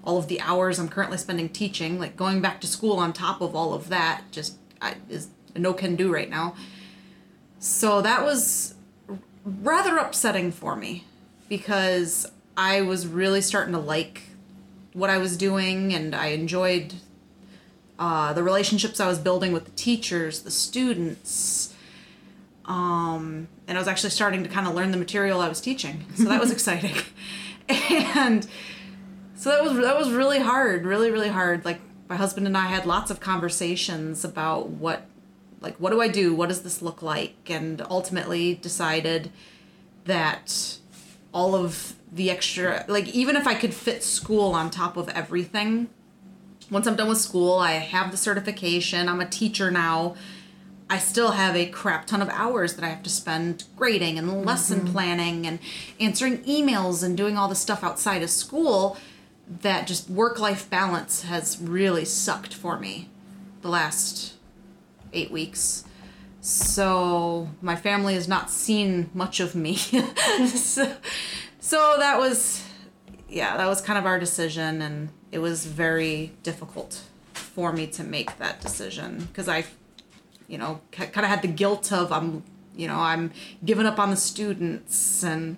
all 0.03 0.19
of 0.19 0.29
the 0.29 0.41
hours 0.41 0.79
I'm 0.79 0.89
currently 0.89 1.19
spending 1.19 1.49
teaching 1.49 1.99
like 1.99 2.17
going 2.17 2.41
back 2.41 2.61
to 2.63 2.67
school 2.67 2.97
on 2.97 3.13
top 3.13 3.41
of 3.41 3.55
all 3.55 3.75
of 3.75 3.89
that 3.91 4.25
just 4.33 4.57
I, 4.81 4.97
is 5.09 5.29
no 5.55 5.73
can 5.73 5.97
do 5.97 6.13
right 6.13 6.31
now. 6.31 6.55
So 7.59 8.01
that 8.03 8.25
was 8.25 8.75
rather 9.45 9.99
upsetting 9.99 10.51
for 10.51 10.75
me 10.75 11.05
because 11.49 12.31
I 12.57 12.83
was 12.83 13.07
really 13.07 13.41
starting 13.41 13.73
to 13.73 13.81
like 13.81 14.23
what 14.93 15.11
I 15.11 15.19
was 15.19 15.37
doing 15.37 15.95
and 15.95 16.15
I 16.15 16.29
enjoyed 16.29 16.95
uh, 17.99 18.33
the 18.33 18.43
relationships 18.43 19.01
I 19.01 19.07
was 19.07 19.19
building 19.19 19.53
with 19.53 19.65
the 19.65 19.71
teachers, 19.73 20.43
the 20.43 20.51
students. 20.51 21.75
Um, 22.65 23.49
and 23.67 23.79
I 23.79 23.81
was 23.81 23.89
actually 23.89 24.11
starting 24.11 24.43
to 24.43 24.49
kind 24.49 24.67
of 24.67 24.75
learn 24.75 24.91
the 24.91 24.97
material 24.97 25.41
I 25.41 25.49
was 25.49 25.61
teaching. 25.61 26.05
So 26.15 26.25
that 26.25 26.41
was 26.41 26.51
exciting. 26.53 26.97
and 27.69 28.47
so 29.35 29.51
that 29.51 29.63
was 29.63 29.75
that 29.77 29.97
was 29.97 30.11
really 30.11 30.41
hard, 30.41 30.85
really 30.85 31.11
really 31.11 31.29
hard. 31.29 31.65
Like 31.65 31.81
my 32.09 32.17
husband 32.17 32.47
and 32.47 32.57
I 32.57 32.67
had 32.67 32.87
lots 32.87 33.11
of 33.11 33.21
conversations 33.21 34.25
about 34.25 34.69
what 34.69 35.07
like 35.61 35.77
what 35.77 35.91
do 35.91 36.01
I 36.01 36.09
do? 36.09 36.35
What 36.35 36.49
does 36.49 36.63
this 36.63 36.83
look 36.83 37.03
like? 37.03 37.49
And 37.49 37.81
ultimately 37.89 38.55
decided 38.55 39.31
that 40.05 40.79
all 41.33 41.55
of 41.55 41.95
the 42.13 42.31
extra 42.31 42.85
like 42.89 43.09
even 43.09 43.37
if 43.37 43.47
I 43.47 43.55
could 43.55 43.75
fit 43.75 44.03
school 44.03 44.53
on 44.53 44.71
top 44.71 44.97
of 44.97 45.09
everything, 45.09 45.89
once 46.71 46.87
I'm 46.87 46.97
done 46.97 47.09
with 47.09 47.19
school, 47.19 47.59
I 47.59 47.73
have 47.73 48.11
the 48.11 48.17
certification, 48.17 49.09
I'm 49.09 49.21
a 49.21 49.29
teacher 49.29 49.71
now. 49.71 50.15
I 50.91 50.99
still 50.99 51.31
have 51.31 51.57
a 51.57 51.67
crap 51.67 52.07
ton 52.07 52.21
of 52.21 52.29
hours 52.29 52.75
that 52.75 52.85
I 52.85 52.89
have 52.89 53.03
to 53.05 53.11
spend 53.11 53.65
grading 53.77 54.19
and 54.19 54.45
lesson 54.45 54.81
mm-hmm. 54.81 54.93
planning 54.93 55.47
and 55.47 55.59
answering 55.99 56.45
emails 56.45 57.03
and 57.03 57.17
doing 57.17 57.39
all 57.39 57.49
the 57.49 57.55
stuff 57.55 57.83
outside 57.83 58.23
of 58.23 58.29
school 58.29 58.99
that 59.61 59.87
just 59.87 60.11
work 60.11 60.39
life 60.39 60.69
balance 60.69 61.23
has 61.23 61.59
really 61.61 62.05
sucked 62.05 62.53
for 62.53 62.79
me 62.79 63.09
the 63.63 63.69
last 63.69 64.35
eight 65.13 65.31
weeks. 65.31 65.85
So 66.41 67.49
my 67.61 67.77
family 67.77 68.15
has 68.15 68.29
not 68.29 68.51
seen 68.51 69.11
much 69.15 69.41
of 69.41 69.55
me. 69.55 69.77
so, 70.47 70.97
so 71.65 71.95
that 72.01 72.19
was, 72.19 72.65
yeah, 73.29 73.57
that 73.57 73.69
was 73.69 73.81
kind 73.81 73.97
of 73.97 74.05
our 74.05 74.19
decision, 74.19 74.83
and 74.83 75.11
it 75.31 75.39
was 75.39 75.65
very 75.65 76.33
difficult 76.43 77.05
for 77.33 77.73
me 77.73 77.87
to 77.87 78.03
make 78.03 78.37
that 78.39 78.61
decision 78.61 79.27
because 79.27 79.49
I, 79.49 79.65
you 80.49 80.59
know, 80.59 80.81
kind 80.91 81.19
of 81.19 81.27
had 81.27 81.41
the 81.41 81.47
guilt 81.49 81.93
of 81.93 82.11
I'm, 82.11 82.43
you 82.75 82.89
know, 82.89 82.99
I'm 82.99 83.31
giving 83.65 83.87
up 83.87 84.01
on 84.01 84.11
the 84.11 84.17
students, 84.17 85.23
and 85.23 85.57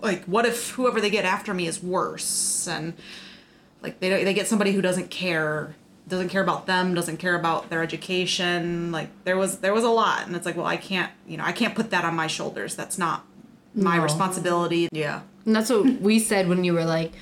like, 0.00 0.24
what 0.26 0.44
if 0.44 0.72
whoever 0.72 1.00
they 1.00 1.08
get 1.08 1.24
after 1.24 1.54
me 1.54 1.66
is 1.66 1.82
worse, 1.82 2.68
and 2.68 2.92
like 3.82 3.98
they 4.00 4.24
they 4.24 4.34
get 4.34 4.46
somebody 4.46 4.72
who 4.72 4.82
doesn't 4.82 5.10
care 5.10 5.74
doesn't 6.06 6.28
care 6.28 6.42
about 6.42 6.66
them 6.66 6.94
doesn't 6.94 7.16
care 7.16 7.34
about 7.34 7.68
their 7.68 7.82
education 7.82 8.92
like 8.92 9.08
there 9.24 9.36
was 9.36 9.58
there 9.58 9.74
was 9.74 9.82
a 9.82 9.88
lot 9.88 10.24
and 10.24 10.36
it's 10.36 10.46
like 10.46 10.56
well 10.56 10.66
i 10.66 10.76
can't 10.76 11.10
you 11.26 11.36
know 11.36 11.44
i 11.44 11.50
can't 11.50 11.74
put 11.74 11.90
that 11.90 12.04
on 12.04 12.14
my 12.14 12.28
shoulders 12.28 12.76
that's 12.76 12.96
not 12.96 13.24
my 13.76 13.96
No. 13.98 14.02
responsibility 14.02 14.88
yeah 14.92 15.20
And 15.46 15.54
that's 15.54 15.70
what 15.70 16.00
we 16.00 16.18
said 16.30 16.48
when 16.48 16.64
you 16.64 16.72
were 16.74 16.84
like, 16.84 17.12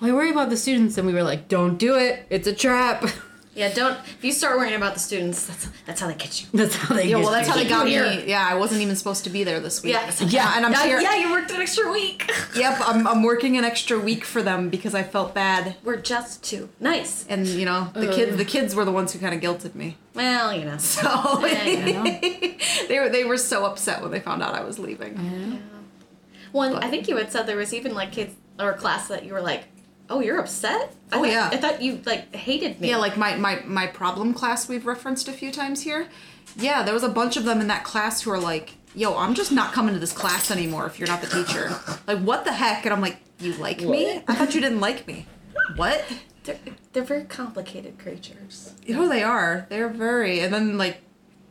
well, 0.00 0.10
I 0.10 0.14
worry 0.14 0.30
about 0.30 0.48
the 0.50 0.56
students, 0.56 0.96
and 0.98 1.06
we 1.06 1.12
were 1.14 1.22
like, 1.22 1.48
don't 1.48 1.76
do 1.78 1.94
it. 1.96 2.24
It's 2.30 2.48
a 2.48 2.54
trap. 2.54 3.04
Yeah, 3.56 3.72
don't. 3.72 3.96
If 4.18 4.24
you 4.24 4.32
start 4.32 4.56
worrying 4.58 4.74
about 4.74 4.94
the 4.94 5.00
students, 5.08 5.46
that's 5.46 5.68
that's 5.86 6.00
how 6.00 6.08
they 6.08 6.14
get 6.24 6.32
you. 6.40 6.48
that's 6.60 6.74
how 6.74 6.92
they 6.96 7.06
yeah 7.06 7.18
well 7.22 7.30
that's 7.30 7.46
you. 7.46 7.52
how 7.54 7.58
they 7.62 7.68
got 7.68 7.84
me 7.86 7.94
yeah 8.26 8.48
i 8.50 8.54
wasn't 8.56 8.80
even 8.84 8.96
supposed 8.96 9.22
to 9.22 9.30
be 9.30 9.44
there 9.44 9.60
this 9.60 9.80
week 9.80 9.92
Yeah, 9.92 10.10
yeah 10.38 10.56
and 10.56 10.66
i'm 10.66 10.72
yeah, 10.72 10.84
here 10.90 11.00
yeah, 11.00 11.14
you 11.22 11.30
worked 11.30 11.52
an 11.52 11.60
extra 11.60 11.86
week. 11.98 12.28
yep 12.56 12.74
I'm, 12.90 13.06
I'm 13.06 13.22
working 13.22 13.56
an 13.56 13.64
extra 13.64 13.96
week 13.96 14.24
for 14.24 14.42
them 14.42 14.70
because 14.70 14.92
i 14.92 15.04
felt 15.04 15.34
bad 15.34 15.76
We're 15.84 16.02
just 16.14 16.42
two. 16.42 16.68
Nice. 16.80 17.12
and 17.28 17.46
you 17.46 17.64
know 17.64 17.90
the 17.94 18.10
oh, 18.10 18.16
kids 18.16 18.36
the 18.42 18.44
kids 18.56 18.74
were 18.74 18.84
the 18.84 18.96
ones 19.00 19.12
who 19.12 19.20
kind 19.20 19.34
of 19.36 19.40
guilted 19.40 19.76
me 19.76 19.88
Well, 20.14 20.52
you 20.58 20.64
know. 20.64 20.78
so 20.78 21.06
Yeah, 21.46 21.64
you 21.64 21.92
know. 21.94 22.04
they 22.88 22.98
were 22.98 23.08
they 23.16 23.22
were 23.30 23.38
so 23.52 23.66
upset 23.70 24.02
when 24.02 24.10
they 24.10 24.18
found 24.28 24.42
out 24.42 24.52
i 24.60 24.64
was 24.64 24.80
leaving 24.80 25.12
Well, 26.54 26.76
I 26.82 26.88
think 26.88 27.08
you 27.08 27.16
had 27.16 27.30
said 27.30 27.46
there 27.46 27.56
was 27.58 27.74
even 27.74 27.92
like 27.94 28.12
kids 28.12 28.34
or 28.58 28.70
a 28.70 28.76
class 28.78 29.08
that 29.08 29.24
you 29.26 29.32
were 29.34 29.42
like, 29.42 29.64
"Oh, 30.08 30.20
you're 30.20 30.38
upset." 30.38 30.94
I 31.12 31.16
Oh, 31.16 31.22
thought- 31.22 31.28
yeah. 31.30 31.48
I 31.52 31.56
thought 31.58 31.82
you 31.82 32.00
like 32.06 32.34
hated 32.34 32.80
me. 32.80 32.88
Yeah, 32.90 32.96
like 32.98 33.16
my, 33.18 33.36
my 33.36 33.60
my 33.66 33.86
problem 33.88 34.32
class 34.32 34.68
we've 34.68 34.86
referenced 34.86 35.28
a 35.28 35.32
few 35.32 35.50
times 35.52 35.82
here. 35.82 36.08
Yeah, 36.56 36.82
there 36.84 36.94
was 36.94 37.02
a 37.02 37.08
bunch 37.08 37.36
of 37.36 37.44
them 37.44 37.60
in 37.60 37.66
that 37.68 37.84
class 37.84 38.22
who 38.22 38.30
are 38.30 38.38
like, 38.38 38.74
"Yo, 38.94 39.16
I'm 39.16 39.34
just 39.34 39.50
not 39.52 39.72
coming 39.72 39.92
to 39.94 40.00
this 40.00 40.12
class 40.12 40.50
anymore 40.50 40.86
if 40.86 40.98
you're 40.98 41.08
not 41.08 41.20
the 41.20 41.26
teacher." 41.28 41.74
Like, 42.06 42.20
what 42.20 42.44
the 42.44 42.52
heck? 42.52 42.84
And 42.86 42.94
I'm 42.94 43.00
like, 43.00 43.18
"You 43.40 43.54
like 43.54 43.80
me? 43.82 44.22
I 44.28 44.34
thought 44.36 44.54
you 44.54 44.60
didn't 44.60 44.80
like 44.80 45.06
me." 45.08 45.26
What? 45.76 46.04
They're, 46.44 46.58
they're 46.92 47.02
very 47.04 47.24
complicated 47.24 47.98
creatures. 47.98 48.74
You 48.86 48.94
know 48.94 49.08
they 49.08 49.22
are. 49.22 49.66
They're 49.70 49.88
very 49.88 50.40
and 50.40 50.52
then 50.54 50.78
like 50.78 50.98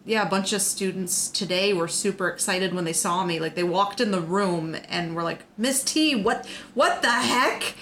yeah, 0.06 0.26
a 0.28 0.30
bunch 0.30 0.52
of 0.54 0.62
students 0.62 1.30
today 1.30 1.74
were 1.74 1.88
super 1.88 2.28
excited 2.28 2.74
when 2.74 2.84
they 2.84 2.94
saw 2.94 3.24
me. 3.26 3.40
Like 3.40 3.56
they 3.56 3.64
walked 3.64 4.02
in 4.02 4.12
the 4.12 4.20
room 4.20 4.76
and 4.90 5.16
were 5.16 5.24
like, 5.24 5.44
"Miss 5.58 5.84
T, 5.84 6.14
what 6.16 6.46
what 6.74 7.02
the 7.02 7.12
heck? 7.12 7.76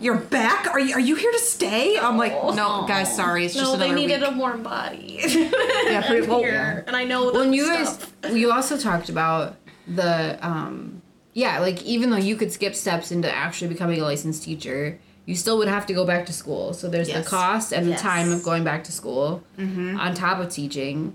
You're 0.00 0.16
back? 0.16 0.66
Are 0.68 0.80
you 0.80 0.94
are 0.94 1.00
you 1.00 1.14
here 1.14 1.30
to 1.32 1.38
stay?" 1.38 1.98
I'm 1.98 2.16
like, 2.16 2.32
"No, 2.32 2.84
guys, 2.88 3.14
sorry. 3.14 3.44
It's 3.44 3.54
just 3.54 3.64
no, 3.66 3.74
another 3.74 3.94
they 3.94 4.00
needed 4.00 4.20
week." 4.22 4.30
a 4.32 4.38
warm 4.38 4.62
body. 4.62 5.20
yeah, 5.26 6.02
pretty 6.06 6.26
well. 6.26 6.40
Here, 6.40 6.84
and 6.86 6.96
I 6.96 7.04
know 7.04 7.24
Well, 7.32 7.42
and 7.42 7.52
the 7.52 7.56
you 7.58 7.66
guys, 7.68 8.06
you 8.32 8.50
also 8.50 8.78
talked 8.78 9.08
about 9.10 9.56
the, 9.86 10.38
um, 10.46 11.00
yeah, 11.34 11.58
like 11.60 11.82
even 11.84 12.10
though 12.10 12.16
you 12.16 12.36
could 12.36 12.50
skip 12.52 12.74
steps 12.74 13.12
into 13.12 13.30
actually 13.30 13.68
becoming 13.68 14.00
a 14.00 14.04
licensed 14.04 14.42
teacher, 14.42 14.98
you 15.26 15.34
still 15.34 15.58
would 15.58 15.68
have 15.68 15.84
to 15.86 15.92
go 15.94 16.04
back 16.06 16.24
to 16.26 16.32
school. 16.32 16.72
So 16.72 16.88
there's 16.88 17.08
Yes. 17.08 17.24
the 17.24 17.30
cost 17.30 17.72
and 17.72 17.86
Yes. 17.88 17.98
the 18.00 18.02
time 18.08 18.32
of 18.32 18.42
going 18.42 18.64
back 18.64 18.84
to 18.84 18.92
school 18.92 19.42
on 19.58 20.14
top 20.14 20.38
of 20.40 20.50
teaching. 20.50 21.14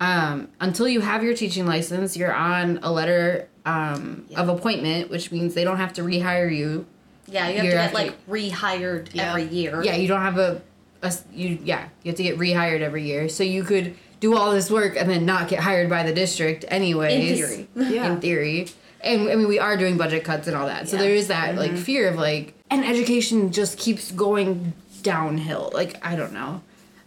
Um, 0.00 0.48
until 0.60 0.88
you 0.88 1.00
have 1.00 1.22
your 1.22 1.34
teaching 1.34 1.66
license, 1.66 2.16
you're 2.16 2.34
on 2.34 2.78
a 2.82 2.90
letter 2.90 3.48
um, 3.66 4.24
of 4.34 4.48
appointment, 4.48 5.10
which 5.10 5.30
means 5.30 5.52
they 5.54 5.64
don't 5.64 5.76
have 5.76 5.92
to 5.94 6.02
rehire 6.02 6.54
you. 6.54 6.86
Yeah, 7.26 7.48
you 7.48 7.56
have 7.56 7.64
You're 7.64 7.72
to 7.74 7.78
get 7.78 7.84
after- 7.84 7.96
like 7.96 8.26
rehired 8.26 9.16
every 9.18 9.44
year. 9.44 9.82
Yeah, 9.84 9.96
you 9.96 10.08
don't 10.08 10.22
have 10.22 10.38
a, 10.38 10.62
a 11.02 11.12
you 11.32 11.58
yeah, 11.62 11.88
you 12.02 12.10
have 12.10 12.16
to 12.16 12.22
get 12.22 12.38
rehired 12.38 12.80
every 12.80 13.04
year. 13.04 13.28
So 13.28 13.44
you 13.44 13.62
could 13.62 13.94
do 14.20 14.36
all 14.36 14.52
this 14.52 14.70
work 14.70 14.96
and 14.96 15.08
then 15.08 15.24
not 15.26 15.48
get 15.48 15.60
hired 15.60 15.88
by 15.88 16.02
the 16.02 16.12
district 16.12 16.64
anyways. 16.68 17.40
In 17.40 17.46
theory. 17.46 17.68
Yeah. 17.94 18.12
In 18.12 18.20
theory. 18.20 18.68
And 19.02 19.28
I 19.30 19.36
mean 19.36 19.48
we 19.48 19.58
are 19.58 19.76
doing 19.76 19.96
budget 19.96 20.24
cuts 20.24 20.48
and 20.48 20.56
all 20.56 20.66
that. 20.66 20.88
So 20.88 20.96
Yeah. 20.96 21.02
there 21.02 21.14
is 21.14 21.28
that 21.28 21.54
like 21.56 21.76
fear 21.76 22.08
of 22.08 22.16
like 22.16 22.54
and 22.70 22.84
education 22.84 23.52
just 23.52 23.78
keeps 23.78 24.10
going 24.10 24.72
downhill. 25.02 25.70
Like 25.72 26.04
I 26.04 26.16
don't 26.16 26.32
know. 26.32 26.62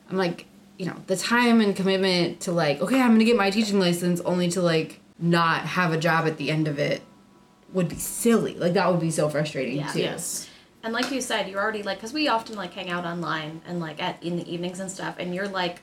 I'm 0.10 0.18
like, 0.18 0.46
you 0.78 0.86
know, 0.86 0.96
the 1.08 1.16
time 1.16 1.62
and 1.62 1.76
commitment 1.76 2.40
to 2.42 2.52
like, 2.52 2.82
okay, 2.82 3.00
I'm 3.02 3.10
going 3.10 3.20
to 3.20 3.26
get 3.26 3.38
my 3.38 3.50
teaching 3.50 3.80
license 3.80 4.20
only 4.22 4.50
to 4.52 4.62
like 4.62 5.00
not 5.20 5.62
have 5.62 5.94
a 5.94 5.98
job 5.98 6.26
at 6.26 6.38
the 6.38 6.50
end 6.50 6.68
of 6.68 6.80
it 6.80 7.02
would 7.72 7.90
be 7.90 7.96
silly. 7.96 8.56
Like 8.56 8.74
that 8.74 8.90
would 8.92 9.00
be 9.00 9.12
so 9.12 9.30
frustrating 9.30 9.78
Yeah. 9.78 9.88
too. 9.92 10.00
Yes. 10.00 10.50
And 10.84 10.94
like 10.94 11.12
you 11.12 11.22
said, 11.22 11.48
you're 11.48 11.62
already 11.62 11.82
like, 11.84 11.98
because 11.98 12.12
we 12.14 12.28
often 12.28 12.56
like 12.56 12.74
hang 12.74 12.90
out 12.90 13.06
online 13.06 13.62
and 13.68 13.80
like 13.80 14.02
at 14.02 14.22
in 14.24 14.36
the 14.38 14.52
evenings 14.54 14.80
and 14.80 14.92
stuff, 14.92 15.16
and 15.20 15.34
you're 15.34 15.48
like 15.48 15.80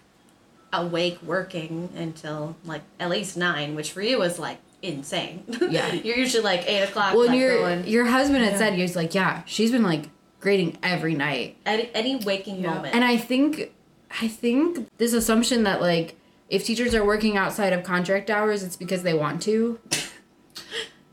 awake 0.72 1.18
working 1.22 1.88
until 1.96 2.56
like 2.64 2.82
at 2.98 3.10
least 3.10 3.36
nine, 3.36 3.74
which 3.74 3.92
for 3.92 4.02
you 4.02 4.22
is 4.22 4.38
like 4.38 4.58
insane. 4.82 5.44
Yeah. 5.70 5.92
you're 5.94 6.16
usually 6.16 6.42
like 6.44 6.68
eight 6.68 6.82
o'clock. 6.82 7.14
Well, 7.14 7.26
like, 7.28 7.38
your 7.38 7.58
going, 7.58 7.86
your 7.86 8.04
husband 8.06 8.44
had 8.44 8.58
said 8.58 8.74
he 8.74 8.82
was 8.82 8.94
like, 8.96 9.14
yeah, 9.14 9.42
she's 9.46 9.70
been 9.72 9.82
like 9.82 10.10
grading 10.40 10.78
every 10.82 11.14
night, 11.14 11.56
any, 11.66 11.90
any 11.94 12.16
waking 12.16 12.60
Yeah. 12.60 12.74
moment. 12.74 12.94
and 12.94 13.04
I 13.04 13.16
think, 13.16 13.72
I 14.20 14.28
think 14.28 14.88
this 14.98 15.12
assumption 15.12 15.62
that 15.64 15.80
like 15.80 16.16
if 16.48 16.64
teachers 16.64 16.94
are 16.94 17.04
working 17.04 17.36
outside 17.36 17.72
of 17.72 17.84
contract 17.84 18.30
hours, 18.30 18.62
it's 18.62 18.76
because 18.76 19.02
they 19.02 19.14
want 19.14 19.40
to. 19.42 19.78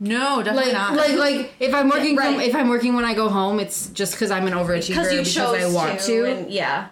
No, 0.00 0.42
definitely 0.42 0.72
Like, 0.72 0.80
not. 0.80 0.94
like, 0.96 1.16
like 1.16 1.54
if 1.58 1.74
I'm 1.74 1.88
working 1.88 2.14
from 2.16 2.36
right. 2.36 2.48
if 2.48 2.54
I'm 2.54 2.68
working 2.68 2.94
when 2.94 3.04
I 3.04 3.14
go 3.14 3.28
home, 3.28 3.58
it's 3.58 3.88
just 3.90 4.12
because 4.12 4.30
I'm 4.30 4.46
an 4.46 4.52
overachiever 4.52 4.88
because 4.88 5.12
you 5.12 5.18
because 5.24 5.64
I 5.64 5.72
want 5.74 5.98
to. 6.00 6.24
and 6.24 6.50
yeah, 6.50 6.88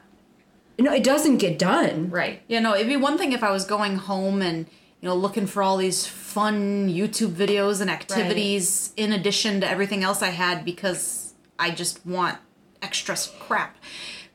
no, 0.78 0.92
it 0.92 1.04
doesn't 1.04 1.36
get 1.38 1.58
done. 1.58 2.10
right. 2.10 2.42
Yeah, 2.48 2.58
no, 2.60 2.74
it'd 2.74 2.88
be 2.88 2.96
one 2.96 3.16
thing 3.16 3.32
if 3.32 3.44
I 3.44 3.50
was 3.52 3.64
going 3.64 3.96
home 3.96 4.42
and 4.42 4.66
you 5.00 5.08
know 5.08 5.14
looking 5.14 5.46
for 5.46 5.62
all 5.62 5.76
these 5.76 6.04
fun 6.04 6.88
YouTube 6.88 7.30
videos 7.30 7.80
and 7.80 7.88
activities 7.90 8.92
in 8.96 9.12
addition 9.12 9.60
to 9.60 9.68
everything 9.70 10.02
else 10.02 10.20
I 10.20 10.30
had 10.30 10.64
because 10.64 11.34
I 11.60 11.70
just 11.70 12.04
want 12.04 12.38
extra 12.82 13.16
crap. 13.38 13.76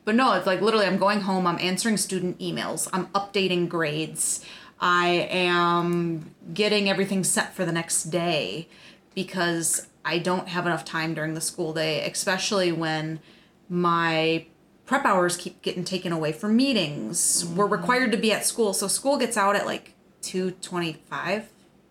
But 0.04 0.14
no, 0.16 0.32
it's 0.32 0.46
like 0.46 0.60
literally 0.60 0.86
I'm 0.86 0.98
going 0.98 1.20
home, 1.20 1.46
I'm 1.46 1.58
answering 1.60 1.96
student 1.96 2.38
emails, 2.38 2.88
I'm 2.92 3.06
updating 3.08 3.68
grades. 3.68 4.44
I 4.80 5.28
am 5.30 6.34
getting 6.52 6.88
everything 6.88 7.22
set 7.22 7.54
for 7.54 7.64
the 7.64 7.70
next 7.70 8.04
day 8.04 8.66
because 9.14 9.86
I 10.04 10.18
don't 10.18 10.48
have 10.48 10.66
enough 10.66 10.84
time 10.84 11.14
during 11.14 11.34
the 11.34 11.40
school 11.40 11.72
day, 11.72 12.04
especially 12.04 12.72
when 12.72 13.20
my 13.68 14.46
prep 14.86 15.04
hours 15.04 15.36
keep 15.36 15.62
getting 15.62 15.84
taken 15.84 16.10
away 16.10 16.32
from 16.32 16.56
meetings. 16.56 17.44
We're 17.46 17.66
required 17.66 18.10
to 18.10 18.18
be 18.18 18.32
at 18.32 18.44
school, 18.44 18.72
so 18.72 18.88
school 18.88 19.18
gets 19.18 19.36
out 19.36 19.54
at 19.54 19.66
like 19.66 19.94
2:25, 20.22 21.44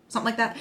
something 0.08 0.26
like 0.26 0.36
that. 0.36 0.58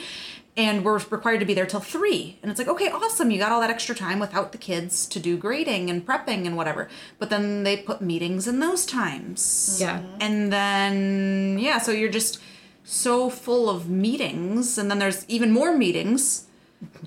And 0.57 0.83
we're 0.83 0.97
required 0.97 1.39
to 1.39 1.45
be 1.45 1.53
there 1.53 1.65
till 1.65 1.79
3. 1.79 2.37
And 2.41 2.51
it's 2.51 2.59
like, 2.59 2.67
"Okay, 2.67 2.89
awesome. 2.89 3.31
You 3.31 3.39
got 3.39 3.53
all 3.53 3.61
that 3.61 3.69
extra 3.69 3.95
time 3.95 4.19
without 4.19 4.51
the 4.51 4.57
kids 4.57 5.05
to 5.07 5.19
do 5.19 5.37
grading 5.37 5.89
and 5.89 6.05
prepping 6.05 6.45
and 6.45 6.57
whatever." 6.57 6.89
But 7.19 7.29
then 7.29 7.63
they 7.63 7.77
put 7.77 8.01
meetings 8.01 8.47
in 8.47 8.59
those 8.59 8.85
times. 8.85 9.77
Yeah. 9.79 10.01
And 10.19 10.51
then 10.51 11.57
yeah, 11.57 11.77
so 11.79 11.91
you're 11.91 12.09
just 12.09 12.39
so 12.83 13.29
full 13.29 13.69
of 13.69 13.89
meetings 13.89 14.77
and 14.77 14.91
then 14.91 14.99
there's 14.99 15.25
even 15.29 15.51
more 15.51 15.75
meetings. 15.77 16.47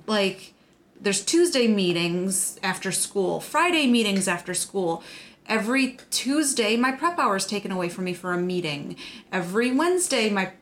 Like 0.06 0.54
there's 0.98 1.22
Tuesday 1.22 1.68
meetings 1.68 2.58
after 2.62 2.90
school, 2.90 3.40
Friday 3.40 3.86
meetings 3.86 4.26
after 4.26 4.54
school. 4.54 5.02
Every 5.46 5.98
Tuesday 6.10 6.78
my 6.78 6.92
prep 6.92 7.18
hour 7.18 7.36
is 7.36 7.44
taken 7.44 7.70
away 7.70 7.90
from 7.90 8.04
me 8.04 8.14
for 8.14 8.32
a 8.32 8.38
meeting. 8.38 8.96
Every 9.30 9.70
Wednesday 9.70 10.30
my 10.30 10.52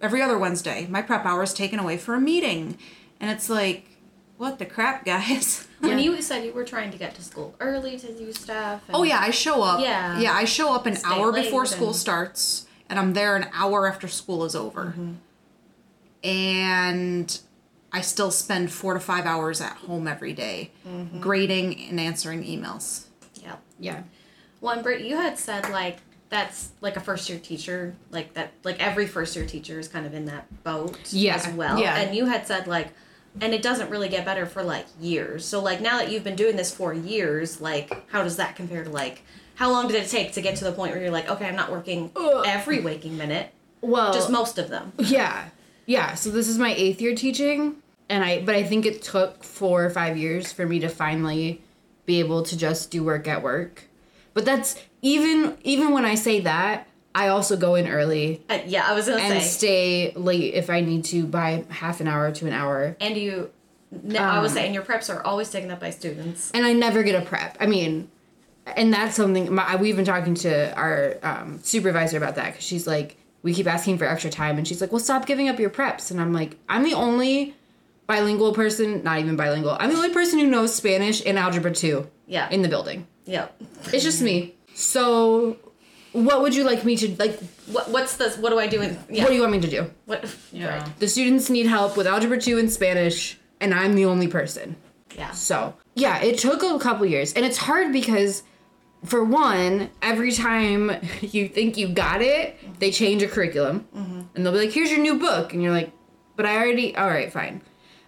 every 0.00 0.22
other 0.22 0.38
Wednesday 0.38 0.86
my 0.88 1.02
prep 1.02 1.24
hour 1.24 1.42
is 1.42 1.54
taken 1.54 1.78
away 1.78 1.96
for 1.96 2.14
a 2.14 2.20
meeting. 2.20 2.78
And 3.20 3.30
it's 3.30 3.50
like 3.50 3.88
what 4.36 4.58
the 4.58 4.66
crap, 4.66 5.04
guys? 5.04 5.66
When 5.80 5.98
you 5.98 6.20
said 6.22 6.44
you 6.44 6.52
were 6.52 6.64
trying 6.64 6.90
to 6.90 6.98
get 6.98 7.14
to 7.16 7.22
school 7.22 7.54
early 7.60 7.98
to 7.98 8.12
do 8.12 8.32
stuff. 8.32 8.82
And 8.86 8.96
Oh 8.96 9.02
yeah, 9.02 9.18
I 9.20 9.30
show 9.30 9.62
up. 9.62 9.80
Yeah. 9.80 10.18
Yeah, 10.18 10.32
I 10.32 10.44
show 10.44 10.74
up 10.74 10.86
an 10.86 10.96
hour 11.04 11.32
before 11.32 11.66
school 11.66 11.92
starts 11.92 12.66
and 12.88 12.98
I'm 12.98 13.12
there 13.12 13.36
an 13.36 13.48
hour 13.52 13.86
after 13.86 14.08
school 14.08 14.44
is 14.44 14.56
over. 14.56 14.86
Mm-hmm. 14.86 15.12
And 16.24 17.40
I 17.92 18.00
still 18.00 18.30
spend 18.30 18.72
4 18.72 18.94
to 18.94 19.00
5 19.00 19.24
hours 19.24 19.60
at 19.60 19.72
home 19.76 20.08
every 20.08 20.32
day, 20.32 20.72
mm-hmm. 20.86 21.20
grading 21.20 21.88
and 21.88 22.00
answering 22.00 22.44
emails. 22.44 23.04
Yeah. 23.34 23.56
Yeah. 23.78 24.02
Well, 24.60 24.74
and 24.74 24.82
Britt, 24.82 25.02
you 25.02 25.16
had 25.16 25.38
said 25.38 25.70
like 25.70 25.98
that's 26.30 26.70
like 26.80 26.96
a 26.96 27.00
first 27.00 27.28
year 27.28 27.38
teacher, 27.38 27.94
like 28.10 28.34
that, 28.34 28.52
like 28.64 28.80
every 28.80 29.06
first 29.06 29.34
year 29.36 29.46
teacher 29.46 29.78
is 29.78 29.88
kind 29.88 30.04
of 30.06 30.14
in 30.14 30.26
that 30.26 30.62
boat 30.64 30.98
Yeah, 31.12 31.36
as 31.36 31.48
well. 31.48 31.78
yeah. 31.78 31.96
And 31.96 32.14
you 32.14 32.26
had 32.26 32.46
said 32.46 32.66
like, 32.66 32.88
and 33.40 33.54
it 33.54 33.62
doesn't 33.62 33.88
really 33.90 34.08
get 34.08 34.24
better 34.24 34.46
for 34.46 34.62
like 34.62 34.86
years. 35.00 35.44
So 35.44 35.62
like 35.62 35.80
now 35.80 35.98
that 35.98 36.10
you've 36.10 36.24
been 36.24 36.36
doing 36.36 36.56
this 36.56 36.74
for 36.74 36.92
years, 36.92 37.60
like 37.60 38.10
how 38.10 38.22
does 38.22 38.36
that 38.36 38.56
compare 38.56 38.84
to 38.84 38.90
like 38.90 39.22
how 39.54 39.70
long 39.70 39.88
did 39.88 40.02
it 40.02 40.08
take 40.08 40.32
to 40.32 40.40
get 40.40 40.56
to 40.56 40.64
the 40.64 40.72
point 40.72 40.92
where 40.92 41.00
you're 41.02 41.10
like, 41.10 41.28
okay, 41.30 41.46
I'm 41.46 41.56
not 41.56 41.70
working 41.70 42.10
every 42.46 42.80
waking 42.80 43.16
minute, 43.16 43.50
Well, 43.80 44.12
just 44.12 44.30
most 44.30 44.58
of 44.58 44.68
them. 44.68 44.92
Yeah. 44.98 45.48
Yeah. 45.86 46.14
So 46.14 46.30
this 46.30 46.48
is 46.48 46.58
my 46.58 46.74
eighth 46.74 47.00
year 47.00 47.14
teaching. 47.14 47.76
And 48.10 48.22
I 48.24 48.40
but 48.42 48.54
I 48.54 48.62
think 48.62 48.86
it 48.86 49.02
took 49.02 49.44
four 49.44 49.84
or 49.84 49.90
five 49.90 50.16
years 50.16 50.52
for 50.52 50.66
me 50.66 50.78
to 50.80 50.88
finally 50.88 51.62
be 52.06 52.20
able 52.20 52.42
to 52.44 52.56
just 52.56 52.90
do 52.90 53.02
work 53.04 53.26
at 53.28 53.42
work. 53.42 53.84
But 54.34 54.44
that's 54.44 54.76
even 55.02 55.56
even 55.64 55.92
when 55.92 56.04
I 56.04 56.14
say 56.14 56.40
that, 56.40 56.86
I 57.14 57.28
also 57.28 57.56
go 57.56 57.74
in 57.74 57.88
early 57.88 58.42
Uh, 58.48 58.58
yeah, 58.66 58.84
I 58.88 58.94
was 58.94 59.06
gonna 59.06 59.18
say. 59.20 59.30
and 59.34 59.42
say. 59.42 59.48
stay 59.48 60.12
late 60.14 60.54
if 60.54 60.70
I 60.70 60.80
need 60.80 61.04
to 61.06 61.24
by 61.26 61.64
half 61.70 62.00
an 62.00 62.08
hour 62.08 62.30
to 62.32 62.46
an 62.46 62.52
hour. 62.52 62.96
and 63.00 63.16
you, 63.16 63.50
no, 64.02 64.20
I 64.20 64.40
was 64.40 64.52
Um, 64.52 64.56
saying 64.58 64.74
your 64.74 64.82
preps 64.84 65.12
are 65.12 65.24
always 65.24 65.50
taken 65.50 65.70
up 65.70 65.80
by 65.80 65.90
students. 65.90 66.50
And 66.52 66.64
I 66.66 66.72
never 66.74 67.02
get 67.02 67.20
a 67.20 67.24
prep. 67.24 67.56
I 67.60 67.66
mean, 67.66 68.08
and 68.76 68.92
that's 68.92 69.16
something 69.16 69.52
my, 69.54 69.76
we've 69.76 69.96
been 69.96 70.04
talking 70.04 70.34
to 70.34 70.74
our 70.76 71.16
um, 71.22 71.58
supervisor 71.62 72.18
about 72.18 72.34
that 72.36 72.52
because 72.52 72.64
she's 72.64 72.86
like, 72.86 73.16
we 73.42 73.54
keep 73.54 73.66
asking 73.66 73.96
for 73.98 74.04
extra 74.04 74.30
time, 74.30 74.58
and 74.58 74.66
she's 74.68 74.80
like, 74.80 74.92
well, 74.92 75.00
stop 75.00 75.24
giving 75.24 75.48
up 75.48 75.58
your 75.58 75.70
preps. 75.70 76.10
And 76.10 76.20
I'm 76.20 76.32
like, 76.32 76.56
I'm 76.68 76.82
the 76.82 76.92
only 76.94 77.54
bilingual 78.06 78.52
person, 78.52 79.02
not 79.04 79.18
even 79.20 79.36
bilingual. 79.36 79.76
I'm 79.80 79.90
the 79.90 79.96
only 79.96 80.12
person 80.12 80.38
who 80.38 80.46
knows 80.46 80.74
Spanish 80.74 81.24
and 81.24 81.38
algebra 81.38 81.72
two 81.72 82.08
Yeah. 82.26 82.48
in 82.50 82.62
the 82.62 82.68
building. 82.68 83.06
Yep. 83.28 83.62
It's 83.92 84.02
just 84.02 84.22
me. 84.22 84.54
So, 84.74 85.56
what 86.12 86.40
would 86.42 86.54
you 86.54 86.64
like 86.64 86.84
me 86.84 86.96
to 86.96 87.14
like? 87.18 87.38
What 87.66 87.90
what's 87.90 88.16
this? 88.16 88.36
What 88.38 88.50
do 88.50 88.58
I 88.58 88.66
do 88.66 88.78
with? 88.80 88.98
Yeah. 89.10 89.22
What 89.22 89.28
do 89.28 89.34
you 89.34 89.42
want 89.42 89.52
me 89.52 89.60
to 89.60 89.70
do? 89.70 89.90
What? 90.06 90.34
Yeah. 90.50 90.78
Right. 90.78 90.98
The 90.98 91.06
students 91.08 91.50
need 91.50 91.66
help 91.66 91.96
with 91.96 92.06
algebra 92.06 92.40
two 92.40 92.58
and 92.58 92.70
Spanish, 92.70 93.38
and 93.60 93.74
I'm 93.74 93.94
the 93.94 94.06
only 94.06 94.28
person. 94.28 94.76
Yeah. 95.16 95.32
So, 95.32 95.74
yeah, 95.94 96.22
it 96.22 96.38
took 96.38 96.62
a 96.62 96.78
couple 96.78 97.04
years. 97.06 97.32
And 97.34 97.44
it's 97.44 97.58
hard 97.58 97.92
because, 97.92 98.44
for 99.04 99.24
one, 99.24 99.90
every 100.00 100.32
time 100.32 100.92
you 101.20 101.48
think 101.48 101.76
you 101.76 101.88
got 101.88 102.22
it, 102.22 102.56
they 102.78 102.90
change 102.90 103.22
a 103.22 103.28
curriculum. 103.28 103.86
And 104.34 104.46
they'll 104.46 104.52
be 104.52 104.60
like, 104.60 104.70
here's 104.70 104.90
your 104.90 105.00
new 105.00 105.18
book. 105.18 105.52
And 105.52 105.62
you're 105.62 105.72
like, 105.72 105.92
but 106.36 106.46
I 106.46 106.56
already, 106.56 106.96
all 106.96 107.08
right, 107.08 107.32
fine. 107.32 107.62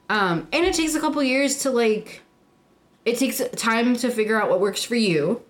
Um, 0.08 0.46
and 0.52 0.64
it 0.64 0.74
takes 0.74 0.94
a 0.94 1.00
couple 1.00 1.22
years 1.22 1.62
to, 1.62 1.70
like, 1.70 2.22
it 3.11 3.18
takes 3.18 3.42
time 3.56 3.96
to 3.96 4.11
figure 4.11 4.40
out 4.40 4.50
what 4.50 4.61
works 4.61 4.82
for 4.82 4.96
you. 4.96 5.42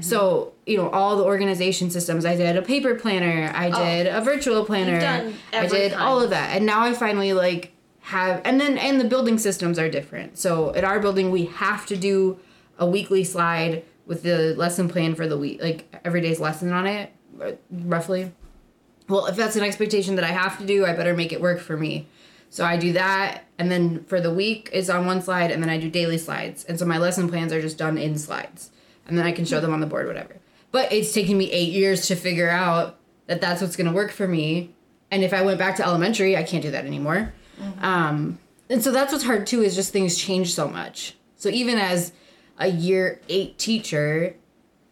So, 0.00 0.52
you 0.66 0.76
know, 0.76 0.90
all 0.90 1.16
the 1.16 1.24
organization 1.24 1.90
systems. 1.90 2.26
I 2.26 2.36
did 2.36 2.56
a 2.56 2.62
paper 2.62 2.94
planner, 2.94 3.50
I 3.54 3.70
did 3.70 4.06
a 4.06 4.20
virtual 4.20 4.66
planner, 4.66 5.32
I 5.52 5.66
did 5.66 5.94
all 5.94 6.20
of 6.20 6.30
that. 6.30 6.54
And 6.54 6.66
now 6.66 6.82
I 6.82 6.92
finally, 6.92 7.32
like, 7.32 7.72
have 8.00 8.40
and 8.44 8.58
then 8.58 8.78
and 8.78 8.98
the 8.98 9.04
building 9.04 9.38
systems 9.38 9.78
are 9.78 9.90
different. 9.90 10.38
So 10.38 10.74
at 10.74 10.82
our 10.82 10.98
building 10.98 11.30
we 11.30 11.44
have 11.46 11.84
to 11.86 11.96
do 11.96 12.38
a 12.78 12.86
weekly 12.86 13.22
slide 13.22 13.84
with 14.06 14.22
the 14.22 14.54
lesson 14.56 14.88
plan 14.88 15.14
for 15.14 15.26
the 15.26 15.36
week, 15.36 15.60
like 15.60 15.94
every 16.04 16.22
day's 16.22 16.40
lesson 16.40 16.72
on 16.72 16.86
it, 16.86 17.12
roughly. 17.70 18.32
Well, 19.08 19.26
if 19.26 19.36
that's 19.36 19.56
an 19.56 19.62
expectation 19.62 20.16
that 20.16 20.24
I 20.24 20.32
have 20.32 20.58
to 20.58 20.66
do, 20.66 20.86
I 20.86 20.94
better 20.94 21.14
make 21.14 21.32
it 21.32 21.40
work 21.40 21.60
for 21.60 21.76
me. 21.76 22.06
So 22.50 22.64
I 22.64 22.76
do 22.76 22.92
that, 22.94 23.44
and 23.58 23.70
then 23.70 24.04
for 24.04 24.20
the 24.20 24.32
week 24.32 24.70
is 24.72 24.88
on 24.88 25.04
one 25.06 25.20
slide, 25.20 25.50
and 25.50 25.62
then 25.62 25.70
I 25.70 25.78
do 25.78 25.90
daily 25.90 26.18
slides. 26.18 26.64
And 26.64 26.78
so 26.78 26.86
my 26.86 26.98
lesson 26.98 27.28
plans 27.28 27.52
are 27.52 27.60
just 27.60 27.76
done 27.78 27.98
in 27.98 28.18
slides, 28.18 28.70
and 29.06 29.18
then 29.18 29.26
I 29.26 29.32
can 29.32 29.44
show 29.44 29.60
them 29.60 29.72
on 29.72 29.80
the 29.80 29.86
board, 29.86 30.06
whatever. 30.06 30.36
But 30.72 30.92
it's 30.92 31.12
taken 31.12 31.36
me 31.36 31.50
eight 31.50 31.72
years 31.72 32.06
to 32.08 32.16
figure 32.16 32.48
out 32.48 32.98
that 33.26 33.40
that's 33.40 33.60
what's 33.60 33.76
gonna 33.76 33.92
work 33.92 34.10
for 34.10 34.26
me. 34.26 34.74
And 35.10 35.22
if 35.22 35.32
I 35.32 35.42
went 35.42 35.58
back 35.58 35.76
to 35.76 35.84
elementary, 35.84 36.36
I 36.36 36.42
can't 36.42 36.62
do 36.62 36.70
that 36.70 36.86
anymore. 36.86 37.32
Um, 37.80 38.38
and 38.70 38.82
so 38.82 38.92
that's 38.92 39.12
what's 39.12 39.24
hard 39.24 39.46
too 39.46 39.62
is 39.62 39.74
just 39.74 39.92
things 39.92 40.16
change 40.16 40.54
so 40.54 40.68
much. 40.68 41.14
So 41.36 41.48
even 41.48 41.78
as 41.78 42.12
a 42.58 42.68
year 42.68 43.20
eight 43.28 43.58
teacher, 43.58 44.36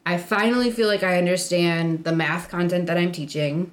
I 0.05 0.19
finally 0.19 0.71
feel 0.71 0.89
like 0.89 1.03
I 1.03 1.19
understand 1.19 2.05
the 2.05 2.13
math 2.13 2.49
content 2.49 2.87
that 2.87 2.97
I'm 2.97 3.13
teaching, 3.13 3.73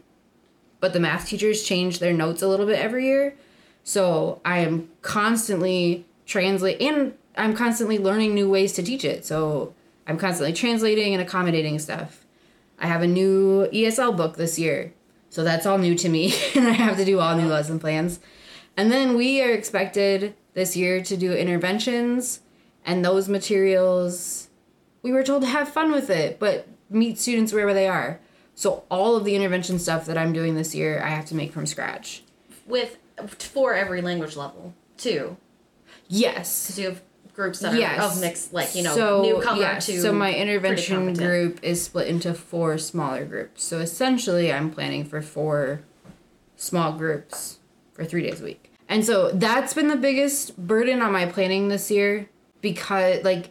but 0.79 0.93
the 0.93 0.99
math 0.99 1.27
teachers 1.27 1.63
change 1.63 1.99
their 1.99 2.13
notes 2.13 2.41
a 2.41 2.47
little 2.47 2.65
bit 2.65 2.79
every 2.79 3.05
year. 3.05 3.35
So 3.83 4.41
I 4.45 4.59
am 4.59 4.89
constantly 5.01 6.05
translate 6.25 6.81
and 6.81 7.13
I'm 7.35 7.55
constantly 7.55 7.97
learning 7.97 8.33
new 8.33 8.49
ways 8.49 8.73
to 8.73 8.83
teach 8.83 9.03
it. 9.03 9.25
So 9.25 9.73
I'm 10.07 10.17
constantly 10.17 10.53
translating 10.53 11.13
and 11.13 11.21
accommodating 11.21 11.79
stuff. 11.79 12.25
I 12.79 12.87
have 12.87 13.01
a 13.01 13.07
new 13.07 13.67
ESL 13.67 14.15
book 14.15 14.37
this 14.37 14.57
year. 14.57 14.93
So 15.29 15.43
that's 15.43 15.65
all 15.65 15.77
new 15.77 15.95
to 15.95 16.09
me 16.09 16.33
and 16.55 16.67
I 16.67 16.71
have 16.71 16.97
to 16.97 17.05
do 17.05 17.19
all 17.19 17.35
new 17.35 17.47
lesson 17.47 17.79
plans. 17.79 18.19
And 18.77 18.91
then 18.91 19.15
we 19.15 19.41
are 19.41 19.51
expected 19.51 20.35
this 20.53 20.75
year 20.75 21.01
to 21.03 21.17
do 21.17 21.33
interventions 21.33 22.41
and 22.85 23.03
those 23.03 23.29
materials 23.29 24.49
we 25.03 25.11
were 25.11 25.23
told 25.23 25.43
to 25.43 25.49
have 25.49 25.69
fun 25.69 25.91
with 25.91 26.09
it, 26.09 26.39
but 26.39 26.67
meet 26.89 27.19
students 27.19 27.51
wherever 27.51 27.73
they 27.73 27.87
are. 27.87 28.19
So 28.55 28.83
all 28.89 29.15
of 29.15 29.25
the 29.25 29.35
intervention 29.35 29.77
stuff 29.77 30.05
that 30.05 30.17
I'm 30.17 30.31
doing 30.33 30.55
this 30.55 30.73
year, 30.73 31.01
I 31.03 31.09
have 31.09 31.25
to 31.25 31.35
make 31.35 31.51
from 31.51 31.65
scratch. 31.65 32.23
With 32.65 32.97
for 33.27 33.73
every 33.73 34.01
language 34.01 34.35
level 34.35 34.73
too. 34.97 35.37
Yes. 36.07 36.63
Because 36.63 36.79
you 36.79 36.85
have 36.89 37.01
groups 37.33 37.59
that 37.59 37.73
are 37.73 37.77
Yes. 37.77 38.15
of 38.15 38.21
mixed, 38.21 38.53
like 38.53 38.75
you 38.75 38.83
know, 38.83 38.95
so, 38.95 39.21
newcomer 39.23 39.59
yes, 39.61 39.85
to. 39.87 39.99
So 40.01 40.13
my 40.13 40.33
intervention 40.33 41.13
group 41.13 41.59
is 41.63 41.83
split 41.83 42.07
into 42.07 42.33
four 42.33 42.77
smaller 42.77 43.25
groups. 43.25 43.63
So 43.63 43.79
essentially, 43.79 44.51
I'm 44.53 44.69
planning 44.71 45.03
for 45.03 45.21
four 45.21 45.81
small 46.55 46.93
groups 46.93 47.59
for 47.93 48.05
three 48.05 48.23
days 48.23 48.41
a 48.41 48.43
week. 48.43 48.71
And 48.89 49.03
so 49.05 49.31
that's 49.31 49.73
been 49.73 49.87
the 49.87 49.95
biggest 49.95 50.57
burden 50.57 51.01
on 51.01 51.11
my 51.11 51.25
planning 51.25 51.69
this 51.69 51.89
year 51.89 52.29
because, 52.61 53.23
like, 53.23 53.49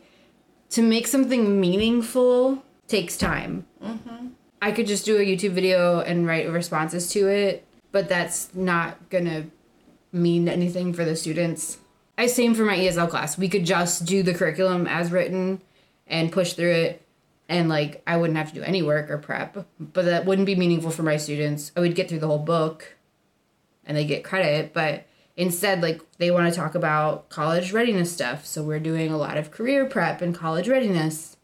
to 0.71 0.83
make 0.83 1.07
something 1.07 1.61
meaningful 1.61 2.63
takes 2.87 3.17
time. 3.17 3.67
Mm-hmm. 3.83 4.29
I 4.61 4.71
could 4.71 4.87
just 4.87 5.05
do 5.05 5.17
a 5.17 5.21
YouTube 5.21 5.53
video 5.53 6.01
and 6.01 6.27
write 6.27 6.49
responses 6.49 7.09
to 7.11 7.29
it, 7.29 7.67
but 7.93 8.09
that's 8.09 8.55
not 8.55 9.09
gonna 9.11 9.47
mean 10.13 10.49
anything 10.49 10.93
for 10.93 11.05
the 11.05 11.17
students. 11.17 11.79
I 12.19 12.27
same 12.27 12.55
for 12.55 12.65
my 12.65 12.77
ESL 12.77 13.09
class. 13.09 13.39
We 13.39 13.49
could 13.49 13.65
just 13.65 14.05
do 14.05 14.23
the 14.23 14.35
curriculum 14.35 14.87
as 14.87 15.11
written 15.11 15.61
and 16.07 16.33
push 16.33 16.53
through 16.53 16.73
it 16.73 17.07
and 17.49 17.69
like 17.69 18.03
I 18.07 18.17
wouldn't 18.17 18.39
have 18.39 18.49
to 18.49 18.55
do 18.55 18.63
any 18.63 18.83
work 18.83 19.11
or 19.11 19.19
prep, 19.19 19.67
but 19.79 20.05
that 20.05 20.25
wouldn't 20.25 20.47
be 20.47 20.55
meaningful 20.55 20.91
for 20.91 21.03
my 21.03 21.17
students. 21.17 21.73
I 21.77 21.81
would 21.81 21.95
get 21.95 22.09
through 22.09 22.21
the 22.21 22.27
whole 22.27 22.39
book 22.39 22.97
and 23.85 23.97
they 23.97 24.05
get 24.05 24.25
credit, 24.25 24.73
but 24.73 25.07
instead 25.37 25.83
like 25.83 26.01
they 26.19 26.31
want 26.31 26.53
to 26.53 26.59
talk 26.59 26.75
about 26.75 27.29
college 27.29 27.73
readiness 27.73 28.13
stuff. 28.13 28.47
So 28.47 28.63
we're 28.63 28.81
doing 28.81 29.13
a 29.13 29.19
lot 29.19 29.37
of 29.37 29.51
career 29.51 29.85
prep 29.85 30.23
and 30.23 30.35
college 30.35 30.69
readiness 30.69 31.37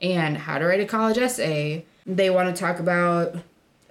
and 0.00 0.36
how 0.36 0.58
to 0.58 0.66
write 0.66 0.80
a 0.80 0.86
college 0.86 1.18
essay. 1.18 1.84
They 2.04 2.30
want 2.30 2.54
to 2.54 2.60
talk 2.60 2.78
about 2.78 3.36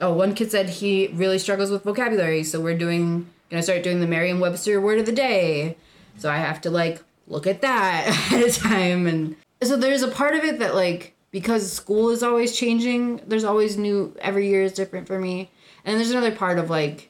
oh, 0.02 0.14
one 0.14 0.36
kid 0.36 0.52
said 0.52 0.70
he 0.70 1.08
really 1.08 1.40
struggles 1.40 1.72
with 1.72 1.84
vocabulary, 1.84 2.44
so 2.44 2.60
we're 2.60 2.78
doing 2.78 3.28
gonna 3.50 3.64
start 3.64 3.84
doing 3.84 4.00
the 4.00 4.08
Merriam-Webster 4.08 4.82
word 4.82 5.00
of 5.00 5.06
the 5.06 5.12
day. 5.12 5.78
So 6.18 6.32
I 6.32 6.38
have 6.38 6.62
to 6.62 6.70
like 6.70 7.04
look 7.28 7.48
at 7.48 7.62
that 7.62 8.08
ahead 8.08 8.44
of 8.44 8.56
time 8.56 9.08
and 9.08 9.36
so 9.64 9.78
there's 9.78 10.04
a 10.04 10.08
part 10.08 10.36
of 10.36 10.44
it 10.44 10.60
that 10.60 10.76
like 10.76 11.14
because 11.32 11.72
school 11.72 12.10
is 12.12 12.24
always 12.24 12.56
changing, 12.56 13.22
there's 13.28 13.44
always 13.44 13.78
new 13.78 14.16
every 14.22 14.48
year 14.48 14.64
is 14.64 14.74
different 14.74 15.08
for 15.08 15.20
me. 15.20 15.50
And 15.84 15.98
there's 15.98 16.12
another 16.12 16.34
part 16.34 16.58
of 16.60 16.70
like 16.70 17.10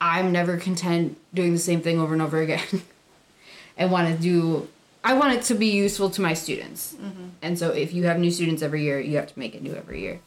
I'm 0.00 0.32
never 0.32 0.56
content 0.56 1.18
doing 1.34 1.52
the 1.52 1.58
same 1.58 1.82
thing 1.82 2.00
over 2.00 2.12
and 2.12 2.22
over 2.22 2.40
again. 2.40 2.82
and 3.76 3.90
want 3.90 4.08
to 4.08 4.20
do 4.20 4.68
I 5.04 5.14
want 5.14 5.34
it 5.34 5.42
to 5.44 5.54
be 5.54 5.70
useful 5.70 6.10
to 6.10 6.20
my 6.20 6.34
students. 6.34 6.94
Mm-hmm. 6.94 7.28
And 7.40 7.58
so 7.58 7.70
if 7.70 7.92
you 7.92 8.04
have 8.04 8.18
new 8.18 8.30
students 8.30 8.62
every 8.62 8.82
year, 8.82 9.00
you 9.00 9.16
have 9.16 9.32
to 9.32 9.38
make 9.38 9.54
it 9.54 9.62
new 9.62 9.74
every 9.74 10.00
year. 10.00 10.20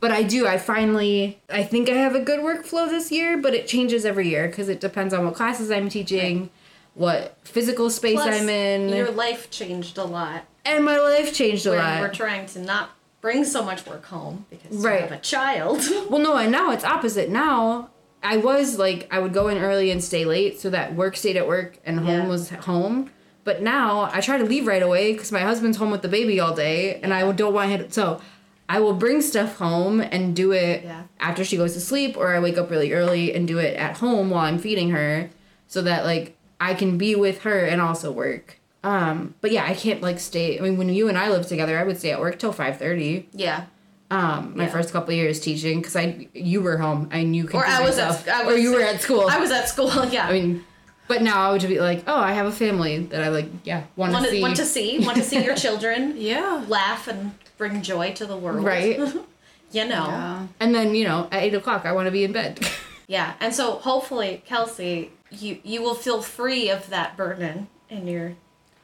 But 0.00 0.10
I 0.10 0.22
do. 0.22 0.46
I 0.46 0.58
finally, 0.58 1.40
I 1.48 1.62
think 1.62 1.88
I 1.88 1.94
have 1.94 2.14
a 2.14 2.20
good 2.20 2.40
workflow 2.40 2.88
this 2.88 3.10
year, 3.10 3.38
but 3.38 3.54
it 3.54 3.66
changes 3.66 4.04
every 4.04 4.28
year 4.28 4.48
because 4.48 4.68
it 4.68 4.80
depends 4.80 5.14
on 5.14 5.24
what 5.24 5.34
classes 5.34 5.70
I'm 5.70 5.88
teaching, 5.88 6.50
what 6.94 7.36
physical 7.44 7.88
space 7.88 8.20
Plus, 8.20 8.40
I'm 8.42 8.48
in, 8.48 8.90
Your 8.90 9.10
life 9.10 9.50
changed 9.50 9.96
a 9.96 10.04
lot. 10.04 10.44
and 10.64 10.84
my 10.84 10.98
life 10.98 11.32
changed 11.32 11.64
a 11.66 11.70
Where 11.70 11.78
lot. 11.78 12.00
we're 12.00 12.12
trying 12.12 12.46
to 12.48 12.58
not 12.60 12.90
bring 13.22 13.44
so 13.44 13.62
much 13.64 13.86
work 13.86 14.04
home 14.04 14.44
because 14.50 14.76
Right. 14.76 14.96
you 14.96 15.08
have 15.08 15.12
a 15.12 15.18
child. 15.18 15.80
Well, 16.10 16.20
no, 16.20 16.36
and 16.36 16.52
now 16.52 16.70
it's 16.72 16.84
opposite. 16.84 17.30
Now 17.30 17.88
I 18.22 18.36
was 18.36 18.78
like, 18.78 19.08
I 19.10 19.18
would 19.20 19.32
go 19.32 19.48
in 19.48 19.56
early 19.56 19.90
and 19.90 20.04
stay 20.04 20.26
late 20.26 20.60
so 20.60 20.68
that 20.70 20.94
work 20.94 21.16
stayed 21.16 21.38
at 21.38 21.48
work 21.48 21.78
and 21.86 22.00
home 22.00 22.08
Yeah. 22.08 22.28
was 22.28 22.50
home. 22.50 23.10
But 23.44 23.62
now 23.62 24.10
I 24.12 24.20
try 24.20 24.36
to 24.38 24.44
leave 24.44 24.66
right 24.66 24.82
away 24.82 25.12
because 25.12 25.32
my 25.32 25.40
husband's 25.40 25.76
home 25.78 25.90
with 25.90 26.00
the 26.02 26.08
baby 26.08 26.40
all 26.40 26.54
day, 26.54 26.98
and 27.02 27.12
I 27.12 27.30
don't 27.32 27.52
want 27.52 27.70
him. 27.70 27.90
So 27.90 28.20
I 28.68 28.80
will 28.80 28.94
bring 28.94 29.20
stuff 29.20 29.56
home 29.56 30.00
and 30.00 30.34
do 30.34 30.52
it 30.52 30.84
Yeah. 30.84 31.02
after 31.20 31.44
she 31.44 31.56
goes 31.56 31.74
to 31.74 31.80
sleep, 31.80 32.16
or 32.16 32.34
I 32.34 32.40
wake 32.40 32.56
up 32.58 32.70
really 32.70 32.92
early 32.92 33.34
and 33.34 33.46
do 33.46 33.58
it 33.58 33.76
at 33.76 33.98
home 33.98 34.30
while 34.30 34.44
I'm 34.46 34.58
feeding 34.58 34.90
her, 34.90 35.30
so 35.68 35.82
that 35.82 36.04
like 36.04 36.36
I 36.60 36.74
can 36.74 36.96
be 36.98 37.14
with 37.14 37.42
her 37.42 37.58
and 37.60 37.80
also 37.82 38.10
work. 38.10 38.58
Um, 38.82 39.34
but 39.40 39.50
yeah, 39.52 39.64
I 39.66 39.74
can't 39.74 40.02
like 40.02 40.18
stay. 40.18 40.58
I 40.58 40.62
mean, 40.62 40.76
when 40.76 40.88
you 40.88 41.08
and 41.08 41.16
I 41.18 41.28
lived 41.30 41.48
together, 41.48 41.78
I 41.78 41.84
would 41.84 41.98
stay 41.98 42.10
at 42.10 42.20
work 42.20 42.38
till 42.38 42.52
five 42.52 42.78
thirty 42.78 43.28
yeah. 43.32 43.64
um 44.10 44.52
my 44.56 44.64
Yeah. 44.64 44.70
first 44.70 44.92
couple 44.92 45.10
of 45.10 45.16
years 45.16 45.40
teaching 45.40 45.80
because 45.80 45.96
i 45.96 46.28
you 46.34 46.60
were 46.60 46.76
home 46.76 47.08
and 47.10 47.34
you 47.34 47.44
could 47.44 47.56
Or 47.56 47.66
I 47.66 47.80
was 47.82 47.98
at 47.98 48.28
I 48.28 48.44
or 48.44 48.52
you 48.56 48.72
were 48.74 48.82
at 48.82 49.00
school 49.00 49.26
I 49.28 49.38
was 49.38 49.50
at 49.50 49.68
school. 49.68 49.90
Yeah. 50.12 50.28
i 50.28 50.32
mean 50.32 50.62
but 51.08 51.22
now 51.22 51.48
i 51.48 51.52
would 51.52 51.62
be 51.62 51.80
like 51.80 52.04
oh 52.06 52.20
i 52.30 52.32
have 52.32 52.46
a 52.46 52.52
family 52.52 52.98
that 53.06 53.24
i 53.24 53.28
like 53.28 53.48
yeah 53.64 53.84
want 53.96 54.12
to 54.14 54.30
see 54.30 54.42
want 54.42 54.56
to 54.56 54.64
see 54.66 54.98
want 55.06 55.16
to 55.16 55.24
see 55.24 55.42
your 55.42 55.54
children 55.56 56.14
Yeah. 56.30 56.64
laugh 56.68 57.08
and 57.08 57.32
bring 57.56 57.82
joy 57.82 58.12
to 58.14 58.26
the 58.26 58.36
world. 58.36 58.64
Right. 58.64 58.98
you 59.72 59.84
know. 59.86 60.06
Yeah. 60.06 60.46
and 60.60 60.74
then 60.74 60.94
you 60.94 61.04
know 61.04 61.28
at 61.32 61.42
eight 61.42 61.54
o'clock 61.54 61.84
i 61.84 61.92
want 61.92 62.06
to 62.06 62.10
be 62.12 62.24
in 62.24 62.32
bed 62.32 62.60
Yeah, 63.06 63.34
and 63.38 63.54
so 63.54 63.72
hopefully, 63.72 64.42
Kelsey, 64.46 65.10
you 65.30 65.58
you 65.62 65.82
will 65.82 65.94
feel 65.94 66.22
free 66.22 66.70
of 66.70 66.88
that 66.88 67.18
burden 67.18 67.68
in 67.90 68.08
your 68.08 68.32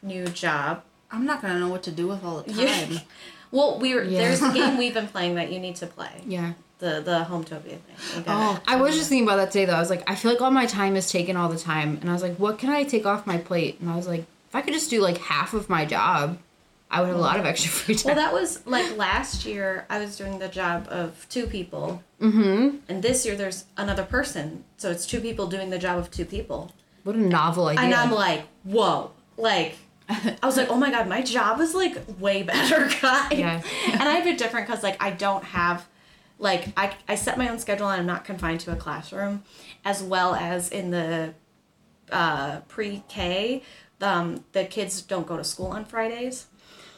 new 0.02 0.26
job. 0.26 0.82
I'm 1.10 1.24
not 1.24 1.40
gonna 1.40 1.58
know 1.58 1.68
what 1.70 1.82
to 1.84 1.90
do 1.90 2.06
with 2.08 2.22
all 2.22 2.42
the 2.42 2.52
You- 2.52 2.66
time. 2.66 3.00
Well, 3.52 3.78
we 3.80 3.94
were 3.94 4.02
Yeah. 4.04 4.20
there's 4.20 4.42
a 4.42 4.52
game 4.52 4.76
we've 4.76 4.92
been 4.94 5.08
playing 5.08 5.34
that 5.36 5.50
you 5.50 5.58
need 5.58 5.76
to 5.76 5.86
play. 5.86 6.22
yeah 6.26 6.52
The 6.80 7.00
the 7.00 7.24
home 7.24 7.44
Hometopia 7.44 7.78
thing. 7.80 7.96
Oh, 8.18 8.22
gotta- 8.26 8.70
i 8.70 8.76
was 8.76 8.94
just 8.94 9.08
thinking 9.08 9.26
about 9.26 9.36
that 9.36 9.50
today 9.52 9.64
though 9.64 9.74
i 9.74 9.80
was 9.80 9.90
like 9.90 10.04
i 10.08 10.14
feel 10.14 10.30
like 10.32 10.40
all 10.42 10.50
my 10.52 10.66
time 10.66 10.94
is 10.96 11.10
taken 11.10 11.34
all 11.36 11.48
the 11.48 11.58
time 11.58 11.96
and 12.00 12.08
i 12.10 12.12
was 12.12 12.22
like 12.22 12.36
what 12.36 12.58
can 12.58 12.68
i 12.70 12.84
take 12.84 13.06
off 13.06 13.26
my 13.26 13.38
plate 13.38 13.80
and 13.80 13.88
i 13.90 13.96
was 13.96 14.06
like 14.06 14.20
if 14.20 14.54
i 14.54 14.60
could 14.62 14.72
just 14.74 14.88
do 14.90 15.00
like 15.00 15.18
half 15.18 15.52
of 15.54 15.68
my 15.70 15.84
job 15.84 16.38
i 16.90 17.00
would 17.00 17.08
have 17.08 17.16
a 17.16 17.20
lot 17.20 17.38
of 17.38 17.46
extra 17.46 17.70
free 17.78 17.94
time 17.94 18.14
Well, 18.14 18.24
that 18.24 18.32
was 18.32 18.64
like 18.66 18.96
last 18.96 19.44
year. 19.46 19.86
I 19.88 19.98
was 20.00 20.16
doing 20.16 20.38
the 20.38 20.48
job 20.48 20.86
of 20.90 21.26
two 21.28 21.46
people, 21.46 22.02
mm-hmm 22.20 22.76
and 22.88 23.02
this 23.02 23.24
year 23.26 23.36
there's 23.36 23.64
another 23.76 24.04
person. 24.04 24.64
So 24.76 24.90
it's 24.90 25.06
two 25.06 25.20
people 25.20 25.46
doing 25.46 25.70
the 25.70 25.78
job 25.78 25.98
of 25.98 26.10
two 26.10 26.24
people. 26.24 26.72
what 27.04 27.14
a 27.16 27.18
novel 27.18 27.68
idea 27.68 27.84
And 27.84 27.94
I'm 27.94 28.10
like, 28.12 28.42
whoa, 28.64 29.12
like. 29.36 29.74
I 30.42 30.44
was 30.44 30.56
like, 30.56 30.68
oh 30.70 30.76
my 30.76 30.90
god, 30.90 31.06
my 31.08 31.22
job 31.22 31.60
is 31.60 31.72
like 31.72 31.96
way 32.18 32.42
better, 32.52 32.90
guys. 33.00 33.30
Yeah. 33.38 33.62
and 33.92 34.02
I 34.02 34.14
have 34.18 34.26
it 34.26 34.38
different 34.38 34.66
because 34.66 34.82
like 34.82 35.00
I 35.00 35.10
don't 35.12 35.44
have, 35.44 35.86
like 36.40 36.72
I 36.76 36.96
I 37.06 37.14
set 37.14 37.38
my 37.38 37.48
own 37.48 37.60
schedule 37.60 37.88
and 37.88 38.00
I'm 38.00 38.06
not 38.06 38.24
confined 38.24 38.58
to 38.60 38.72
a 38.72 38.76
classroom, 38.76 39.44
as 39.84 40.02
well 40.02 40.34
as 40.34 40.68
in 40.70 40.90
the, 40.90 41.34
uh, 42.10 42.58
pre-K, 42.66 43.62
um, 44.00 44.42
the 44.50 44.64
kids 44.64 45.00
don't 45.02 45.28
go 45.28 45.36
to 45.36 45.44
school 45.44 45.68
on 45.68 45.84
Fridays, 45.84 46.46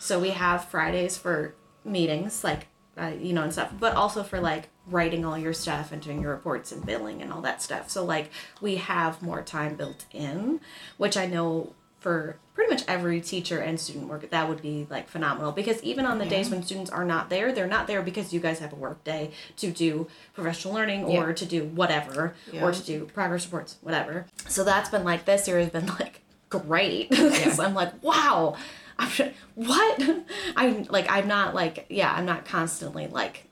so 0.03 0.18
we 0.18 0.30
have 0.30 0.64
Fridays 0.64 1.16
for 1.16 1.55
meetings 1.84 2.42
like, 2.42 2.66
uh, 2.98 3.12
you 3.20 3.32
know, 3.32 3.42
and 3.44 3.53
stuff, 3.53 3.72
but 3.78 3.94
also 3.94 4.22
for 4.24 4.40
like 4.40 4.68
writing 4.88 5.24
all 5.24 5.38
your 5.38 5.53
stuff 5.53 5.92
and 5.92 6.03
doing 6.03 6.20
your 6.20 6.32
reports 6.32 6.72
and 6.72 6.84
billing 6.84 7.22
and 7.22 7.32
all 7.32 7.40
that 7.40 7.62
stuff. 7.62 7.88
So 7.88 8.05
like 8.05 8.30
we 8.61 8.76
have 8.76 9.22
more 9.22 9.42
time 9.42 9.76
built 9.76 10.05
in, 10.12 10.61
which 10.96 11.16
I 11.16 11.26
know 11.26 11.74
for 12.00 12.36
pretty 12.55 12.68
much 12.74 12.82
every 12.88 13.20
teacher 13.20 13.61
and 13.61 13.78
student 13.78 14.09
work 14.09 14.28
that 14.28 14.48
would 14.48 14.61
be 14.61 14.88
like 14.90 15.09
phenomenal 15.09 15.53
because 15.53 15.80
even 15.84 16.05
on 16.05 16.18
the 16.18 16.26
days 16.26 16.50
when 16.50 16.61
students 16.64 16.90
are 16.90 17.05
not 17.05 17.30
there 17.30 17.53
they're 17.53 17.68
not 17.68 17.86
there 17.86 18.03
because 18.03 18.32
you 18.32 18.40
guys 18.40 18.59
have 18.59 18.72
a 18.72 18.76
work 18.76 19.03
day 19.05 19.30
to 19.57 19.70
do 19.70 20.09
professional 20.34 20.74
learning 20.74 21.05
or 21.05 21.28
Yeah. 21.28 21.32
to 21.32 21.46
do 21.46 21.64
whatever 21.64 22.34
Yeah. 22.53 22.64
or 22.64 22.72
to 22.72 22.82
do 22.82 23.05
progress 23.14 23.44
reports 23.46 23.76
whatever 23.82 24.26
so 24.48 24.64
that's 24.64 24.90
been 24.90 25.05
like 25.05 25.24
this 25.26 25.46
year 25.46 25.61
has 25.61 25.70
been 25.70 25.86
like 25.86 26.20
great 26.48 27.09
because 27.11 27.61
i'm 27.61 27.72
like 27.72 27.92
wow 28.03 28.57
I'm 28.99 29.09
sure- 29.09 29.30
what? 29.55 30.01
I'm 30.57 30.84
like 30.84 31.07
I'm 31.11 31.26
not 31.28 31.55
like 31.55 31.86
yeah 31.88 32.12
I'm 32.12 32.26
not 32.26 32.45
constantly 32.45 33.07
like 33.09 33.49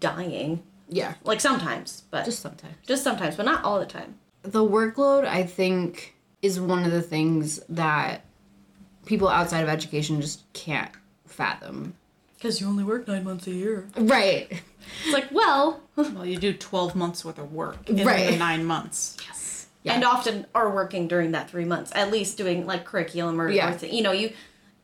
dying 0.00 0.62
Yeah. 0.88 1.14
like 1.24 1.40
sometimes 1.40 2.02
but 2.10 2.24
Just 2.24 2.40
sometimes. 2.40 2.74
just 2.86 3.02
sometimes 3.04 3.36
but 3.36 3.46
not 3.46 3.64
all 3.64 3.78
the 3.80 3.86
time. 3.86 4.14
The 4.42 4.64
workload, 4.64 5.26
I 5.26 5.42
think, 5.42 6.14
is 6.40 6.58
one 6.58 6.84
of 6.84 6.92
the 6.92 7.02
things 7.02 7.60
that 7.68 8.24
people 9.04 9.28
outside 9.28 9.60
of 9.62 9.68
education 9.68 10.20
just 10.20 10.50
can't 10.54 10.90
fathom. 11.26 11.94
Because 12.36 12.58
you 12.60 12.66
only 12.66 12.84
work 12.84 13.06
nine 13.06 13.24
months 13.24 13.46
a 13.46 13.50
year. 13.50 13.86
Right. 13.98 14.62
It's 15.04 15.12
like 15.12 15.28
well, 15.30 15.82
Well, 15.96 16.24
you 16.24 16.36
do 16.38 16.54
12 16.54 16.94
months 16.96 17.22
worth 17.24 17.38
of 17.38 17.52
work 17.52 17.88
in 17.90 18.04
Right. 18.06 18.30
the 18.30 18.36
nine 18.38 18.64
months. 18.64 19.16
Yeah. 19.82 19.94
and 19.94 20.04
often 20.04 20.44
are 20.54 20.70
working 20.74 21.08
during 21.08 21.30
that 21.32 21.48
three 21.48 21.64
months 21.64 21.90
at 21.94 22.10
least 22.10 22.36
doing 22.36 22.66
like 22.66 22.84
curriculum 22.84 23.40
or, 23.40 23.48
Yeah. 23.50 23.74
or 23.74 23.78
th- 23.78 23.90
you 23.90 24.02
know 24.02 24.12
you 24.12 24.32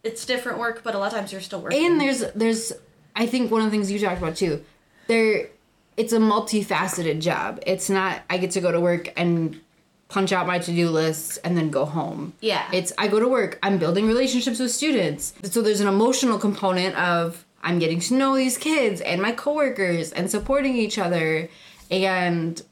it's 0.06 0.24
different 0.24 0.58
work 0.58 0.82
but 0.82 0.94
a 0.94 0.98
lot 0.98 1.08
of 1.08 1.18
times 1.18 1.32
you're 1.32 1.40
still 1.40 1.60
working. 1.60 1.84
And 1.84 2.00
there's 2.00 2.24
there's 2.32 2.72
I 3.14 3.26
think 3.26 3.50
one 3.50 3.60
of 3.60 3.66
the 3.66 3.70
things 3.70 3.90
you 3.90 3.98
talked 3.98 4.22
about 4.22 4.36
too. 4.36 4.64
There 5.08 5.48
it's 5.96 6.12
a 6.12 6.18
multifaceted 6.18 7.20
job. 7.20 7.60
It's 7.66 7.90
not 7.90 8.22
I 8.30 8.38
get 8.38 8.50
to 8.52 8.60
go 8.60 8.70
to 8.70 8.80
work 8.80 9.12
and 9.16 9.60
punch 10.08 10.32
out 10.32 10.46
my 10.46 10.58
to-do 10.58 10.88
list 10.88 11.38
and 11.42 11.56
then 11.56 11.70
go 11.70 11.84
home. 11.84 12.32
Yeah. 12.40 12.68
It's 12.72 12.92
I 12.96 13.08
go 13.08 13.18
to 13.18 13.28
work, 13.28 13.58
I'm 13.62 13.78
building 13.78 14.06
relationships 14.06 14.58
with 14.58 14.70
students. 14.70 15.34
So 15.42 15.62
there's 15.62 15.80
an 15.80 15.88
emotional 15.88 16.38
component 16.38 16.96
of 16.96 17.44
I'm 17.62 17.78
getting 17.78 18.00
to 18.00 18.14
know 18.14 18.36
these 18.36 18.56
kids 18.56 19.00
and 19.00 19.20
my 19.20 19.32
coworkers 19.32 20.12
and 20.12 20.30
supporting 20.30 20.76
each 20.76 20.98
other 20.98 21.48
and 21.90 22.62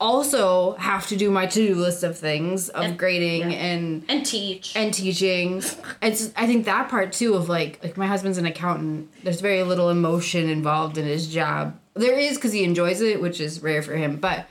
also 0.00 0.72
have 0.74 1.06
to 1.08 1.16
do 1.16 1.30
my 1.30 1.46
to-do 1.46 1.74
list 1.74 2.02
of 2.02 2.18
things 2.18 2.68
of 2.68 2.84
And- 2.84 2.98
grading 2.98 3.50
yeah. 3.50 3.56
and 3.58 4.04
and 4.08 4.26
teach. 4.26 4.74
and 4.76 4.92
teaching. 4.92 5.62
It's 6.02 6.30
I 6.36 6.46
think 6.46 6.64
that 6.66 6.88
part 6.88 7.12
too 7.12 7.34
of 7.34 7.48
like 7.48 7.80
like 7.82 7.96
my 7.96 8.06
husband's 8.06 8.38
an 8.38 8.46
accountant. 8.46 9.10
There's 9.24 9.40
very 9.40 9.62
little 9.62 9.88
emotion 9.90 10.48
involved 10.48 10.98
in 10.98 11.04
his 11.06 11.28
job. 11.28 11.78
There 11.94 12.18
is 12.18 12.36
because 12.36 12.52
he 12.52 12.62
enjoys 12.64 13.00
it, 13.00 13.20
which 13.22 13.40
is 13.40 13.62
rare 13.62 13.82
for 13.82 13.94
him. 13.96 14.16
But 14.16 14.46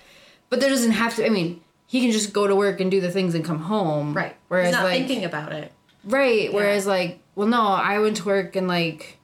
but 0.49 0.59
there 0.59 0.69
doesn't 0.69 0.91
have 0.91 1.15
to. 1.17 1.25
I 1.25 1.29
mean, 1.29 1.61
he 1.87 2.01
can 2.01 2.11
just 2.11 2.33
go 2.33 2.47
to 2.47 2.55
work 2.55 2.79
and 2.79 2.89
do 2.89 2.99
the 3.01 3.11
things 3.11 3.35
and 3.35 3.45
come 3.45 3.59
home. 3.59 4.13
right. 4.15 4.35
Whereas 4.47 4.67
He's 4.67 4.75
not 4.75 4.83
like 4.85 5.05
thinking 5.05 5.25
about 5.25 5.51
it. 5.53 5.71
right. 6.05 6.51
Whereas 6.51 6.87
like 6.87 7.19
well 7.35 7.47
no, 7.47 7.61
I 7.61 7.99
went 7.99 8.17
to 8.17 8.25
work 8.25 8.55
and 8.55 8.67
like 8.67 9.19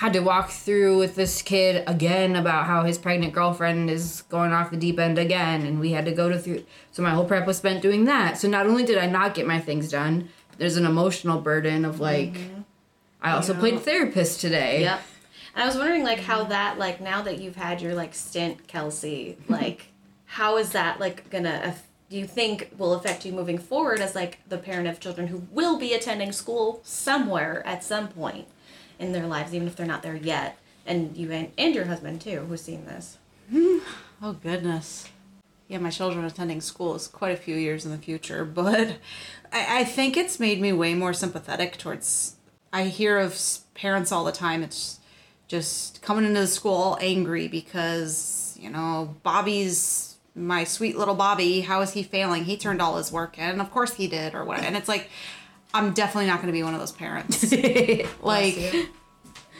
had 0.00 0.14
to 0.14 0.20
walk 0.20 0.48
through 0.48 0.96
with 0.98 1.14
this 1.14 1.42
kid 1.42 1.84
again 1.86 2.34
about 2.34 2.64
how 2.64 2.84
his 2.84 2.96
pregnant 2.96 3.34
girlfriend 3.34 3.90
is 3.90 4.22
going 4.30 4.50
off 4.50 4.70
the 4.70 4.76
deep 4.78 4.98
end 4.98 5.18
again 5.18 5.66
and 5.66 5.78
we 5.78 5.92
had 5.92 6.06
to 6.06 6.10
go 6.10 6.30
to 6.30 6.38
through 6.38 6.64
so 6.90 7.02
my 7.02 7.10
whole 7.10 7.26
prep 7.26 7.46
was 7.46 7.58
spent 7.58 7.82
doing 7.82 8.06
that 8.06 8.38
so 8.38 8.48
not 8.48 8.66
only 8.66 8.82
did 8.82 8.96
i 8.96 9.04
not 9.04 9.34
get 9.34 9.46
my 9.46 9.60
things 9.60 9.90
done 9.90 10.26
there's 10.56 10.78
an 10.78 10.86
emotional 10.86 11.38
burden 11.38 11.84
of 11.84 12.00
like 12.00 12.32
mm-hmm. 12.32 12.62
i 13.20 13.30
also 13.32 13.52
Yeah. 13.52 13.60
played 13.60 13.80
therapist 13.80 14.40
today 14.40 14.80
Yep. 14.80 15.02
And 15.52 15.64
I 15.64 15.66
was 15.66 15.76
wondering 15.76 16.04
like 16.04 16.20
how 16.20 16.44
that 16.44 16.78
like 16.78 17.02
now 17.02 17.20
that 17.20 17.38
you've 17.38 17.56
had 17.56 17.82
your 17.82 17.94
like 17.94 18.14
stint, 18.14 18.68
Kelsey, 18.68 19.36
like 19.48 19.88
how 20.24 20.56
is 20.56 20.70
that 20.70 20.98
like 20.98 21.28
gonna 21.28 21.74
do 22.08 22.16
you 22.16 22.26
think 22.26 22.70
will 22.78 22.94
affect 22.94 23.26
you 23.26 23.32
moving 23.32 23.58
forward 23.58 24.00
as 24.00 24.14
like 24.14 24.38
the 24.48 24.56
parent 24.56 24.88
of 24.88 24.98
children 24.98 25.26
who 25.26 25.42
will 25.50 25.76
be 25.78 25.92
attending 25.92 26.32
school 26.32 26.80
somewhere 26.84 27.62
at 27.66 27.84
some 27.84 28.08
point 28.08 28.46
in 29.00 29.12
their 29.12 29.26
lives, 29.26 29.52
even 29.52 29.66
if 29.66 29.74
they're 29.74 29.86
not 29.86 30.04
there 30.04 30.14
yet? 30.14 30.58
And 30.86 31.16
you 31.16 31.32
and, 31.32 31.50
and 31.58 31.74
your 31.74 31.86
husband 31.86 32.20
too, 32.20 32.46
who's 32.48 32.62
seen 32.62 32.84
this. 32.84 33.18
Oh 34.22 34.34
goodness. 34.34 35.08
Yeah, 35.66 35.78
my 35.78 35.88
children 35.88 36.26
attending 36.26 36.60
school 36.60 36.94
is 36.94 37.08
quite 37.08 37.32
a 37.32 37.40
few 37.40 37.56
years 37.56 37.86
in 37.86 37.90
the 37.90 37.96
future, 37.96 38.44
but 38.62 38.98
I, 39.50 39.80
I 39.80 39.84
think 39.84 40.18
it's 40.18 40.38
made 40.38 40.60
me 40.60 40.74
way 40.74 40.94
more 40.94 41.14
sympathetic 41.14 41.78
towards. 41.78 42.36
I 42.70 42.84
hear 42.84 43.18
of 43.18 43.40
parents 43.74 44.12
all 44.12 44.24
the 44.24 44.30
time. 44.30 44.62
It's 44.62 45.00
just 45.48 46.02
coming 46.02 46.26
into 46.26 46.40
the 46.40 46.46
school 46.46 46.74
all 46.74 46.98
angry 47.00 47.48
because 47.48 48.58
you 48.60 48.68
know 48.68 49.16
Bobby's 49.22 50.10
my 50.34 50.64
sweet 50.64 50.96
little 50.96 51.14
Bobby. 51.14 51.62
How 51.62 51.80
is 51.80 51.92
he 51.92 52.02
failing? 52.02 52.44
He 52.44 52.56
turned 52.56 52.80
all 52.80 52.96
his 52.96 53.10
work 53.10 53.38
in. 53.38 53.60
Of 53.60 53.70
course 53.70 53.94
he 53.94 54.06
did, 54.06 54.34
or 54.34 54.44
what? 54.44 54.60
And 54.60 54.76
it's 54.76 54.88
like, 54.88 55.08
I'm 55.72 55.92
definitely 55.92 56.26
not 56.26 56.36
going 56.36 56.48
to 56.48 56.52
be 56.52 56.62
one 56.62 56.74
of 56.74 56.80
those 56.80 56.92
parents. 56.92 57.52
like. 58.22 58.56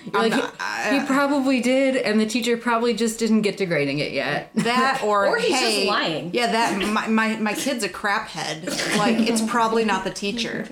You're 0.03 0.23
like 0.23 0.31
not- 0.33 0.55
he, 0.91 0.99
he 0.99 1.05
probably 1.07 1.61
did 1.61 1.95
and 1.95 2.19
the 2.19 2.25
teacher 2.25 2.57
probably 2.57 2.95
just 2.95 3.19
didn't 3.19 3.43
get 3.43 3.59
to 3.59 3.67
grading 3.67 3.99
it 3.99 4.13
yet 4.13 4.51
that 4.55 5.03
or, 5.05 5.27
Or 5.27 5.37
he's 5.37 5.61
just 5.61 5.87
lying. 5.87 6.31
Yeah, 6.33 6.51
that 6.53 6.79
my, 6.89 7.07
my 7.07 7.37
my 7.37 7.53
kid's 7.53 7.85
a 7.85 7.89
crap 7.91 8.29
head. 8.29 8.67
Like 8.97 9.19
it's 9.19 9.43
probably 9.43 9.85
not 9.85 10.05
the 10.05 10.11
teacher. 10.11 10.67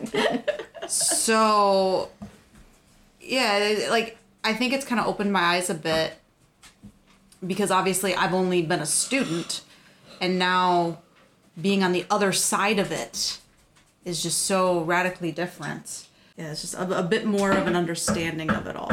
So 0.89 2.09
yeah, 3.21 3.89
like 3.91 4.17
I 4.43 4.55
think 4.55 4.73
it's 4.73 4.87
kind 4.87 4.99
of 4.99 5.07
opened 5.07 5.31
my 5.31 5.41
eyes 5.41 5.69
a 5.69 5.75
bit 5.75 6.15
because 7.47 7.71
obviously 7.71 8.15
I've 8.15 8.33
only 8.33 8.63
been 8.63 8.81
a 8.81 8.87
student 8.87 9.61
and 10.23 10.39
now 10.39 11.01
being 11.61 11.83
on 11.85 11.93
the 11.93 12.07
other 12.11 12.33
side 12.33 12.79
of 12.79 12.91
it 12.93 13.39
is 14.05 14.23
just 14.23 14.43
so 14.43 14.81
radically 14.83 15.33
different. 15.33 16.07
Yeah, 16.37 16.51
it's 16.53 16.61
just 16.63 16.75
a, 16.75 16.99
a 16.99 17.03
bit 17.03 17.27
more 17.27 17.51
of 17.53 17.67
an 17.67 17.75
understanding 17.77 18.51
of 18.51 18.67
it 18.67 18.77
all. 18.77 18.93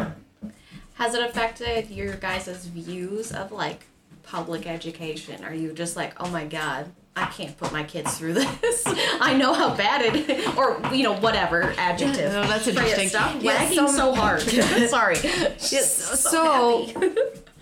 Has 0.96 1.14
it 1.14 1.24
affected 1.24 1.90
your 1.90 2.16
guys' 2.16 2.48
views 2.66 3.32
of 3.32 3.52
like 3.52 3.86
public 4.24 4.66
education? 4.66 5.44
Are 5.44 5.54
you 5.54 5.74
just 5.74 5.96
like, 5.96 6.14
oh 6.24 6.30
my 6.30 6.46
god, 6.46 6.90
I 7.16 7.26
can't 7.28 7.56
put 7.58 7.72
my 7.72 7.84
kids 7.84 8.18
through 8.18 8.34
this. 8.62 8.84
I 9.22 9.36
know 9.38 9.54
how 9.54 9.76
bad 9.76 10.02
it 10.02 10.30
is, 10.30 10.48
or 10.58 10.82
you 10.94 11.04
know 11.04 11.16
whatever 11.18 11.74
adjective. 11.78 12.32
No, 12.34 12.44
that's 12.48 12.68
interesting. 12.68 13.10
Stop 13.10 13.42
Yeah, 13.42 13.56
wagging 13.62 13.76
some- 13.76 13.88
so 13.90 14.16
hard. 14.16 14.42
Sorry. 14.90 15.16
so 15.60 16.88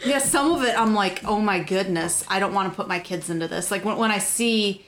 yeah 0.06 0.18
some 0.20 0.52
of 0.52 0.64
it 0.64 0.78
i'm 0.78 0.94
like 0.94 1.24
oh 1.24 1.40
my 1.40 1.60
goodness 1.60 2.26
i 2.28 2.38
don't 2.40 2.54
want 2.54 2.70
to 2.70 2.76
put 2.76 2.90
my 2.90 3.00
kids 3.00 3.30
into 3.30 3.48
this 3.48 3.72
like 3.72 3.86
when, 3.86 3.96
when 3.96 4.12
i 4.12 4.18
see 4.18 4.84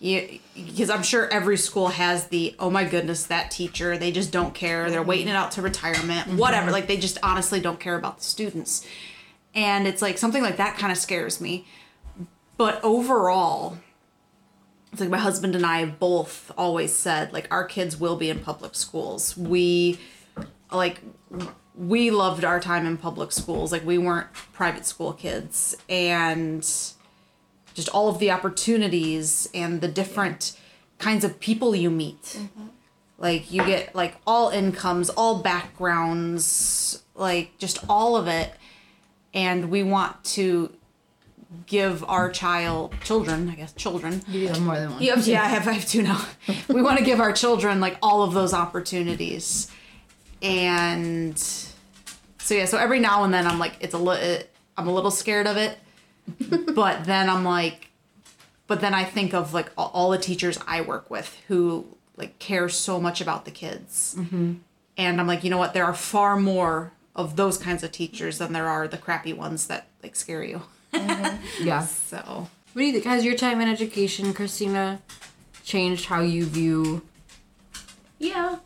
because 0.00 0.88
i'm 0.88 1.02
sure 1.02 1.28
every 1.28 1.58
school 1.58 1.88
has 1.88 2.28
the 2.28 2.54
oh 2.58 2.70
my 2.70 2.84
goodness 2.84 3.24
that 3.26 3.50
teacher 3.50 3.98
they 3.98 4.10
just 4.10 4.32
don't 4.32 4.54
care. 4.54 4.90
They're 4.90 5.00
mm-hmm. 5.00 5.08
waiting 5.08 5.28
it 5.28 5.36
out 5.36 5.52
to 5.52 5.62
retirement 5.62 6.26
mm-hmm. 6.26 6.36
whatever. 6.38 6.70
Like 6.70 6.86
they 6.86 6.96
just 6.96 7.18
honestly 7.22 7.60
don't 7.60 7.78
care 7.78 7.96
about 7.96 8.18
the 8.18 8.24
students. 8.24 8.86
And 9.54 9.86
it's 9.86 10.00
like 10.00 10.16
something 10.16 10.42
like 10.42 10.56
that 10.56 10.78
kind 10.78 10.90
of 10.92 10.98
scares 10.98 11.40
me. 11.40 11.66
But 12.56 12.82
overall 12.82 13.78
it's 14.92 15.00
like 15.00 15.10
my 15.10 15.18
husband 15.18 15.54
and 15.54 15.64
i 15.64 15.84
both 15.84 16.50
always 16.58 16.92
said 16.92 17.32
like 17.32 17.46
our 17.52 17.64
kids 17.64 18.00
will 18.00 18.16
be 18.16 18.30
in 18.30 18.40
public 18.40 18.74
schools. 18.74 19.36
We 19.36 19.98
like 20.72 21.00
we 21.76 22.10
loved 22.10 22.44
our 22.44 22.60
time 22.60 22.86
in 22.86 22.96
public 22.96 23.32
schools. 23.32 23.70
Like 23.72 23.84
we 23.84 23.98
weren't 23.98 24.32
private 24.32 24.86
school 24.86 25.12
kids. 25.12 25.76
And 25.88 26.64
just 27.84 27.94
all 27.94 28.08
of 28.08 28.18
the 28.18 28.30
opportunities 28.30 29.48
and 29.54 29.80
the 29.80 29.88
different 29.88 30.58
kinds 30.98 31.24
of 31.24 31.40
people 31.40 31.74
you 31.74 31.90
meet. 31.90 32.22
Mm-hmm. 32.22 32.66
Like 33.18 33.52
you 33.52 33.64
get 33.64 33.94
like 33.94 34.16
all 34.26 34.50
incomes 34.50 35.10
all 35.10 35.42
backgrounds 35.42 37.02
like 37.14 37.56
just 37.58 37.78
all 37.88 38.16
of 38.16 38.28
it. 38.28 38.52
And 39.32 39.70
we 39.70 39.82
want 39.82 40.22
to 40.24 40.72
give 41.66 42.04
our 42.04 42.30
child 42.30 42.94
children 43.02 43.48
i 43.50 43.54
guess 43.54 43.72
children. 43.72 44.22
You 44.28 44.48
have 44.48 44.60
more 44.60 44.76
than 44.76 44.92
one. 44.92 45.02
You 45.02 45.10
have 45.14 45.26
yeah, 45.26 45.42
I 45.42 45.46
have, 45.46 45.66
I 45.66 45.72
have 45.72 45.86
two 45.86 46.02
now. 46.02 46.24
we 46.68 46.82
want 46.82 46.98
to 46.98 47.04
give 47.04 47.20
our 47.20 47.32
children 47.32 47.80
like 47.80 47.96
all 48.02 48.22
of 48.22 48.34
those 48.34 48.54
opportunities, 48.54 49.70
and 50.42 51.38
so 51.38 52.54
yeah. 52.54 52.64
So 52.66 52.78
every 52.78 53.00
now 53.00 53.24
and 53.24 53.34
then 53.34 53.46
I'm 53.46 53.58
like, 53.58 53.74
it's 53.80 53.94
a 53.94 53.98
little, 53.98 54.38
I'm 54.76 54.88
a 54.88 54.92
little 54.92 55.10
scared 55.10 55.46
of 55.46 55.56
it, 55.56 55.76
but 56.74 57.04
then 57.04 57.28
I'm 57.28 57.44
like, 57.44 57.90
but 58.66 58.80
then 58.80 58.94
I 58.94 59.04
think 59.04 59.34
of 59.34 59.52
like 59.54 59.70
all, 59.76 59.90
all 59.94 60.10
the 60.10 60.18
teachers 60.18 60.58
I 60.66 60.80
work 60.80 61.10
with 61.10 61.40
who 61.48 61.86
like 62.16 62.38
care 62.38 62.68
so 62.68 63.00
much 63.00 63.20
about 63.20 63.44
the 63.44 63.50
kids, 63.50 64.14
mm-hmm. 64.18 64.54
and 64.96 65.20
I'm 65.20 65.26
like, 65.26 65.44
you 65.44 65.50
know 65.50 65.58
what? 65.58 65.74
There 65.74 65.84
are 65.84 65.94
far 65.94 66.36
more 66.36 66.92
of 67.16 67.36
those 67.36 67.58
kinds 67.58 67.82
of 67.82 67.92
teachers 67.92 68.38
than 68.38 68.52
there 68.52 68.68
are 68.68 68.86
the 68.86 68.98
crappy 68.98 69.32
ones 69.32 69.66
that 69.66 69.88
like 70.02 70.14
scare 70.16 70.44
you. 70.44 70.62
Mm-hmm. 70.92 71.44
yeah 71.66 71.82
So 71.82 72.48
what 72.72 72.82
do 72.82 72.86
you 72.86 72.92
think 72.92 73.04
has 73.04 73.24
your 73.24 73.36
time 73.36 73.60
in 73.60 73.68
education 73.68 74.32
christina 74.32 75.00
changed 75.64 76.06
how 76.06 76.20
you 76.20 76.44
view 76.44 77.02
Yeah. 78.18 78.58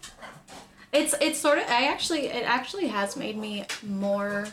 It's 0.92 1.14
it's 1.20 1.38
sort 1.38 1.58
of 1.58 1.64
I 1.68 1.86
actually 1.88 2.26
it 2.26 2.44
actually 2.44 2.86
has 2.88 3.16
made 3.16 3.36
me 3.36 3.64
more 3.82 4.46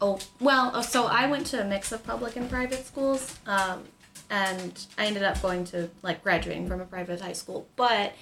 oh 0.00 0.18
well 0.40 0.70
uh, 0.74 0.82
so 0.82 1.06
I 1.06 1.28
went 1.28 1.46
to 1.46 1.60
a 1.60 1.64
mix 1.64 1.92
of 1.92 2.04
public 2.04 2.36
and 2.36 2.48
private 2.48 2.86
schools 2.86 3.38
um 3.46 3.84
and 4.30 4.86
I 4.96 5.06
ended 5.06 5.22
up 5.22 5.40
going 5.40 5.64
to 5.66 5.88
like 6.02 6.22
graduating 6.22 6.68
from 6.68 6.80
a 6.80 6.84
private 6.84 7.20
high 7.20 7.32
school 7.32 7.66
but 7.76 8.12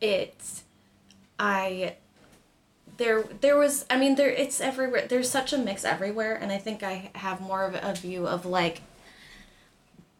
it's 0.00 0.64
I 1.38 1.96
there 2.96 3.22
there 3.40 3.56
was 3.56 3.84
I 3.90 3.98
mean 3.98 4.16
there 4.16 4.30
it's 4.30 4.60
everywhere 4.60 5.06
there's 5.08 5.30
such 5.30 5.52
a 5.52 5.58
mix 5.58 5.84
everywhere 5.84 6.34
and 6.34 6.52
I 6.52 6.58
think 6.58 6.82
I 6.82 7.10
have 7.14 7.40
more 7.40 7.64
of 7.64 7.74
a 7.74 7.94
view 7.94 8.26
of 8.26 8.44
like 8.44 8.82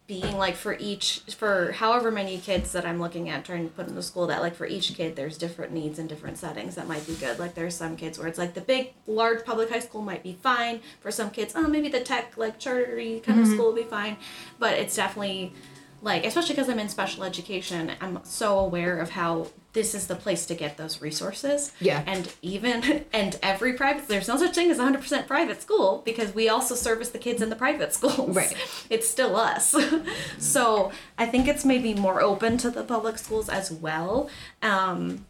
being 0.08 0.38
like 0.38 0.56
for 0.56 0.74
each 0.80 1.20
for 1.36 1.70
however 1.72 2.10
many 2.10 2.38
kids 2.38 2.72
that 2.72 2.86
I'm 2.86 2.98
looking 2.98 3.28
at 3.28 3.44
trying 3.44 3.68
to 3.68 3.74
put 3.74 3.88
in 3.88 3.94
the 3.94 4.02
school 4.02 4.26
that 4.28 4.40
like 4.40 4.54
for 4.54 4.66
each 4.66 4.94
kid 4.94 5.14
there's 5.14 5.36
different 5.36 5.70
needs 5.70 5.98
and 5.98 6.08
different 6.08 6.38
settings 6.38 6.76
that 6.76 6.88
might 6.88 7.06
be 7.06 7.14
good. 7.14 7.38
Like 7.38 7.54
there's 7.54 7.74
some 7.74 7.94
kids 7.94 8.18
where 8.18 8.26
it's 8.26 8.38
like 8.38 8.54
the 8.54 8.62
big 8.62 8.94
large 9.06 9.44
public 9.44 9.68
high 9.68 9.80
school 9.80 10.00
might 10.00 10.22
be 10.22 10.32
fine. 10.32 10.80
For 11.00 11.10
some 11.10 11.28
kids, 11.28 11.52
oh 11.54 11.68
maybe 11.68 11.90
the 11.90 12.00
tech 12.00 12.38
like 12.38 12.58
chartery 12.58 13.22
kind 13.22 13.38
of 13.38 13.44
mm-hmm. 13.44 13.54
school 13.54 13.66
will 13.66 13.74
be 13.74 13.82
fine. 13.82 14.16
But 14.58 14.78
it's 14.78 14.96
definitely 14.96 15.52
like 16.00 16.24
especially 16.24 16.54
because 16.54 16.68
I'm 16.68 16.78
in 16.78 16.88
special 16.88 17.24
education, 17.24 17.92
I'm 18.00 18.20
so 18.24 18.58
aware 18.58 18.98
of 18.98 19.10
how 19.10 19.48
this 19.72 19.94
is 19.94 20.06
the 20.06 20.14
place 20.14 20.46
to 20.46 20.54
get 20.54 20.76
those 20.76 21.02
resources. 21.02 21.72
Yeah. 21.80 22.02
And 22.06 22.32
even 22.40 23.04
and 23.12 23.38
every 23.42 23.72
private 23.74 24.08
there's 24.08 24.28
no 24.28 24.36
such 24.36 24.54
thing 24.54 24.70
as 24.70 24.78
100% 24.78 25.26
private 25.26 25.60
school 25.60 26.02
because 26.04 26.34
we 26.34 26.48
also 26.48 26.74
service 26.74 27.10
the 27.10 27.18
kids 27.18 27.42
in 27.42 27.50
the 27.50 27.56
private 27.56 27.92
schools. 27.92 28.34
Right. 28.34 28.54
It's 28.90 29.08
still 29.08 29.36
us. 29.36 29.74
so, 30.38 30.92
I 31.18 31.26
think 31.26 31.46
it's 31.46 31.64
maybe 31.64 31.92
more 31.94 32.22
open 32.22 32.56
to 32.58 32.70
the 32.70 32.82
public 32.82 33.18
schools 33.18 33.48
as 33.48 33.70
well. 33.70 34.30
Um 34.62 35.26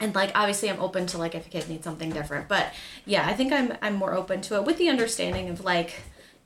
and 0.00 0.14
like 0.14 0.32
obviously 0.34 0.70
I'm 0.70 0.80
open 0.80 1.06
to 1.08 1.18
like 1.18 1.34
if 1.34 1.46
a 1.46 1.50
kid 1.50 1.68
needs 1.68 1.84
something 1.84 2.10
different, 2.10 2.48
but 2.48 2.72
yeah, 3.06 3.26
I 3.26 3.34
think 3.34 3.52
I'm 3.52 3.76
I'm 3.80 3.94
more 3.94 4.14
open 4.14 4.40
to 4.42 4.56
it 4.56 4.64
with 4.64 4.78
the 4.78 4.88
understanding 4.88 5.48
of 5.50 5.64
like 5.64 6.02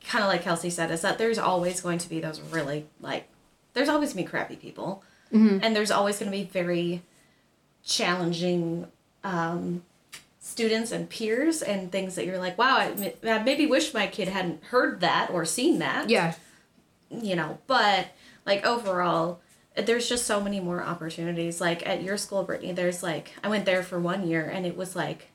kind 0.06 0.22
of 0.22 0.28
like 0.28 0.42
Kelsey 0.42 0.70
said 0.70 0.90
is 0.90 1.00
that 1.00 1.18
there's 1.18 1.38
always 1.38 1.80
going 1.80 1.98
to 1.98 2.08
be 2.08 2.20
those 2.20 2.40
really 2.40 2.86
like 3.00 3.26
there's 3.74 3.88
always 3.88 4.12
going 4.12 4.24
to 4.24 4.28
be 4.28 4.30
crappy 4.30 4.56
people. 4.56 5.04
And 5.62 5.74
there's 5.74 5.90
always 5.90 6.18
going 6.18 6.30
to 6.30 6.36
be 6.36 6.44
very 6.44 7.02
challenging 7.84 8.86
um, 9.24 9.82
students 10.40 10.92
and 10.92 11.10
peers 11.10 11.60
and 11.60 11.90
things 11.90 12.14
that 12.14 12.24
you're 12.24 12.38
like, 12.38 12.56
wow, 12.56 12.76
I, 12.76 13.14
I 13.24 13.42
maybe 13.42 13.66
wish 13.66 13.92
my 13.92 14.06
kid 14.06 14.28
hadn't 14.28 14.62
heard 14.64 15.00
that 15.00 15.30
or 15.30 15.44
seen 15.44 15.80
that. 15.80 16.08
Yeah. 16.08 16.34
You 17.10 17.34
know, 17.34 17.58
but 17.66 18.08
like 18.46 18.64
overall, 18.64 19.40
there's 19.76 20.08
just 20.08 20.24
so 20.24 20.40
many 20.40 20.60
more 20.60 20.82
opportunities. 20.82 21.60
Like 21.60 21.84
at 21.86 22.02
your 22.02 22.16
school, 22.16 22.44
Brittany, 22.44 22.72
there's 22.72 23.02
like, 23.02 23.32
I 23.42 23.48
went 23.48 23.64
there 23.64 23.82
for 23.82 23.98
one 23.98 24.28
year 24.28 24.48
and 24.48 24.64
it 24.64 24.76
was 24.76 24.94
like, 24.94 25.30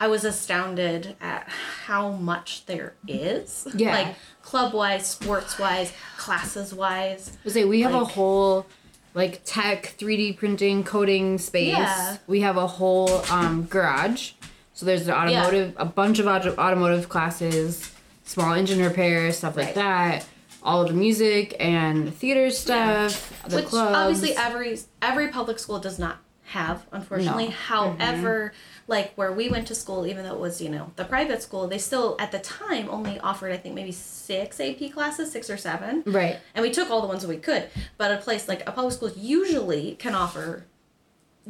I 0.00 0.06
was 0.06 0.24
astounded 0.24 1.16
at 1.20 1.48
how 1.86 2.10
much 2.10 2.66
there 2.66 2.94
is. 3.08 3.66
Yeah. 3.74 3.92
Like 3.92 4.14
club 4.42 4.72
wise, 4.72 5.06
sports 5.08 5.58
wise, 5.58 5.92
classes 6.16 6.72
wise. 6.72 7.36
I 7.44 7.48
say 7.48 7.64
we 7.64 7.80
have 7.80 7.94
a 7.94 8.04
whole 8.04 8.66
like 9.14 9.40
tech 9.44 9.94
3D 9.98 10.36
printing 10.36 10.84
coding 10.84 11.38
space. 11.38 11.68
Yeah. 11.76 12.18
We 12.28 12.42
have 12.42 12.56
a 12.56 12.66
whole 12.68 13.22
um, 13.30 13.64
garage. 13.64 14.32
So 14.72 14.86
there's 14.86 15.08
an 15.08 15.14
automotive, 15.14 15.74
a 15.76 15.84
bunch 15.84 16.20
of 16.20 16.28
auto- 16.28 16.54
automotive 16.56 17.08
classes, 17.08 17.90
small 18.24 18.54
engine 18.54 18.80
repair, 18.80 19.32
stuff 19.32 19.56
like 19.56 19.66
Right. 19.66 19.74
that. 19.74 20.26
All 20.62 20.82
of 20.82 20.88
the 20.88 20.94
music 20.94 21.56
and 21.58 22.14
theater 22.14 22.50
stuff, 22.50 23.42
the 23.48 23.56
which 23.56 23.64
clubs. 23.66 23.96
obviously 23.96 24.36
every 24.36 24.78
every 25.02 25.28
public 25.28 25.58
school 25.58 25.78
does 25.80 25.98
not 25.98 26.18
have 26.44 26.84
unfortunately 26.92 27.46
No. 27.46 27.50
however 27.50 28.52
like 28.88 29.14
where 29.14 29.30
we 29.30 29.48
went 29.48 29.66
to 29.68 29.74
school 29.74 30.06
even 30.06 30.24
though 30.24 30.34
it 30.34 30.40
was 30.40 30.60
you 30.60 30.68
know 30.68 30.90
the 30.96 31.04
private 31.04 31.42
school 31.42 31.68
they 31.68 31.78
still 31.78 32.16
at 32.18 32.32
the 32.32 32.38
time 32.40 32.88
only 32.90 33.20
offered 33.20 33.52
i 33.52 33.56
think 33.56 33.74
maybe 33.74 33.92
six 33.92 34.60
ap 34.60 34.78
classes 34.92 35.32
six 35.32 35.48
or 35.48 35.56
seven. 35.56 36.02
Right. 36.06 36.38
and 36.54 36.62
we 36.62 36.70
took 36.70 36.90
all 36.90 37.00
the 37.00 37.06
ones 37.06 37.22
that 37.22 37.28
we 37.28 37.38
could. 37.38 37.68
But 37.96 38.12
a 38.12 38.18
place 38.18 38.46
like 38.48 38.68
a 38.68 38.72
public 38.72 38.94
school 38.94 39.10
usually 39.16 39.94
can 39.94 40.14
offer 40.14 40.66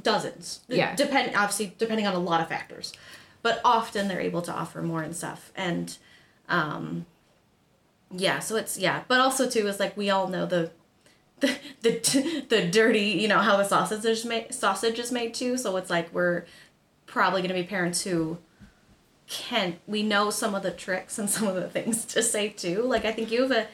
dozens. 0.00 0.60
Yeah. 0.68 0.94
depend 0.94 1.34
obviously 1.34 1.74
depending 1.78 2.06
on 2.06 2.14
a 2.14 2.18
lot 2.18 2.40
of 2.40 2.48
factors. 2.48 2.92
But 3.42 3.60
often 3.64 4.08
they're 4.08 4.20
able 4.20 4.42
to 4.42 4.52
offer 4.52 4.82
more 4.82 5.02
and 5.02 5.14
stuff. 5.14 5.52
And 5.56 5.96
um 6.48 7.06
yeah 8.10 8.38
so 8.38 8.56
it's 8.56 8.78
yeah. 8.78 9.02
But 9.08 9.20
also 9.20 9.48
too 9.48 9.66
is 9.66 9.80
like 9.80 9.96
we 9.96 10.10
all 10.10 10.28
know 10.28 10.46
the 10.46 10.70
the 11.40 11.58
the, 11.82 12.44
the 12.48 12.66
dirty 12.68 13.10
you 13.22 13.28
know 13.28 13.38
how 13.38 13.56
the 13.56 13.64
sausage 13.64 14.04
is 14.04 14.24
made 14.24 14.54
sausage 14.54 14.98
is 14.98 15.10
made 15.10 15.34
too. 15.34 15.58
So 15.58 15.76
it's 15.76 15.90
like 15.90 16.12
we're 16.12 16.44
probably 17.08 17.40
going 17.40 17.48
to 17.54 17.60
be 17.60 17.66
parents 17.66 18.02
who 18.02 18.38
can 19.28 19.78
we 19.86 20.02
know 20.02 20.30
some 20.30 20.54
of 20.54 20.62
the 20.62 20.70
tricks 20.70 21.18
and 21.18 21.28
some 21.28 21.46
of 21.48 21.54
the 21.54 21.68
things 21.68 22.04
to 22.04 22.22
say 22.22 22.48
too 22.48 22.82
like 22.82 23.04
i 23.04 23.12
think 23.12 23.30
you 23.30 23.42
have 23.42 23.50
a 23.50 23.66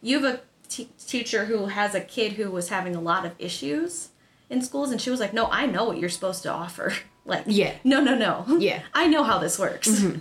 you 0.00 0.20
have 0.20 0.34
a 0.34 0.40
t- 0.68 0.88
teacher 1.06 1.46
who 1.46 1.66
has 1.66 1.94
a 1.94 2.00
kid 2.00 2.32
who 2.34 2.50
was 2.50 2.68
having 2.68 2.94
a 2.94 3.00
lot 3.00 3.24
of 3.24 3.32
issues 3.38 4.10
in 4.50 4.60
schools 4.62 4.90
and 4.92 5.00
she 5.00 5.10
was 5.10 5.18
like 5.20 5.32
no 5.32 5.46
i 5.46 5.64
know 5.66 5.84
what 5.84 5.98
you're 5.98 6.08
supposed 6.08 6.42
to 6.42 6.50
offer 6.50 6.92
like 7.24 7.44
Yeah. 7.46 7.74
no 7.84 8.00
no 8.00 8.14
no 8.16 8.44
Yeah. 8.58 8.82
i 8.94 9.06
know 9.08 9.22
how 9.24 9.38
this 9.38 9.58
works 9.58 9.88
mm-hmm. 9.88 10.18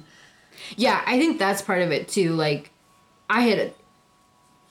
Yeah, 0.77 1.01
I 1.07 1.17
think 1.17 1.39
that's 1.39 1.61
part 1.61 1.81
of 1.81 1.91
it 1.91 2.07
too. 2.07 2.33
Like, 2.33 2.71
I 3.29 3.41
had 3.41 3.73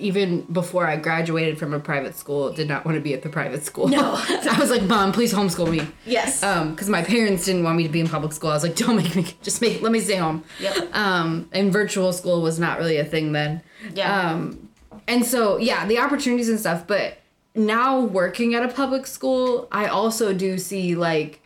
even 0.01 0.42
before 0.42 0.86
I 0.86 0.96
graduated 0.96 1.59
from 1.59 1.74
a 1.74 1.80
private 1.80 2.16
school, 2.16 2.53
did 2.53 2.68
not 2.68 2.84
want 2.84 2.96
to 2.96 3.01
be 3.01 3.14
at 3.14 3.22
the 3.22 3.28
private 3.28 3.64
school. 3.64 3.88
No. 3.88 4.14
I 4.28 4.57
was 4.59 4.70
like, 4.70 4.82
Mom, 4.82 5.12
please 5.12 5.32
homeschool 5.32 5.70
me. 5.70 5.86
yes 6.07 6.42
Um, 6.42 6.72
because 6.72 6.88
my 6.88 7.03
parents 7.03 7.44
didn't 7.44 7.64
want 7.64 7.76
me 7.76 7.82
to 7.84 7.88
be 7.88 8.01
in 8.01 8.09
public 8.09 8.32
school. 8.32 8.51
I 8.51 8.55
was 8.55 8.62
like, 8.62 8.76
don't 8.76 8.96
make 8.96 9.14
me, 9.14 9.26
just 9.42 9.61
make, 9.61 9.82
let 9.82 9.92
me 9.92 10.01
stay 10.01 10.16
home. 10.16 10.42
Yep. 10.61 10.94
Um, 10.96 11.48
and 11.53 11.72
virtual 11.72 12.12
school 12.12 12.42
was 12.42 12.59
not 12.59 12.78
really 12.78 12.96
a 12.96 13.05
thing 13.05 13.32
then. 13.32 13.62
Yeah. 13.94 14.30
Um, 14.30 14.70
and 15.07 15.24
so 15.24 15.57
yeah, 15.59 15.86
the 15.86 15.98
opportunities 15.98 16.48
and 16.48 16.59
stuff. 16.59 16.86
But 16.86 17.18
now 17.55 18.01
working 18.01 18.55
at 18.55 18.62
a 18.62 18.68
public 18.68 19.07
school, 19.07 19.68
I 19.70 19.86
also 19.86 20.32
do 20.32 20.59
see 20.59 20.94
like 20.94 21.42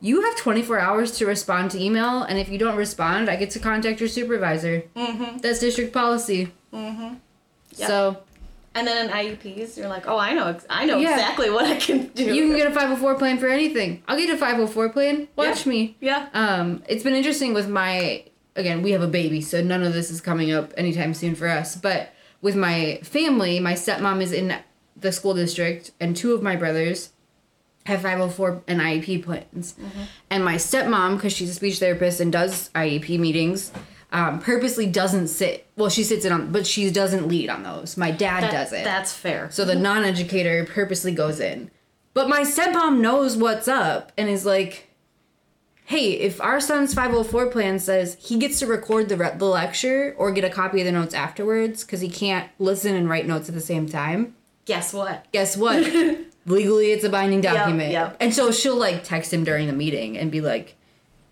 you 0.00 0.22
have 0.22 0.36
24 0.36 0.80
hours 0.80 1.12
to 1.18 1.26
respond 1.26 1.70
to 1.70 1.80
email, 1.80 2.24
and 2.24 2.36
if 2.36 2.48
you 2.48 2.58
don't 2.58 2.76
respond, 2.76 3.30
I 3.30 3.36
get 3.36 3.50
to 3.50 3.60
contact 3.60 4.00
your 4.00 4.08
supervisor. 4.08 4.82
Mm-hmm. 4.96 5.38
That's 5.38 5.60
district 5.60 5.92
policy. 5.92 6.52
Mm-hmm. 6.74 7.14
Yep. 7.76 7.88
So 7.88 8.16
and 8.74 8.86
then 8.86 9.06
in 9.06 9.12
IEPs, 9.14 9.76
you're 9.76 9.88
like 9.88 10.06
oh 10.06 10.16
i 10.18 10.32
know 10.32 10.58
i 10.70 10.86
know 10.86 10.98
Yeah. 10.98 11.12
exactly 11.12 11.50
what 11.50 11.66
i 11.66 11.76
can 11.76 12.06
do 12.08 12.24
you 12.24 12.46
can 12.48 12.56
get 12.56 12.66
a 12.66 12.70
504 12.74 13.16
plan 13.16 13.38
for 13.38 13.48
anything. 13.48 14.02
I'll 14.08 14.16
get 14.16 14.30
a 14.30 14.36
504 14.36 14.88
plan. 14.90 15.28
Watch 15.36 15.66
Yeah. 15.66 15.70
me. 15.72 15.96
yeah 16.00 16.28
Um, 16.34 16.82
it's 16.88 17.02
been 17.04 17.14
interesting 17.14 17.52
with 17.54 17.68
my 17.68 18.24
again, 18.56 18.82
we 18.82 18.90
have 18.92 19.00
a 19.02 19.06
baby, 19.08 19.40
so 19.40 19.62
none 19.62 19.82
of 19.82 19.92
this 19.94 20.10
is 20.10 20.20
coming 20.20 20.52
up 20.52 20.74
anytime 20.76 21.14
soon 21.14 21.34
for 21.34 21.48
us. 21.48 21.74
But 21.74 22.12
with 22.42 22.54
my 22.54 23.00
family, 23.02 23.58
my 23.60 23.72
stepmom 23.72 24.20
is 24.20 24.30
in 24.32 24.54
the 24.94 25.10
school 25.10 25.32
district, 25.32 25.90
and 26.00 26.14
two 26.14 26.34
of 26.34 26.42
my 26.42 26.54
brothers 26.56 27.10
have 27.86 28.02
504 28.02 28.62
and 28.68 28.78
IEP 28.80 29.24
plans. 29.24 29.74
And 30.30 30.44
my 30.44 30.56
stepmom, 30.56 31.16
because 31.16 31.32
she's 31.32 31.48
a 31.50 31.54
speech 31.54 31.78
therapist 31.78 32.20
and 32.20 32.30
does 32.30 32.68
IEP 32.74 33.18
meetings, 33.18 33.72
um, 34.12 34.38
purposely 34.40 34.86
doesn't 34.86 35.28
sit. 35.28 35.66
Well, 35.76 35.88
she 35.88 36.04
sits 36.04 36.24
in 36.24 36.32
on, 36.32 36.52
but 36.52 36.66
she 36.66 36.90
doesn't 36.90 37.26
lead 37.28 37.48
on 37.50 37.62
those. 37.62 37.96
My 37.96 38.10
dad 38.10 38.44
That- 38.44 38.52
does 38.52 38.72
it. 38.72 38.84
that's 38.84 39.12
fair 39.12 39.48
So 39.50 39.64
the 39.64 39.74
non-educator 39.74 40.64
purposely 40.66 41.12
goes 41.12 41.40
in. 41.40 41.70
But 42.14 42.28
my 42.28 42.42
stepmom 42.42 43.00
knows 43.00 43.36
what's 43.38 43.68
up 43.68 44.12
and 44.18 44.28
is 44.28 44.44
like, 44.44 44.90
"Hey, 45.86 46.12
if 46.12 46.40
our 46.42 46.60
son's 46.60 46.92
504 46.92 47.46
plan 47.46 47.78
says 47.78 48.18
he 48.20 48.36
gets 48.36 48.58
to 48.58 48.66
record 48.66 49.08
the 49.08 49.16
re- 49.16 49.32
the 49.36 49.46
lecture 49.46 50.14
or 50.18 50.30
get 50.30 50.44
a 50.44 50.50
copy 50.50 50.80
of 50.80 50.84
the 50.86 50.92
notes 50.92 51.14
afterwards 51.14 51.82
cuz 51.84 52.00
he 52.02 52.10
can't 52.10 52.48
listen 52.58 52.94
and 52.94 53.08
write 53.08 53.26
notes 53.26 53.48
at 53.48 53.54
the 53.54 53.60
same 53.62 53.88
time, 53.88 54.34
guess 54.66 54.92
what 54.92 55.24
guess 55.32 55.56
what? 55.56 55.82
Legally 56.46 56.92
it's 56.92 57.04
a 57.04 57.08
binding 57.08 57.40
document." 57.40 57.92
yep. 57.92 58.14
And 58.20 58.34
so 58.34 58.50
she'll 58.52 58.76
like 58.76 59.04
text 59.04 59.32
him 59.32 59.42
during 59.42 59.66
the 59.66 59.72
meeting 59.72 60.18
and 60.18 60.30
be 60.30 60.42
like, 60.42 60.76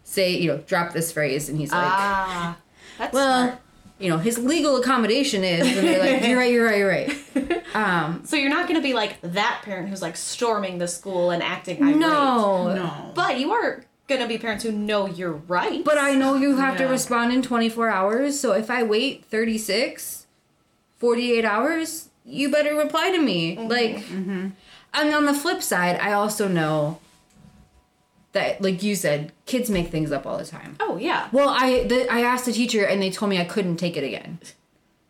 "Say, 0.03 0.35
you 0.39 0.49
know, 0.49 0.59
drop 0.67 0.95
this 0.95 1.13
phrase." 1.13 1.51
And 1.51 1.59
he's 1.59 1.73
like, 1.73 1.83
ah 1.85 2.57
that's 3.01 3.13
"Well, 3.15 3.45
smart. 3.49 3.61
you 3.99 4.09
know, 4.11 4.19
his 4.19 4.39
legal 4.39 4.77
accommodation 4.77 5.43
is." 5.45 5.67
And 5.77 5.87
they're 5.89 5.99
like, 6.21 6.29
"You're 6.29 6.39
right, 6.39 6.53
you're 6.53 6.65
right, 6.67 6.79
you're 6.79 6.89
right." 6.89 7.17
Um, 7.73 8.23
so 8.25 8.35
you're 8.35 8.51
not 8.51 8.67
going 8.67 8.81
to 8.81 8.83
be 8.83 8.95
like 8.95 9.21
that 9.23 9.61
parent 9.65 9.89
who's 9.89 10.03
like 10.03 10.17
storming 10.17 10.79
the 10.79 10.89
school 10.89 11.31
and 11.31 11.41
acting 11.41 11.81
irate. 11.81 11.97
no. 11.97 12.75
No. 12.75 13.13
but 13.15 13.39
you 13.39 13.53
are 13.53 13.85
going 14.09 14.21
to 14.21 14.27
be 14.27 14.39
parents 14.39 14.65
who 14.65 14.73
know 14.73 15.07
you're 15.07 15.31
right 15.33 15.85
But 15.85 15.97
I 15.97 16.15
know 16.15 16.35
you 16.35 16.57
have 16.57 16.77
to 16.79 16.87
respond 16.87 17.33
in 17.33 17.43
24 17.43 17.89
hours. 17.89 18.41
So 18.41 18.53
if 18.55 18.71
I 18.73 18.83
wait 18.83 19.25
36, 19.25 20.27
48 20.99 21.45
hours, 21.45 22.09
you 22.25 22.51
better 22.51 22.75
reply 22.75 23.13
to 23.13 23.19
me. 23.23 23.57
Like, 23.57 24.05
and 24.11 24.55
on 24.93 25.27
the 25.27 25.35
flip 25.35 25.63
side, 25.63 25.97
I 26.01 26.13
also 26.13 26.49
know 26.49 26.99
that, 28.33 28.61
like 28.61 28.83
you 28.83 28.95
said, 28.95 29.33
kids 29.47 29.69
make 29.69 29.89
things 29.89 30.13
up 30.13 30.27
all 30.27 30.39
the 30.39 30.45
time. 30.45 30.77
oh 30.81 30.97
yeah 30.97 31.29
Well, 31.33 31.49
I 31.49 31.85
the, 31.85 32.11
I 32.13 32.21
asked 32.21 32.47
the 32.47 32.53
teacher 32.53 32.85
and 32.85 33.03
they 33.03 33.11
told 33.11 33.31
me 33.31 33.41
I 33.41 33.45
couldn't 33.45 33.77
take 33.77 33.97
it 33.97 34.05
again. 34.05 34.39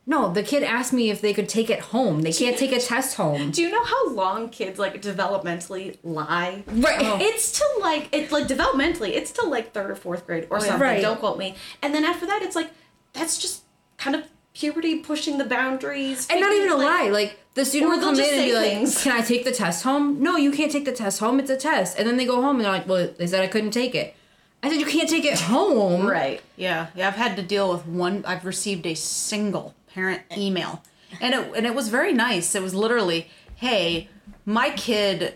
No, 0.07 0.33
the 0.33 0.43
kid 0.43 0.65
asked 0.65 0.93
me 0.93 1.11
if 1.11 1.21
they 1.21 1.33
could 1.33 1.49
take 1.49 1.71
it 1.71 1.79
home. 1.79 2.23
They 2.23 2.33
can't 2.33 2.57
take 2.57 2.73
a 2.73 2.81
test 2.81 3.17
home. 3.17 3.53
Do 3.53 3.63
you 3.63 3.71
know 3.71 3.85
how 3.85 4.09
long 4.11 4.49
kids 4.49 4.77
like 4.79 5.01
developmentally 5.01 5.99
lie? 6.03 6.65
Right. 6.67 6.99
Oh. 7.01 7.19
It's 7.21 7.59
to 7.59 7.65
like 7.81 8.09
it's 8.11 8.33
like 8.33 8.49
developmentally, 8.49 9.11
it's 9.11 9.31
to 9.33 9.47
like 9.47 9.73
third 9.73 9.91
or 9.91 9.95
fourth 9.95 10.27
grade 10.27 10.49
or 10.51 10.57
oh, 10.57 10.61
something. 10.61 10.81
Right. 10.81 11.03
Don't 11.03 11.21
quote 11.21 11.39
me. 11.39 11.55
And 11.83 11.95
then 11.95 12.05
after 12.05 12.27
that, 12.27 12.43
it's 12.43 12.57
like 12.57 12.71
that's 13.13 13.39
just 13.39 13.63
kind 13.99 14.17
of 14.17 14.25
puberty 14.53 14.99
pushing 15.01 15.39
the 15.39 15.45
boundaries. 15.45 16.27
And 16.29 16.41
not 16.41 16.53
even 16.55 16.73
a 16.73 16.77
like- 16.77 16.87
lie. 16.87 17.11
Like 17.11 17.40
the 17.55 17.65
student 17.65 17.91
Or 17.91 17.95
will 17.95 18.01
they'll 18.01 18.11
come 18.11 18.21
in 18.21 18.35
and 18.35 18.45
be 18.45 18.51
say 18.51 18.55
like, 18.59 18.71
things. 18.71 19.03
"Can 19.03 19.13
I 19.13 19.21
take 19.23 19.45
the 19.45 19.53
test 19.53 19.83
home?" 19.85 20.23
No, 20.23 20.37
you 20.37 20.53
can't 20.53 20.71
take 20.71 20.85
the 20.85 20.93
test 20.93 21.19
home. 21.21 21.41
It's 21.41 21.51
a 21.51 21.57
test. 21.57 21.99
And 21.99 22.07
then 22.07 22.17
they 22.17 22.25
go 22.27 22.41
home 22.41 22.57
and 22.57 22.65
they're 22.65 22.73
like, 22.73 22.89
"Well, 22.89 23.09
they 23.19 23.27
said 23.27 23.43
I 23.43 23.47
couldn't 23.49 23.73
take 23.73 23.95
it." 23.95 24.15
I 24.63 24.69
said, 24.71 24.79
"You 24.81 24.87
can't 24.87 25.09
take 25.09 25.25
it 25.25 25.39
home." 25.41 26.07
Right. 26.07 26.41
Yeah, 26.57 26.89
yeah. 26.95 27.09
I've 27.09 27.15
had 27.17 27.37
to 27.37 27.43
deal 27.43 27.73
with 27.73 27.87
one. 27.87 28.25
I've 28.27 28.45
received 28.45 28.87
a 28.87 28.95
single 28.95 29.75
parent 29.95 30.23
email, 30.37 30.83
and 31.21 31.35
it 31.35 31.53
and 31.57 31.67
it 31.67 31.75
was 31.75 31.89
very 31.89 32.13
nice. 32.13 32.55
It 32.55 32.63
was 32.63 32.75
literally, 32.75 33.29
hey, 33.57 34.09
my 34.47 34.71
kid 34.71 35.35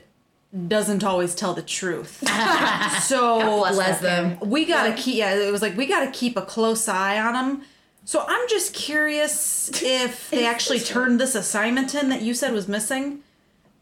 doesn't 0.69 1.03
always 1.03 1.35
tell 1.35 1.53
the 1.53 1.63
truth. 1.63 2.19
so 3.03 3.39
bless 3.41 3.75
Bless 3.75 4.01
them. 4.01 4.39
we 4.41 4.65
gotta 4.65 4.93
keep 4.93 5.17
yeah 5.17 5.35
it 5.35 5.51
was 5.51 5.63
like 5.63 5.77
we 5.77 5.87
gotta 5.87 6.11
keep 6.13 6.37
a 6.37 6.43
close 6.43 6.87
eye 6.89 7.19
on 7.19 7.33
them 7.33 7.63
so 8.05 8.25
i'm 8.29 8.49
just 8.49 8.75
curious 8.75 9.71
if 9.83 10.31
they 10.31 10.47
actually 10.55 10.81
turned 10.81 11.21
this 11.21 11.35
assignment 11.35 11.95
in 11.95 12.09
that 12.09 12.23
you 12.23 12.35
said 12.35 12.53
was 12.53 12.69
missing 12.69 13.21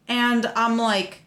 and 0.09 0.47
i'm 0.57 0.77
like 0.77 1.23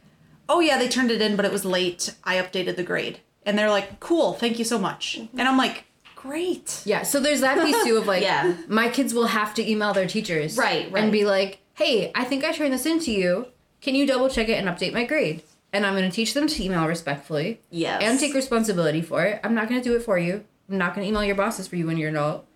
oh 0.50 0.60
yeah 0.60 0.78
they 0.78 0.88
turned 0.88 1.12
it 1.12 1.22
in 1.22 1.36
but 1.36 1.46
it 1.46 1.52
was 1.52 1.66
late 1.66 2.16
i 2.24 2.36
updated 2.36 2.76
the 2.76 2.84
grade 2.84 3.20
and 3.46 3.58
they're 3.58 3.70
like 3.70 4.00
cool 4.00 4.34
thank 4.34 4.58
you 4.60 4.66
so 4.66 4.78
much 4.80 5.18
mm-hmm. 5.20 5.40
and 5.40 5.48
i'm 5.48 5.58
like 5.58 5.86
great 6.16 6.82
Yeah, 6.86 7.04
so 7.04 7.20
there's 7.20 7.42
that 7.42 7.64
piece 7.64 7.84
too 7.84 7.98
of 7.98 8.08
like, 8.08 8.24
Yeah. 8.30 8.56
my 8.68 8.90
kids 8.90 9.14
will 9.14 9.28
have 9.28 9.54
to 9.56 9.70
email 9.70 9.94
their 9.94 10.08
teachers. 10.08 10.58
Right, 10.58 10.92
right. 10.92 11.04
And 11.04 11.12
be 11.12 11.24
like, 11.24 11.60
hey, 11.76 12.12
I 12.16 12.24
think 12.24 12.44
I 12.44 12.52
turned 12.52 12.74
this 12.74 12.86
into 12.86 13.12
you. 13.12 13.48
Can 13.82 13.94
you 13.94 14.08
double 14.08 14.28
check 14.30 14.50
it 14.50 14.54
and 14.54 14.68
update 14.68 14.92
my 14.94 15.04
grade? 15.06 15.44
And 15.72 15.86
I'm 15.86 15.94
going 15.94 16.10
to 16.10 16.16
teach 16.16 16.34
them 16.34 16.48
to 16.48 16.64
email 16.64 16.88
respectfully. 16.88 17.60
Yes. 17.70 18.02
And 18.02 18.20
take 18.20 18.34
responsibility 18.34 19.02
for 19.02 19.24
it. 19.24 19.40
I'm 19.44 19.54
not 19.54 19.70
going 19.70 19.80
to 19.80 19.88
do 19.88 19.96
it 19.96 20.02
for 20.02 20.18
you. 20.18 20.44
I'm 20.68 20.80
not 20.80 20.96
going 20.96 21.06
to 21.06 21.10
email 21.10 21.24
your 21.24 21.36
bosses 21.36 21.68
for 21.68 21.76
you 21.76 21.86
when 21.86 21.98
you're 21.98 22.10
an 22.10 22.16
adult. 22.16 22.48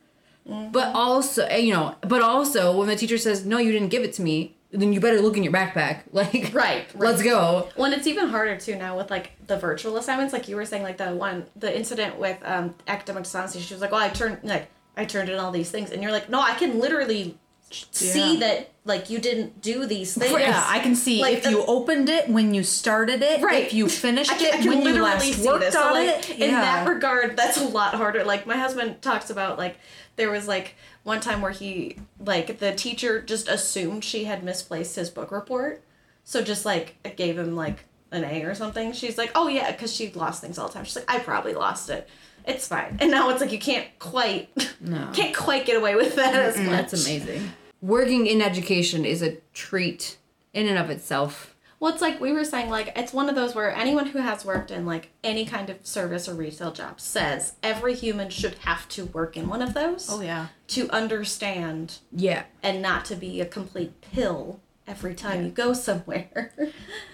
Mm-hmm. 0.48 0.72
But 0.72 0.96
also, 0.96 1.46
eh, 1.46 1.58
you 1.58 1.74
know, 1.74 1.96
but 2.02 2.22
also 2.22 2.78
when 2.78 2.88
the 2.88 2.96
teacher 2.96 3.18
says, 3.18 3.46
no, 3.46 3.58
you 3.58 3.72
didn't 3.72 3.90
give 3.90 4.04
it 4.04 4.14
to 4.14 4.22
me, 4.22 4.56
then 4.72 4.94
you 4.94 5.00
better 5.00 5.20
look 5.22 5.36
in 5.38 5.44
your 5.44 5.54
backpack. 5.54 6.02
Like, 6.12 6.52
Right, 6.54 6.54
right. 6.54 6.96
let's 6.96 7.24
go. 7.24 7.70
Well, 7.76 7.86
and 7.86 7.94
it's 7.94 8.08
even 8.08 8.30
harder 8.30 8.56
too 8.58 8.76
now 8.76 8.98
with 8.98 9.10
like 9.12 9.32
the 9.48 9.58
virtual 9.58 9.98
assignments. 9.98 10.34
Like 10.34 10.48
you 10.48 10.56
were 10.56 10.66
saying, 10.66 10.84
like 10.84 10.98
the 10.98 11.12
one, 11.16 11.46
the 11.56 11.76
incident 11.76 12.18
with 12.20 12.38
um, 12.44 12.76
academic 12.88 13.24
dishonesty. 13.24 13.60
She 13.60 13.74
was 13.74 13.82
like, 13.82 13.92
"Well, 13.92 14.02
I 14.02 14.10
turned 14.10 14.40
like 14.44 14.70
I 14.98 15.06
turned 15.06 15.30
in 15.30 15.40
all 15.40 15.52
these 15.52 15.72
things," 15.72 15.92
and 15.92 16.04
you're 16.04 16.12
like, 16.12 16.30
"No, 16.30 16.40
I 16.42 16.54
can 16.56 16.80
literally 16.80 17.38
see 17.72 18.34
Yeah. 18.34 18.40
that 18.40 18.70
like 18.86 19.10
you 19.10 19.20
didn't 19.20 19.62
do 19.62 19.86
these 19.86 20.16
things." 20.18 20.32
yeah 20.40 20.64
i 20.68 20.80
can 20.80 20.96
see 20.96 21.22
Like 21.22 21.38
if 21.38 21.44
the- 21.44 21.52
you 21.52 21.64
opened 21.66 22.10
it 22.10 22.28
when 22.30 22.54
you 22.54 22.64
started 22.64 23.22
it 23.22 23.42
Right. 23.42 23.64
if 23.66 23.74
you 23.74 23.88
finished 23.88 24.32
can, 24.32 24.62
it 24.64 24.68
when 24.68 24.82
you 24.82 25.02
last 25.04 25.24
see 25.24 25.46
worked 25.48 25.62
this. 25.62 25.76
on 25.76 25.84
so, 25.90 25.94
like, 25.94 26.30
it 26.30 26.40
In 26.40 26.50
yeah. 26.52 26.62
that 26.62 26.88
regard, 26.90 27.36
that's 27.38 27.58
a 27.58 27.66
lot 27.68 27.94
harder. 27.96 28.24
Like 28.24 28.48
my 28.48 28.58
husband 28.58 29.02
talks 29.02 29.30
about, 29.30 29.58
like 29.58 29.76
there 30.16 30.30
was 30.32 30.48
like 30.48 30.76
one 31.04 31.20
time 31.22 31.42
where 31.42 31.52
he, 31.52 31.96
like 32.26 32.60
the 32.60 32.74
teacher 32.74 33.22
just 33.22 33.48
assumed 33.48 34.04
she 34.04 34.26
had 34.26 34.44
misplaced 34.44 34.96
his 34.96 35.10
book 35.10 35.32
report, 35.32 35.82
so 36.24 36.42
just 36.42 36.66
like 36.66 36.96
it 37.06 37.16
gave 37.18 37.38
him 37.38 37.56
like 37.56 37.86
an 38.12 38.24
A 38.24 38.44
or 38.44 38.56
something. 38.56 38.92
She's 38.94 39.18
like, 39.18 39.32
oh 39.36 39.48
yeah, 39.48 39.72
because 39.72 39.96
she 39.96 40.12
lost 40.12 40.42
things 40.42 40.58
all 40.58 40.68
the 40.68 40.74
time. 40.74 40.84
She's 40.86 40.96
like, 40.96 41.10
I 41.12 41.20
probably 41.20 41.54
lost 41.54 41.90
it. 41.90 42.08
It's 42.46 42.68
fine. 42.68 42.98
And 43.00 43.12
now 43.12 43.30
it's 43.30 43.42
like 43.42 43.52
you 43.52 43.60
can't 43.60 43.86
quite, 44.00 44.50
No. 44.82 45.10
can't 45.14 45.36
quite 45.36 45.66
get 45.66 45.76
away 45.78 45.96
with 45.96 46.16
that 46.16 46.34
as 46.36 46.58
much. 46.58 46.68
That's 46.92 47.06
amazing. 47.06 47.52
Working 47.82 48.28
in 48.28 48.42
education 48.42 49.06
is 49.06 49.22
a 49.22 49.38
treat 49.54 50.18
in 50.54 50.68
and 50.68 50.78
of 50.78 50.90
itself. 50.90 51.56
Well, 51.80 51.94
it's 51.94 52.02
like 52.02 52.20
we 52.20 52.34
were 52.34 52.44
saying, 52.44 52.70
like, 52.70 52.92
it's 52.98 53.14
one 53.14 53.30
of 53.30 53.36
those 53.36 53.56
where 53.56 53.74
anyone 53.74 54.08
who 54.08 54.20
has 54.20 54.44
worked 54.44 54.70
in, 54.70 54.86
like, 54.86 55.12
any 55.24 55.46
kind 55.46 55.70
of 55.70 55.78
service 55.86 56.28
or 56.28 56.34
retail 56.34 56.74
job 56.74 57.00
says 57.00 57.54
every 57.64 57.96
human 57.96 58.30
should 58.30 58.56
have 58.66 58.90
to 58.90 59.06
work 59.06 59.38
in 59.38 59.48
one 59.48 59.62
of 59.62 59.74
those 59.74 60.08
oh 60.10 60.20
yeah 60.20 60.48
to 60.68 60.90
understand 60.90 62.00
Yeah. 62.12 62.44
and 62.62 62.82
not 62.82 63.06
to 63.06 63.16
be 63.16 63.40
a 63.40 63.46
complete 63.46 64.02
pill 64.02 64.60
every 64.86 65.16
time 65.16 65.46
you 65.46 65.52
go 65.52 65.72
somewhere. 65.88 66.52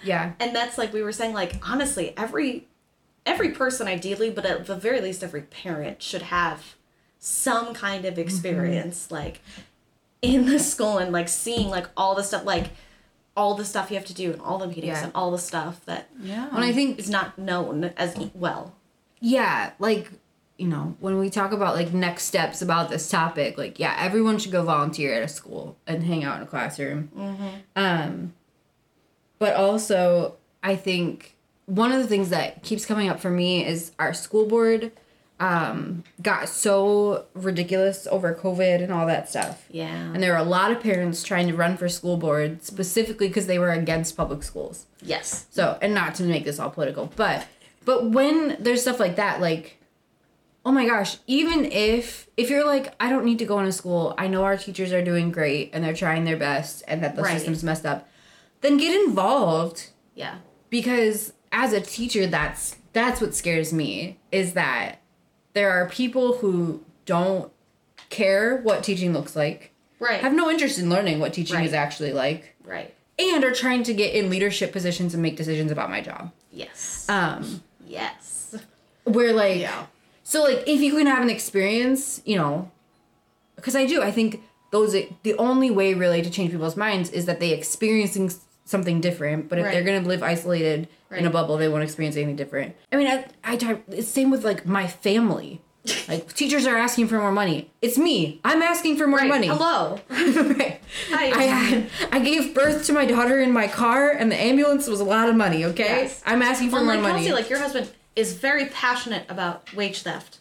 Yeah. 0.03 0.33
and 0.39 0.55
that's 0.55 0.79
like 0.79 0.93
we 0.93 1.03
were 1.03 1.11
saying, 1.11 1.33
like, 1.33 1.67
honestly, 1.69 2.13
every 2.17 2.67
every 3.25 3.49
person 3.49 3.87
ideally, 3.87 4.31
but 4.31 4.45
at 4.45 4.65
the 4.65 4.75
very 4.75 5.01
least 5.01 5.23
every 5.23 5.41
parent 5.41 6.01
should 6.01 6.23
have 6.23 6.75
some 7.19 7.73
kind 7.73 8.05
of 8.05 8.13
mm-hmm. 8.13 8.21
experience 8.21 9.09
like 9.09 9.41
in 10.21 10.45
the 10.47 10.59
school 10.59 10.97
and 10.97 11.11
like 11.11 11.27
seeing 11.29 11.69
like 11.69 11.87
all 11.95 12.15
the 12.15 12.23
stuff 12.23 12.45
like 12.45 12.69
all 13.37 13.53
the 13.55 13.65
stuff 13.65 13.91
you 13.91 13.97
have 13.97 14.05
to 14.05 14.13
do 14.13 14.31
and 14.31 14.41
all 14.41 14.57
the 14.57 14.67
meetings 14.67 14.85
Yeah. 14.97 15.03
and 15.03 15.11
all 15.13 15.29
the 15.31 15.37
stuff 15.37 15.83
that 15.85 16.09
yeah 16.21 16.47
And 16.51 16.63
I 16.63 16.71
think 16.73 16.97
is 16.99 17.09
not 17.09 17.37
known 17.37 17.85
as 17.97 18.17
well. 18.33 18.73
yeah, 19.19 19.71
like 19.79 20.11
you 20.57 20.67
know, 20.69 20.95
when 21.01 21.19
we 21.19 21.29
talk 21.29 21.51
about 21.51 21.75
like 21.75 21.93
next 21.93 22.23
steps 22.23 22.61
about 22.61 22.89
this 22.89 23.09
topic, 23.09 23.57
like 23.57 23.77
yeah, 23.77 23.93
everyone 23.99 24.37
should 24.39 24.53
go 24.53 24.63
volunteer 24.63 25.13
at 25.13 25.21
a 25.21 25.27
school 25.27 25.75
and 25.85 26.01
hang 26.01 26.23
out 26.23 26.37
in 26.37 26.43
a 26.43 26.45
classroom. 26.45 27.09
Um, 27.75 28.33
but 29.37 29.53
also, 29.55 30.35
I 30.63 30.77
think 30.77 31.35
one 31.65 31.91
of 31.91 32.01
the 32.01 32.07
things 32.07 32.29
that 32.29 32.63
keeps 32.63 32.85
coming 32.85 33.09
up 33.09 33.19
for 33.19 33.29
me 33.29 33.65
is 33.65 33.91
our 33.99 34.13
school 34.13 34.45
board 34.45 34.93
um, 35.39 36.03
got 36.21 36.47
so 36.47 37.25
ridiculous 37.33 38.07
over 38.09 38.33
COVID 38.33 38.81
and 38.81 38.91
all 38.93 39.05
that 39.07 39.27
stuff. 39.29 39.65
Yeah. 39.69 39.87
And 40.13 40.23
there 40.23 40.31
were 40.31 40.37
a 40.37 40.43
lot 40.43 40.71
of 40.71 40.79
parents 40.79 41.23
trying 41.23 41.47
to 41.47 41.53
run 41.55 41.75
for 41.77 41.89
school 41.89 42.15
board 42.17 42.63
specifically 42.63 43.27
because 43.27 43.47
they 43.47 43.59
were 43.59 43.71
against 43.71 44.15
public 44.15 44.43
schools. 44.43 44.85
yes. 45.01 45.45
So, 45.51 45.77
and 45.81 45.93
not 45.93 46.15
to 46.15 46.23
make 46.23 46.45
this 46.45 46.59
all 46.59 46.69
political, 46.69 47.11
but 47.15 47.45
but 47.83 48.09
when 48.11 48.57
there's 48.59 48.81
stuff 48.81 48.99
like 48.99 49.17
that, 49.17 49.41
like, 49.41 49.77
oh 50.65 50.71
my 50.71 50.85
gosh, 50.87 51.17
even 51.27 51.65
if 51.65 52.27
if 52.37 52.49
you're 52.49 52.65
like, 52.65 52.95
I 52.99 53.09
don't 53.09 53.25
need 53.25 53.39
to 53.39 53.45
go 53.45 53.59
into 53.59 53.71
school, 53.73 54.15
I 54.17 54.27
know 54.27 54.43
our 54.43 54.57
teachers 54.57 54.93
are 54.93 55.03
doing 55.03 55.31
great 55.31 55.71
and 55.73 55.83
they're 55.83 55.93
trying 55.93 56.23
their 56.23 56.37
best 56.37 56.81
and 56.87 57.03
that 57.03 57.15
the 57.15 57.21
Right. 57.23 57.33
system's 57.33 57.63
messed 57.63 57.85
up, 57.85 58.07
then 58.61 58.77
get 58.77 58.95
involved 59.05 59.89
Yeah. 60.15 60.35
because 60.69 61.33
as 61.51 61.73
a 61.73 61.81
teacher, 61.81 62.25
that's 62.25 62.77
that's 62.93 63.19
what 63.19 63.35
scares 63.35 63.73
me 63.73 64.17
is 64.31 64.53
that 64.53 65.01
there 65.55 65.71
are 65.71 65.87
people 65.89 66.37
who 66.37 66.83
don't 67.07 67.51
care 68.09 68.57
what 68.57 68.83
teaching 68.83 69.11
looks 69.13 69.35
like, 69.35 69.71
Right. 69.99 70.19
have 70.21 70.33
no 70.33 70.49
interest 70.51 70.77
in 70.77 70.89
learning 70.89 71.19
what 71.19 71.33
teaching 71.33 71.55
Right. 71.55 71.65
is 71.65 71.73
actually 71.73 72.13
like, 72.13 72.53
right. 72.63 72.93
and 73.17 73.43
are 73.43 73.53
trying 73.53 73.81
to 73.83 73.93
get 73.93 74.13
in 74.13 74.29
leadership 74.29 74.71
positions 74.73 75.13
and 75.13 75.23
make 75.23 75.37
decisions 75.37 75.71
about 75.71 75.89
my 75.89 76.01
job. 76.01 76.31
Yes. 76.51 77.05
Um, 77.09 77.63
yes. 77.87 78.55
where 79.05 79.33
like 79.33 79.59
Yeah. 79.61 79.85
so 80.23 80.43
like 80.43 80.63
if 80.67 80.81
you 80.81 80.95
can 80.97 81.05
have 81.07 81.21
an 81.21 81.29
experience 81.29 82.21
you 82.25 82.35
know 82.35 82.71
because 83.55 83.75
i 83.75 83.85
do 83.85 84.01
i 84.01 84.09
think 84.11 84.41
those 84.71 84.93
the 85.21 85.35
only 85.37 85.69
way 85.69 85.93
really 85.93 86.21
to 86.23 86.29
change 86.31 86.49
people's 86.51 86.75
minds 86.75 87.11
is 87.11 87.25
that 87.27 87.39
they 87.39 87.51
experiencing 87.51 88.31
something 88.65 88.99
different 89.01 89.47
but 89.47 89.59
if 89.59 89.65
they're 89.71 89.83
gonna 89.83 89.99
live 90.07 90.23
isolated 90.23 90.87
in 91.11 91.25
a 91.25 91.29
bubble 91.29 91.57
they 91.57 91.67
won't 91.69 91.83
experience 91.83 92.15
anything 92.15 92.35
different 92.35 92.75
i 92.91 92.95
mean 92.95 93.07
i 93.07 93.25
i 93.43 93.77
it's 93.89 94.07
same 94.07 94.31
with 94.31 94.43
like 94.43 94.65
my 94.65 94.87
family 94.87 95.61
like 96.07 96.33
teachers 96.33 96.65
are 96.65 96.75
asking 96.77 97.07
for 97.07 97.17
more 97.19 97.31
money 97.31 97.71
it's 97.81 97.97
me 97.97 98.39
i'm 98.43 98.61
asking 98.61 98.97
for 98.97 99.05
more 99.07 99.19
Right. 99.19 99.29
money 99.29 99.47
Hello. 99.47 99.99
right. 100.09 100.81
Hi. 101.09 101.25
I 101.31 101.43
had 101.43 101.89
I 102.11 102.19
gave 102.19 102.53
birth 102.55 102.85
to 102.87 102.93
my 102.93 103.05
daughter 103.05 103.39
in 103.39 103.51
my 103.51 103.67
car, 103.67 104.09
and 104.11 104.31
the 104.31 104.39
ambulance 104.41 104.87
was 104.87 104.99
a 104.99 105.03
lot 105.03 105.29
of 105.29 105.35
money. 105.35 105.65
Okay, 105.65 105.83
Yes. 105.83 106.21
I'm 106.25 106.41
asking 106.41 106.69
for 106.69 106.77
Well, 106.77 106.85
more 106.85 106.93
like 106.95 107.01
money. 107.03 107.19
Kelsey, 107.25 107.33
like 107.33 107.49
your 107.49 107.59
husband 107.59 107.91
is 108.15 108.33
very 108.33 108.65
passionate 108.67 109.25
about 109.29 109.73
wage 109.75 110.01
theft. 110.03 110.39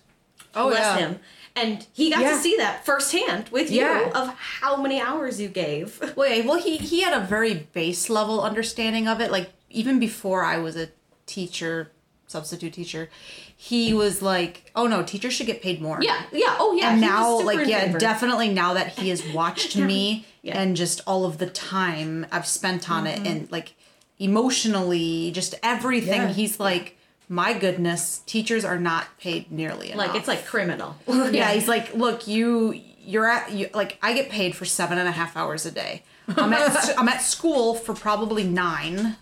oh 0.54 0.68
Bless 0.70 0.80
yeah 0.80 1.06
him. 1.06 1.20
And 1.56 1.86
he 1.92 2.10
got 2.10 2.20
Yeah. 2.22 2.30
to 2.30 2.36
see 2.36 2.56
that 2.56 2.84
firsthand 2.86 3.48
with 3.50 3.70
you 3.70 3.80
Yeah. 3.82 4.10
of 4.14 4.28
how 4.38 4.76
many 4.76 5.00
hours 5.00 5.40
you 5.40 5.48
gave. 5.48 6.00
Wait, 6.16 6.44
well, 6.46 6.58
he 6.60 6.76
he 6.78 7.02
had 7.02 7.12
a 7.14 7.24
very 7.24 7.54
base 7.72 8.08
level 8.08 8.40
understanding 8.40 9.08
of 9.08 9.20
it. 9.20 9.30
Like 9.30 9.50
even 9.74 9.98
before 9.98 10.44
I 10.44 10.56
was 10.58 10.76
a 10.76 10.88
teacher, 11.26 11.90
substitute 12.26 12.72
teacher, 12.72 13.10
he 13.56 13.92
was 13.94 14.22
like, 14.22 14.70
"Oh 14.74 14.86
no, 14.86 15.02
teachers 15.02 15.32
should 15.34 15.46
get 15.46 15.60
paid 15.62 15.80
more." 15.82 15.98
Yeah, 16.02 16.22
yeah, 16.32 16.56
oh 16.58 16.74
yeah. 16.74 16.92
and 16.92 17.00
now, 17.00 17.40
like, 17.40 17.66
yeah, 17.66 17.80
favor. 17.86 17.98
definitely 17.98 18.48
now 18.48 18.74
that 18.74 18.98
he 18.98 19.08
has 19.10 19.22
watched 19.32 19.76
me 19.76 20.26
Yeah. 20.42 20.60
and 20.60 20.76
just 20.76 21.00
all 21.06 21.24
of 21.24 21.38
the 21.38 21.46
time 21.46 22.26
I've 22.32 22.46
spent 22.46 22.90
on 22.90 23.04
Mm-hmm. 23.04 23.24
it, 23.26 23.28
and 23.30 23.52
like 23.52 23.74
emotionally, 24.18 25.30
just 25.32 25.54
everything, 25.62 26.20
Yeah. 26.22 26.32
he's 26.32 26.58
like, 26.60 26.96
"My 27.28 27.52
goodness, 27.54 28.22
teachers 28.26 28.64
are 28.64 28.78
not 28.78 29.06
paid 29.18 29.50
nearly 29.50 29.90
enough." 29.92 30.06
Like 30.08 30.16
it's 30.16 30.28
like 30.28 30.44
criminal. 30.46 30.96
yeah, 31.06 31.50
he's 31.52 31.68
like, 31.68 31.94
look, 31.94 32.26
you, 32.28 32.80
you're 33.06 33.28
at, 33.28 33.52
you, 33.52 33.68
like, 33.74 33.98
I 34.02 34.12
get 34.14 34.28
paid 34.30 34.54
for 34.56 34.64
seven 34.64 34.98
and 34.98 35.08
a 35.08 35.12
half 35.12 35.36
hours 35.36 35.64
a 35.66 35.70
day. 35.70 36.02
I'm 36.36 36.52
at, 36.52 36.94
I'm 36.98 37.08
at 37.08 37.20
school 37.22 37.74
for 37.74 37.94
probably 37.94 38.44
nine, 38.44 39.16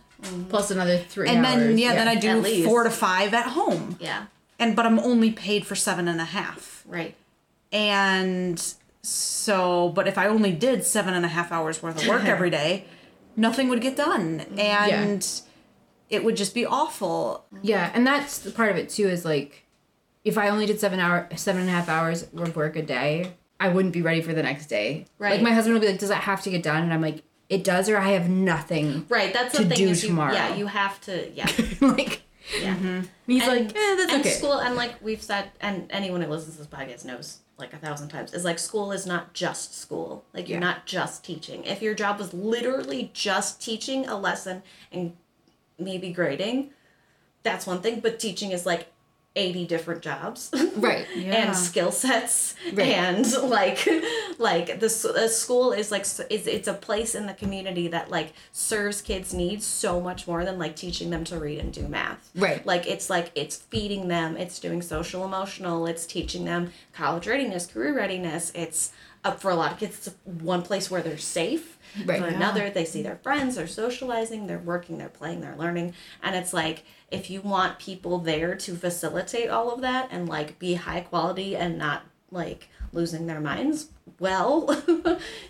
plus 0.48 0.70
another 0.70 0.98
three. 0.98 1.28
and 1.28 1.44
hours. 1.44 1.56
then 1.56 1.78
yeah, 1.78 1.94
then 1.94 2.08
I 2.08 2.14
do 2.14 2.64
four 2.64 2.84
to 2.84 2.90
five 2.90 3.34
at 3.34 3.46
home, 3.46 3.96
yeah, 4.00 4.26
and 4.58 4.76
but 4.76 4.86
I'm 4.86 4.98
only 4.98 5.30
paid 5.30 5.66
for 5.66 5.74
seven 5.74 6.08
and 6.08 6.20
a 6.20 6.24
half, 6.24 6.84
right. 6.86 7.14
and 7.72 8.62
so, 9.02 9.88
but 9.90 10.06
if 10.06 10.16
I 10.16 10.26
only 10.26 10.52
did 10.52 10.84
seven 10.84 11.14
and 11.14 11.24
a 11.24 11.28
half 11.28 11.50
hours 11.50 11.82
worth 11.82 12.00
of 12.02 12.08
work 12.08 12.24
every 12.24 12.50
day, 12.62 12.84
nothing 13.36 13.68
would 13.68 13.80
get 13.80 13.96
done, 13.96 14.40
and 14.58 15.26
it 16.08 16.24
would 16.24 16.36
just 16.36 16.54
be 16.54 16.64
awful. 16.64 17.44
Yeah, 17.62 17.90
and 17.94 18.06
that's 18.06 18.38
the 18.38 18.50
part 18.50 18.70
of 18.70 18.76
it 18.76 18.88
too. 18.88 19.08
Is 19.08 19.24
like, 19.24 19.64
if 20.24 20.38
I 20.38 20.48
only 20.48 20.66
did 20.66 20.78
seven 20.78 21.00
hour, 21.00 21.28
seven 21.36 21.62
and 21.62 21.70
a 21.70 21.72
half 21.72 21.88
hours 21.88 22.26
worth 22.32 22.50
of 22.50 22.56
work 22.56 22.76
a 22.76 22.82
day, 22.82 23.32
I 23.58 23.68
wouldn't 23.68 23.94
be 23.94 24.02
ready 24.02 24.22
for 24.22 24.32
the 24.32 24.42
next 24.42 24.66
day. 24.66 25.06
Right. 25.18 25.32
Like 25.34 25.42
my 25.42 25.52
husband 25.52 25.74
will 25.74 25.80
be 25.80 25.88
like, 25.88 25.98
"Does 25.98 26.10
that 26.10 26.22
have 26.22 26.42
to 26.42 26.50
get 26.50 26.62
done?" 26.62 26.82
And 26.82 26.92
I'm 26.92 27.00
like, 27.00 27.22
"It 27.52 27.62
does, 27.64 27.88
or 27.88 27.96
I 27.98 28.10
have 28.12 28.28
nothing." 28.28 29.06
Right, 29.08 29.32
that's 29.32 29.56
To 29.56 29.62
the 29.64 29.68
thing 29.68 29.78
do 29.86 29.88
is 29.90 30.02
you, 30.02 30.08
tomorrow. 30.10 30.32
Yeah, 30.34 30.54
you 30.56 30.66
have 30.66 31.00
to. 31.02 31.30
Yeah, 31.32 31.48
like, 31.80 32.22
Yeah. 32.60 33.02
He's 33.26 33.46
and, 33.46 33.66
like, 33.66 33.76
eh, 33.76 33.94
that's 33.96 34.12
and 34.12 34.20
okay. 34.20 34.30
school 34.30 34.54
and 34.58 34.74
like 34.74 34.94
we've 35.00 35.22
said 35.22 35.50
and 35.60 35.86
anyone 35.90 36.20
who 36.22 36.28
listens 36.28 36.56
to 36.56 36.58
this 36.62 36.66
podcast 36.66 37.04
knows 37.04 37.38
like 37.56 37.72
a 37.72 37.76
thousand 37.76 38.08
times 38.08 38.34
is 38.34 38.44
like 38.44 38.58
school 38.58 38.90
is 38.90 39.06
not 39.06 39.32
just 39.32 39.78
school 39.78 40.24
like 40.34 40.48
you're 40.48 40.58
Yeah. 40.60 40.66
not 40.70 40.84
just 40.84 41.24
teaching 41.24 41.62
if 41.64 41.80
your 41.80 41.94
job 41.94 42.18
was 42.18 42.34
literally 42.34 43.10
just 43.14 43.62
teaching 43.62 44.06
a 44.08 44.18
lesson 44.18 44.62
and 44.90 45.16
maybe 45.78 46.12
grading 46.12 46.70
that's 47.44 47.64
one 47.66 47.80
thing 47.80 48.00
but 48.00 48.18
teaching 48.18 48.50
is 48.50 48.66
like 48.66 48.92
80 49.34 49.66
different 49.66 50.02
jobs 50.02 50.50
Right. 50.76 51.06
Yeah. 51.16 51.46
and 51.46 51.56
skill 51.56 51.90
sets 51.90 52.54
Right. 52.72 52.88
and 52.88 53.32
like 53.44 53.88
like 54.38 54.66
the, 54.80 54.88
the 55.14 55.28
school 55.28 55.72
is 55.72 55.90
like 55.90 56.02
s- 56.02 56.20
is 56.28 56.46
it's 56.46 56.68
a 56.68 56.74
place 56.74 57.14
in 57.14 57.26
the 57.26 57.32
community 57.34 57.88
that 57.88 58.10
like 58.10 58.32
serves 58.52 59.00
kids 59.00 59.32
needs 59.32 59.64
so 59.64 60.00
much 60.00 60.26
more 60.26 60.44
than 60.44 60.58
like 60.58 60.76
teaching 60.76 61.10
them 61.10 61.24
to 61.24 61.38
read 61.38 61.58
and 61.60 61.72
do 61.72 61.88
math 61.88 62.30
Right. 62.34 62.64
like 62.66 62.86
it's 62.86 63.08
like 63.08 63.30
it's 63.34 63.56
feeding 63.56 64.08
them 64.08 64.36
it's 64.36 64.58
doing 64.58 64.82
social 64.82 65.24
emotional 65.24 65.86
it's 65.86 66.04
teaching 66.06 66.44
them 66.44 66.70
college 66.92 67.26
readiness 67.26 67.66
career 67.66 67.94
readiness 67.96 68.52
it's 68.54 68.92
up 69.24 69.40
for 69.40 69.50
a 69.50 69.54
lot 69.54 69.72
of 69.72 69.78
kids 69.78 70.06
it's 70.06 70.16
one 70.24 70.62
place 70.62 70.90
where 70.90 71.02
they're 71.02 71.18
safe 71.18 71.78
Right. 72.06 72.20
for 72.20 72.28
Yeah. 72.28 72.36
another 72.36 72.70
they 72.70 72.84
see 72.86 73.02
their 73.02 73.16
friends 73.22 73.56
they're 73.56 73.66
socializing 73.66 74.46
they're 74.46 74.58
working 74.58 74.98
they're 74.98 75.08
playing 75.08 75.40
they're 75.42 75.56
learning 75.56 75.94
and 76.22 76.34
it's 76.34 76.52
like 76.54 76.84
if 77.10 77.28
you 77.30 77.40
want 77.42 77.78
people 77.78 78.18
there 78.18 78.54
to 78.54 78.74
facilitate 78.74 79.50
all 79.50 79.70
of 79.70 79.82
that 79.82 80.08
and 80.10 80.28
like 80.28 80.58
be 80.58 80.74
high 80.74 81.00
quality 81.00 81.54
and 81.54 81.76
not 81.78 82.02
like 82.30 82.68
losing 82.92 83.26
their 83.26 83.40
minds 83.40 83.88
well 84.18 84.66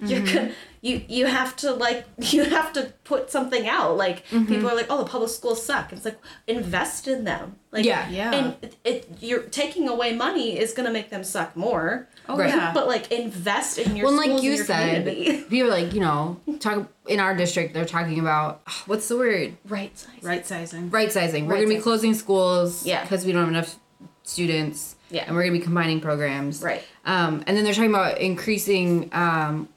you're 0.01 0.21
Mm-hmm. 0.21 0.25
gonna 0.35 0.53
you 0.81 1.03
you 1.09 1.27
have 1.27 1.55
to 1.57 1.73
like 1.73 2.05
you 2.19 2.45
have 2.45 2.73
to 2.75 2.93
put 3.05 3.31
something 3.31 3.67
out 3.69 3.97
like 3.97 4.25
Mm-hmm. 4.29 4.47
people 4.47 4.69
are 4.71 4.75
like 4.77 4.87
oh 4.91 4.99
the 4.99 5.11
public 5.11 5.31
schools 5.31 5.65
suck 5.65 5.93
it's 5.93 6.05
like 6.05 6.19
invest 6.47 7.09
in 7.09 7.25
them 7.25 7.57
like 7.73 7.85
Yeah. 7.85 8.09
Yeah. 8.09 8.33
and 8.35 8.57
it, 8.63 8.77
it 8.85 9.09
you're 9.21 9.43
taking 9.43 9.89
away 9.89 10.15
money 10.15 10.59
is 10.59 10.73
gonna 10.73 10.91
make 10.93 11.11
them 11.11 11.25
suck 11.25 11.57
more 11.57 12.09
Oh 12.29 12.37
Right. 12.37 12.51
yeah. 12.51 12.73
but 12.73 12.87
like 12.87 13.11
invest 13.11 13.79
in 13.79 13.97
your 13.97 14.07
well, 14.07 14.17
like 14.17 14.43
you 14.43 14.53
your 14.53 14.65
said, 14.65 15.05
community. 15.05 15.43
people 15.51 15.67
are 15.73 15.77
like, 15.83 15.93
you 15.93 16.01
know, 16.01 16.39
talk 16.61 16.87
in 17.09 17.19
our 17.19 17.35
district. 17.37 17.75
They're 17.75 17.85
talking 17.85 18.21
about 18.21 18.63
what's 18.87 19.09
the 19.09 19.17
word? 19.17 19.57
right 19.69 19.97
size. 19.99 20.23
right 20.23 20.47
sizing. 20.47 20.89
Right 20.91 21.11
sizing. 21.11 21.47
We're 21.47 21.55
Right 21.55 21.65
gonna 21.65 21.75
be 21.75 21.81
closing 21.83 22.15
schools. 22.15 22.87
Yeah. 22.87 23.03
Because 23.03 23.25
we 23.27 23.33
don't 23.33 23.41
have 23.41 23.49
enough 23.49 23.77
students. 24.23 24.95
Yeah. 25.13 25.25
And 25.27 25.37
we're 25.37 25.43
gonna 25.43 25.59
be 25.59 25.65
combining 25.65 26.01
programs. 26.01 26.63
Right. 26.63 26.83
Um, 27.05 27.45
and 27.47 27.57
then 27.57 27.65
they're 27.65 27.75
talking 27.75 27.91
about 27.91 28.19
increasing. 28.19 29.11
Um, 29.13 29.69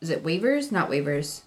is 0.00 0.10
it 0.10 0.24
waivers? 0.24 0.72
Not 0.72 0.90
waivers. 0.90 1.42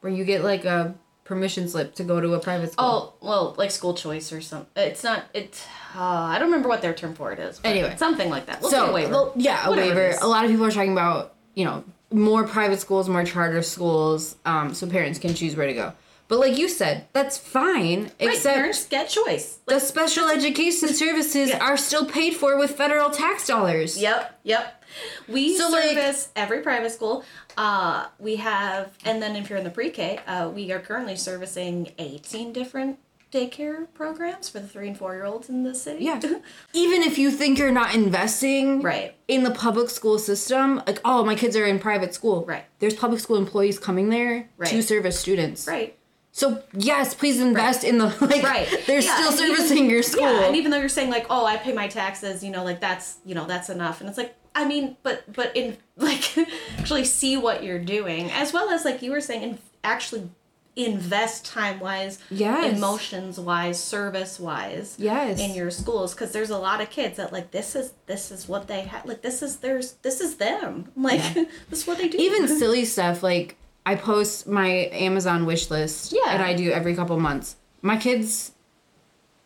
Where 0.00 0.12
you 0.12 0.24
get 0.24 0.42
like 0.44 0.64
a 0.64 0.94
permission 1.24 1.68
slip 1.68 1.94
to 1.94 2.04
go 2.04 2.20
to 2.20 2.34
a 2.34 2.40
private 2.40 2.72
school. 2.72 3.14
Oh 3.20 3.26
well, 3.26 3.54
like 3.56 3.70
school 3.70 3.94
choice 3.94 4.32
or 4.32 4.40
something. 4.40 4.70
It's 4.76 5.04
not. 5.04 5.24
it's, 5.32 5.64
Uh, 5.94 6.00
I 6.02 6.38
don't 6.38 6.48
remember 6.48 6.68
what 6.68 6.82
their 6.82 6.92
term 6.94 7.14
for 7.14 7.32
it 7.32 7.38
is. 7.38 7.60
Anyway. 7.64 7.94
something 7.96 8.28
like 8.28 8.46
that. 8.46 8.60
We'll 8.60 8.70
so 8.70 8.90
a 8.90 8.92
waiver. 8.92 9.10
well, 9.10 9.32
yeah, 9.36 9.66
a 9.66 9.70
Whatever 9.70 9.94
waiver. 9.94 10.18
A 10.20 10.26
lot 10.26 10.44
of 10.44 10.50
people 10.50 10.66
are 10.66 10.70
talking 10.70 10.92
about 10.92 11.34
you 11.54 11.64
know 11.64 11.84
more 12.10 12.44
private 12.44 12.80
schools, 12.80 13.08
more 13.08 13.24
charter 13.24 13.62
schools, 13.62 14.36
um, 14.44 14.74
so 14.74 14.86
parents 14.86 15.18
can 15.18 15.34
choose 15.34 15.56
where 15.56 15.66
to 15.66 15.72
go. 15.72 15.92
But 16.32 16.40
like 16.40 16.56
you 16.56 16.66
said, 16.70 17.08
that's 17.12 17.36
fine. 17.36 18.04
Right, 18.04 18.12
except 18.20 18.54
parents 18.56 18.86
get 18.86 19.10
choice. 19.10 19.58
the 19.66 19.78
special 19.78 20.30
education 20.30 20.88
services 21.02 21.50
Yeah. 21.50 21.58
are 21.58 21.76
still 21.76 22.06
paid 22.06 22.34
for 22.36 22.56
with 22.58 22.70
federal 22.70 23.10
tax 23.10 23.46
dollars. 23.46 24.00
Yep, 24.00 24.40
yep. 24.42 24.82
We 25.28 25.58
So, 25.58 25.68
like- 25.68 25.90
service 25.90 26.30
every 26.34 26.62
private 26.62 26.90
school. 26.90 27.22
Uh, 27.58 28.06
we 28.18 28.36
have, 28.36 28.96
and 29.04 29.20
then 29.20 29.36
if 29.36 29.50
you're 29.50 29.58
in 29.58 29.64
the 29.64 29.68
pre-K, 29.78 30.20
uh, 30.26 30.48
we 30.48 30.72
are 30.72 30.78
currently 30.78 31.16
servicing 31.16 31.92
18 31.98 32.54
different 32.54 32.98
daycare 33.30 33.86
programs 33.92 34.48
for 34.48 34.58
the 34.60 34.66
three 34.66 34.88
and 34.88 34.96
four 34.96 35.12
year 35.12 35.26
olds 35.26 35.50
in 35.50 35.64
the 35.64 35.74
city. 35.74 36.02
Yeah. 36.06 36.18
Even 36.72 37.02
if 37.02 37.18
you 37.18 37.30
think 37.30 37.58
you're 37.58 37.70
not 37.70 37.94
investing 37.94 38.80
right. 38.80 39.14
in 39.28 39.42
the 39.42 39.50
public 39.50 39.90
school 39.90 40.18
system, 40.18 40.76
like, 40.86 40.98
oh, 41.04 41.26
my 41.26 41.34
kids 41.34 41.56
are 41.56 41.66
in 41.66 41.78
private 41.78 42.14
school. 42.14 42.46
Right. 42.46 42.64
There's 42.78 42.94
public 42.94 43.20
school 43.20 43.36
employees 43.36 43.78
coming 43.78 44.08
there 44.08 44.40
to 44.40 44.46
Right. 44.56 44.82
service 44.82 45.20
students. 45.20 45.66
Right. 45.68 45.98
So, 46.34 46.62
yes, 46.72 47.12
please 47.14 47.38
invest 47.40 47.84
in 47.84 47.98
the, 47.98 48.06
like, 48.20 48.42
Right. 48.42 48.66
they're 48.86 49.00
Yeah, 49.00 49.14
still 49.16 49.28
and 49.32 49.40
even- 49.40 49.56
servicing 49.56 49.90
your 49.90 50.02
school. 50.02 50.22
Yeah, 50.22 50.46
and 50.46 50.56
even 50.56 50.70
though 50.70 50.78
you're 50.78 50.88
saying 50.88 51.10
like, 51.10 51.26
oh, 51.28 51.44
I 51.44 51.58
pay 51.58 51.72
my 51.74 51.88
taxes, 51.88 52.42
you 52.42 52.50
know, 52.50 52.64
like 52.64 52.80
that's 52.80 53.16
you 53.26 53.34
know 53.34 53.46
that's 53.46 53.68
enough, 53.68 54.00
and 54.00 54.08
it's 54.08 54.16
like, 54.18 54.34
I 54.54 54.64
mean, 54.64 54.96
but 55.02 55.30
but 55.32 55.54
in 55.56 55.76
like 55.96 56.36
actually 56.78 57.04
see 57.04 57.36
what 57.36 57.62
you're 57.62 57.78
doing, 57.78 58.30
as 58.30 58.52
well 58.52 58.70
as 58.70 58.84
like 58.84 59.02
you 59.02 59.10
were 59.10 59.20
saying, 59.20 59.42
and 59.44 59.58
actually 59.84 60.30
invest 60.74 61.44
time 61.44 61.78
wise, 61.80 62.18
Yes. 62.30 62.78
emotions 62.78 63.38
wise, 63.38 63.78
service 63.78 64.40
wise, 64.40 64.96
Yes. 64.98 65.38
in 65.38 65.54
your 65.54 65.70
schools, 65.70 66.14
because 66.14 66.32
there's 66.32 66.48
a 66.48 66.56
lot 66.56 66.80
of 66.80 66.88
kids 66.88 67.18
that 67.18 67.30
like 67.30 67.50
this 67.50 67.76
is 67.76 67.92
this 68.06 68.30
is 68.30 68.48
what 68.48 68.68
they 68.68 68.80
have, 68.80 69.04
like 69.04 69.20
this 69.20 69.42
is 69.42 69.56
theirs, 69.58 69.96
this 70.00 70.22
is 70.22 70.36
them, 70.36 70.90
like 70.96 71.20
this 71.68 71.80
is 71.82 71.86
what 71.86 71.98
they 71.98 72.08
do. 72.08 72.16
even 72.16 72.48
silly 72.48 72.86
stuff 72.86 73.22
like 73.22 73.56
I 73.84 73.94
post 73.96 74.46
my 74.46 74.68
Amazon 74.92 75.44
wish 75.46 75.70
list. 75.70 76.12
Yeah. 76.12 76.32
And 76.32 76.42
I 76.42 76.54
do 76.54 76.70
every 76.70 76.94
couple 76.94 77.18
months. 77.18 77.56
My 77.82 77.96
kids, 77.96 78.52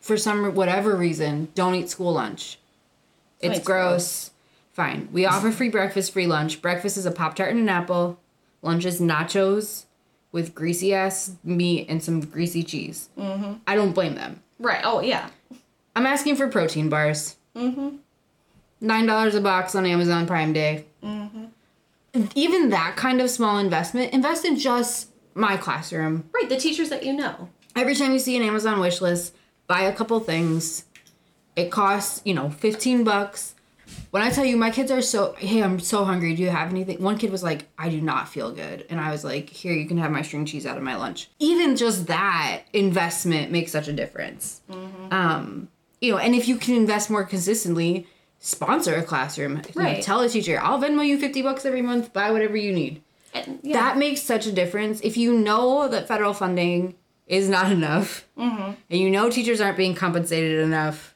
for 0.00 0.16
some 0.16 0.54
whatever 0.54 0.94
reason, 0.94 1.48
don't 1.54 1.74
eat 1.74 1.88
school 1.88 2.12
lunch. 2.12 2.58
It's 3.40 3.58
It's 3.58 3.66
gross. 3.66 4.30
Fine. 4.72 5.08
We 5.10 5.24
offer 5.24 5.50
free 5.50 5.70
breakfast, 5.70 6.12
free 6.12 6.26
lunch. 6.26 6.60
Breakfast 6.60 6.98
is 6.98 7.06
a 7.06 7.10
Pop 7.10 7.34
Tart 7.34 7.50
and 7.50 7.58
an 7.60 7.68
apple. 7.68 8.18
Lunch 8.60 8.84
is 8.84 9.00
nachos 9.00 9.84
with 10.32 10.54
greasy 10.54 10.92
ass 10.92 11.32
meat 11.42 11.86
and 11.88 12.02
some 12.02 12.20
greasy 12.20 12.62
cheese. 12.62 13.08
Mm-hmm. 13.18 13.54
I 13.66 13.74
don't 13.74 13.92
blame 13.92 14.16
them. 14.16 14.42
right? 14.58 14.82
Oh 14.84 15.00
yeah, 15.00 15.30
I'm 15.94 16.04
asking 16.04 16.36
for 16.36 16.48
protein 16.48 16.90
bars. 16.90 17.36
Mm-hmm. 17.54 17.96
Nine 18.82 19.06
dollars 19.06 19.34
a 19.34 19.40
box 19.40 19.74
on 19.74 19.86
Amazon 19.86 20.26
Prime 20.26 20.52
Day. 20.52 20.84
Mm-hmm. 21.02 21.35
Even 22.34 22.70
that 22.70 22.96
kind 22.96 23.20
of 23.20 23.30
small 23.30 23.58
investment, 23.58 24.12
invest 24.12 24.44
in 24.44 24.56
just 24.56 25.08
my 25.34 25.56
classroom. 25.56 26.28
right. 26.32 26.48
The 26.48 26.56
teachers 26.56 26.88
that 26.88 27.04
you 27.04 27.12
know. 27.12 27.48
Every 27.74 27.94
time 27.94 28.12
you 28.12 28.18
see 28.18 28.36
an 28.36 28.42
Amazon 28.42 28.80
wish 28.80 29.00
list, 29.00 29.34
buy 29.66 29.82
a 29.82 29.94
couple 29.94 30.18
things. 30.20 30.84
It 31.56 31.70
costs, 31.70 32.22
you 32.24 32.34
know, 32.34 32.50
15 32.50 33.04
bucks. 33.04 33.54
When 34.10 34.22
I 34.22 34.30
tell 34.30 34.44
you 34.44 34.56
my 34.56 34.70
kids 34.70 34.90
are 34.90 35.02
so, 35.02 35.34
hey, 35.38 35.62
I'm 35.62 35.78
so 35.78 36.04
hungry. 36.04 36.34
Do 36.34 36.42
you 36.42 36.48
have 36.48 36.70
anything? 36.70 37.02
One 37.02 37.18
kid 37.18 37.30
was 37.30 37.42
like, 37.42 37.68
I 37.78 37.88
do 37.88 38.00
not 38.00 38.28
feel 38.28 38.50
good. 38.50 38.86
And 38.90 39.00
I 39.00 39.10
was 39.10 39.24
like, 39.24 39.50
here, 39.50 39.72
you 39.72 39.86
can 39.86 39.98
have 39.98 40.10
my 40.10 40.22
string 40.22 40.44
cheese 40.46 40.66
out 40.66 40.76
of 40.76 40.82
my 40.82 40.96
lunch. 40.96 41.28
Even 41.38 41.76
just 41.76 42.06
that 42.06 42.62
investment 42.72 43.52
makes 43.52 43.72
such 43.72 43.88
a 43.88 43.92
difference. 43.92 44.62
Um, 45.10 45.68
you 46.00 46.12
know, 46.12 46.18
and 46.18 46.34
if 46.34 46.48
you 46.48 46.56
can 46.56 46.74
invest 46.74 47.10
more 47.10 47.24
consistently, 47.24 48.06
sponsor 48.38 48.94
a 48.94 49.02
classroom. 49.02 49.56
You 49.74 49.80
Right. 49.82 50.02
tell 50.02 50.20
a 50.20 50.28
teacher, 50.28 50.60
I'll 50.62 50.78
Venmo 50.80 51.04
you 51.06 51.18
50 51.18 51.42
bucks 51.42 51.64
every 51.64 51.82
month, 51.82 52.12
buy 52.12 52.30
whatever 52.30 52.56
you 52.56 52.72
need 52.72 53.02
And, 53.34 53.58
yeah. 53.62 53.74
that 53.74 53.98
makes 53.98 54.22
such 54.22 54.46
a 54.46 54.52
difference 54.52 55.00
if 55.02 55.16
you 55.16 55.32
know 55.36 55.88
that 55.88 56.06
federal 56.08 56.32
funding 56.34 56.94
is 57.26 57.48
not 57.48 57.70
enough 57.78 58.24
Mm-hmm. 58.38 58.72
and 58.90 59.00
you 59.00 59.10
know 59.10 59.28
teachers 59.30 59.60
aren't 59.60 59.76
being 59.76 59.94
compensated 59.94 60.60
enough 60.60 61.14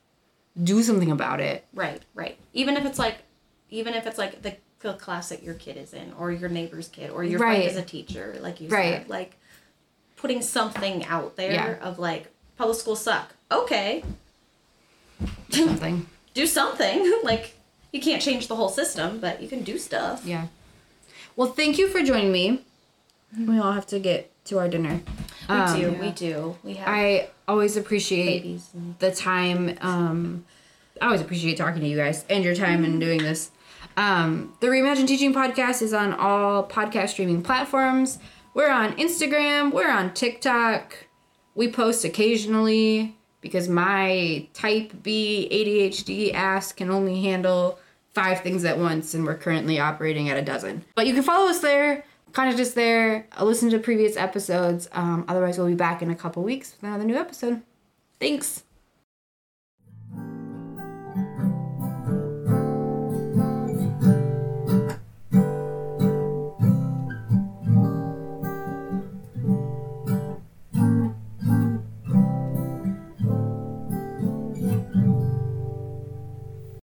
do 0.63 0.83
something 0.83 1.11
about 1.11 1.41
it 1.41 1.65
Right, 1.75 2.03
right. 2.15 2.37
Even 2.53 2.77
if 2.77 2.85
it's 2.85 2.99
like, 2.99 3.19
even 3.71 3.95
if 3.95 4.07
it's 4.07 4.19
like 4.19 4.43
the, 4.43 4.57
the 4.81 4.95
class 4.95 5.29
that 5.29 5.43
your 5.43 5.55
kid 5.55 5.77
is 5.77 5.93
in, 5.95 6.13
or 6.19 6.33
your 6.33 6.49
neighbor's 6.49 6.89
kid, 6.89 7.11
or 7.11 7.23
your 7.23 7.39
Right. 7.39 7.59
friend 7.59 7.71
is 7.71 7.77
a 7.77 7.83
teacher, 7.83 8.37
like 8.41 8.61
you 8.61 8.69
Right. 8.69 8.99
said, 9.03 9.09
like 9.09 9.37
putting 10.17 10.43
something 10.43 11.05
out 11.07 11.37
there 11.37 11.53
Yeah. 11.53 11.89
of 11.89 11.99
like 12.01 12.27
public 12.59 12.77
schools 12.79 13.01
suck. 13.03 13.35
Okay, 13.53 14.03
something 15.51 16.07
do 16.35 16.47
something. 16.47 17.13
like 17.25 17.55
you 17.93 18.01
can't 18.01 18.23
change 18.23 18.47
the 18.49 18.55
whole 18.57 18.69
system, 18.69 19.19
but 19.21 19.43
you 19.43 19.49
can 19.49 19.63
do 19.63 19.79
stuff. 19.79 20.23
yeah 20.25 20.47
well 21.37 21.51
thank 21.53 21.79
you 21.79 21.89
for 21.89 22.03
joining 22.03 22.33
me 22.33 22.63
we 23.39 23.59
all 23.59 23.73
have 23.73 23.87
to 23.87 23.99
get 24.01 24.31
to 24.45 24.59
our 24.59 24.69
dinner 24.69 25.01
We 25.49 25.55
Um, 25.55 25.77
do, 25.81 25.91
yeah. 25.93 26.01
we 26.01 26.11
do. 26.11 26.57
We 26.65 26.75
have 26.75 26.89
i 26.89 27.29
always 27.49 27.77
appreciate. 27.77 28.45
And, 28.45 28.95
the 28.99 29.13
time 29.13 29.77
um 29.81 30.45
i 31.01 31.07
always 31.07 31.21
appreciate 31.21 31.57
talking 31.57 31.81
to 31.83 31.89
you 31.89 31.97
guys 31.97 32.25
and 32.29 32.45
your 32.45 32.55
time 32.55 32.85
and 32.85 33.01
doing 33.01 33.23
this 33.23 33.51
um 33.97 34.53
the 34.61 34.67
reimagine 34.67 35.07
teaching 35.07 35.33
podcast 35.33 35.83
is 35.83 35.93
on 35.95 36.13
all 36.15 36.67
podcast 36.67 37.11
streaming 37.11 37.43
platforms 37.43 38.19
we're 38.55 38.71
on 38.71 38.93
instagram 38.97 39.73
we're 39.73 39.91
on 39.91 40.13
tiktok 40.13 41.07
we 41.55 41.71
post 41.71 42.05
occasionally 42.05 43.17
because 43.41 43.69
my 43.69 44.47
type 44.55 44.93
b 45.03 45.49
adhd 45.51 46.35
ass 46.35 46.73
can 46.73 46.91
only 46.91 47.23
handle 47.23 47.79
five 48.15 48.41
things 48.41 48.65
at 48.65 48.79
once 48.79 49.15
and 49.15 49.25
we're 49.25 49.37
currently 49.37 49.79
operating 49.79 50.29
at 50.29 50.37
a 50.37 50.43
dozen. 50.43 50.85
But 50.95 51.07
you 51.07 51.15
can 51.15 51.23
follow 51.23 51.49
us 51.49 51.61
there 51.61 52.05
contact 52.33 52.61
us 52.61 52.75
there 52.75 53.27
listen 53.43 53.71
to 53.71 53.79
previous 53.79 54.17
episodes 54.17 54.89
um, 54.93 55.25
otherwise 55.27 55.59
we'll 55.59 55.67
be 55.67 55.75
back 55.75 56.01
in 56.01 56.11
a 56.11 56.15
couple 56.15 56.43
weeks 56.43 56.73
with 56.73 56.85
another 56.85 57.05
new 57.05 57.17
episode. 57.17 57.63
Thanks 58.21 58.63